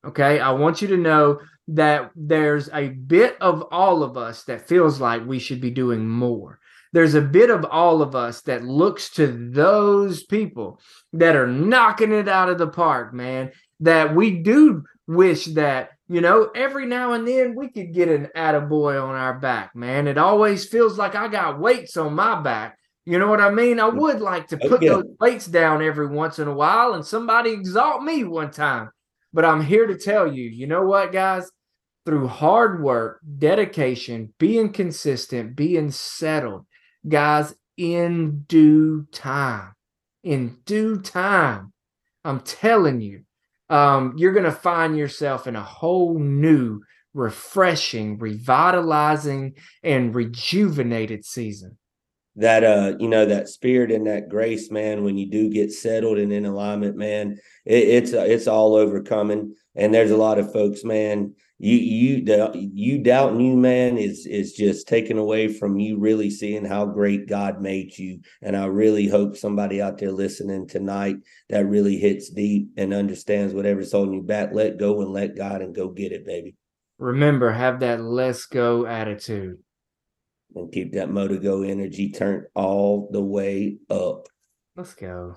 Okay. 0.04 0.40
I 0.40 0.50
want 0.52 0.82
you 0.82 0.88
to 0.88 0.96
know 0.96 1.40
that 1.68 2.10
there's 2.16 2.68
a 2.72 2.88
bit 2.88 3.36
of 3.40 3.62
all 3.70 4.02
of 4.02 4.16
us 4.16 4.44
that 4.44 4.66
feels 4.66 5.00
like 5.00 5.24
we 5.24 5.38
should 5.38 5.60
be 5.60 5.70
doing 5.70 6.08
more 6.08 6.58
there's 6.92 7.14
a 7.14 7.20
bit 7.20 7.50
of 7.50 7.64
all 7.64 8.02
of 8.02 8.14
us 8.14 8.42
that 8.42 8.64
looks 8.64 9.10
to 9.10 9.26
those 9.26 10.24
people 10.24 10.80
that 11.12 11.36
are 11.36 11.46
knocking 11.46 12.12
it 12.12 12.28
out 12.28 12.48
of 12.48 12.58
the 12.58 12.66
park, 12.66 13.14
man. 13.14 13.52
That 13.80 14.14
we 14.14 14.42
do 14.42 14.84
wish 15.06 15.46
that, 15.46 15.90
you 16.08 16.20
know, 16.20 16.50
every 16.54 16.86
now 16.86 17.12
and 17.12 17.26
then 17.26 17.54
we 17.54 17.68
could 17.68 17.94
get 17.94 18.08
an 18.08 18.28
attaboy 18.36 19.02
on 19.02 19.14
our 19.14 19.38
back, 19.38 19.74
man. 19.74 20.06
It 20.06 20.18
always 20.18 20.68
feels 20.68 20.98
like 20.98 21.14
I 21.14 21.28
got 21.28 21.58
weights 21.58 21.96
on 21.96 22.14
my 22.14 22.40
back. 22.40 22.76
You 23.06 23.18
know 23.18 23.28
what 23.28 23.40
I 23.40 23.50
mean? 23.50 23.80
I 23.80 23.88
would 23.88 24.20
like 24.20 24.48
to 24.48 24.58
oh, 24.62 24.68
put 24.68 24.76
okay. 24.84 24.88
those 24.88 25.04
weights 25.18 25.46
down 25.46 25.82
every 25.82 26.06
once 26.06 26.38
in 26.38 26.46
a 26.46 26.54
while 26.54 26.94
and 26.94 27.04
somebody 27.04 27.50
exalt 27.50 28.02
me 28.02 28.24
one 28.24 28.50
time. 28.50 28.90
But 29.32 29.44
I'm 29.44 29.62
here 29.62 29.86
to 29.86 29.96
tell 29.96 30.32
you, 30.32 30.44
you 30.44 30.66
know 30.66 30.82
what, 30.82 31.12
guys? 31.12 31.50
Through 32.04 32.28
hard 32.28 32.82
work, 32.82 33.20
dedication, 33.38 34.34
being 34.38 34.72
consistent, 34.72 35.56
being 35.56 35.90
settled, 35.90 36.66
guys, 37.08 37.54
in 37.76 38.44
due 38.46 39.06
time. 39.12 39.72
In 40.22 40.58
due 40.66 41.00
time, 41.00 41.72
I'm 42.24 42.40
telling 42.40 43.00
you, 43.00 43.22
um, 43.70 44.14
you're 44.16 44.32
going 44.32 44.44
to 44.44 44.52
find 44.52 44.96
yourself 44.98 45.46
in 45.46 45.56
a 45.56 45.62
whole 45.62 46.18
new, 46.18 46.82
refreshing, 47.14 48.18
revitalizing, 48.18 49.54
and 49.82 50.14
rejuvenated 50.14 51.24
season. 51.24 51.78
that 52.36 52.62
uh 52.62 52.94
you 53.00 53.08
know 53.08 53.26
that 53.26 53.48
spirit 53.48 53.90
and 53.90 54.06
that 54.06 54.28
grace 54.28 54.70
man 54.70 55.02
when 55.02 55.18
you 55.18 55.26
do 55.28 55.50
get 55.50 55.72
settled 55.72 56.16
and 56.18 56.32
in 56.32 56.46
alignment 56.46 56.96
man 56.96 57.36
it, 57.64 57.88
it's 57.88 58.12
it's 58.12 58.46
all 58.46 58.76
overcoming 58.76 59.52
and 59.74 59.92
there's 59.92 60.12
a 60.12 60.16
lot 60.16 60.38
of 60.38 60.52
folks 60.52 60.84
man 60.84 61.34
you 61.62 61.76
you 61.76 62.60
you 62.74 62.98
doubting 62.98 63.40
you 63.40 63.56
man 63.56 63.98
is 63.98 64.26
is 64.26 64.54
just 64.54 64.88
taken 64.88 65.18
away 65.18 65.46
from 65.46 65.78
you 65.78 65.98
really 65.98 66.30
seeing 66.30 66.64
how 66.64 66.84
great 66.86 67.28
god 67.28 67.60
made 67.60 67.96
you 67.98 68.18
and 68.42 68.56
i 68.56 68.64
really 68.64 69.06
hope 69.06 69.36
somebody 69.36 69.80
out 69.80 69.98
there 69.98 70.10
listening 70.10 70.66
tonight 70.66 71.16
that 71.48 71.66
really 71.66 71.98
hits 71.98 72.30
deep 72.30 72.70
and 72.76 72.94
understands 72.94 73.52
whatever's 73.54 73.92
holding 73.92 74.14
you 74.14 74.22
back 74.22 74.50
let 74.52 74.78
go 74.78 75.02
and 75.02 75.12
let 75.12 75.36
god 75.36 75.60
and 75.60 75.74
go 75.74 75.88
get 75.88 76.12
it 76.12 76.24
baby 76.24 76.56
remember 76.98 77.52
have 77.52 77.80
that 77.80 78.00
let's 78.00 78.46
go 78.46 78.86
attitude 78.86 79.58
and 80.54 80.72
keep 80.72 80.92
that 80.94 81.10
motor 81.10 81.36
go 81.36 81.62
energy 81.62 82.10
turned 82.10 82.46
all 82.54 83.08
the 83.12 83.22
way 83.22 83.78
up. 83.88 84.26
Let's 84.76 84.94
go. 84.94 85.36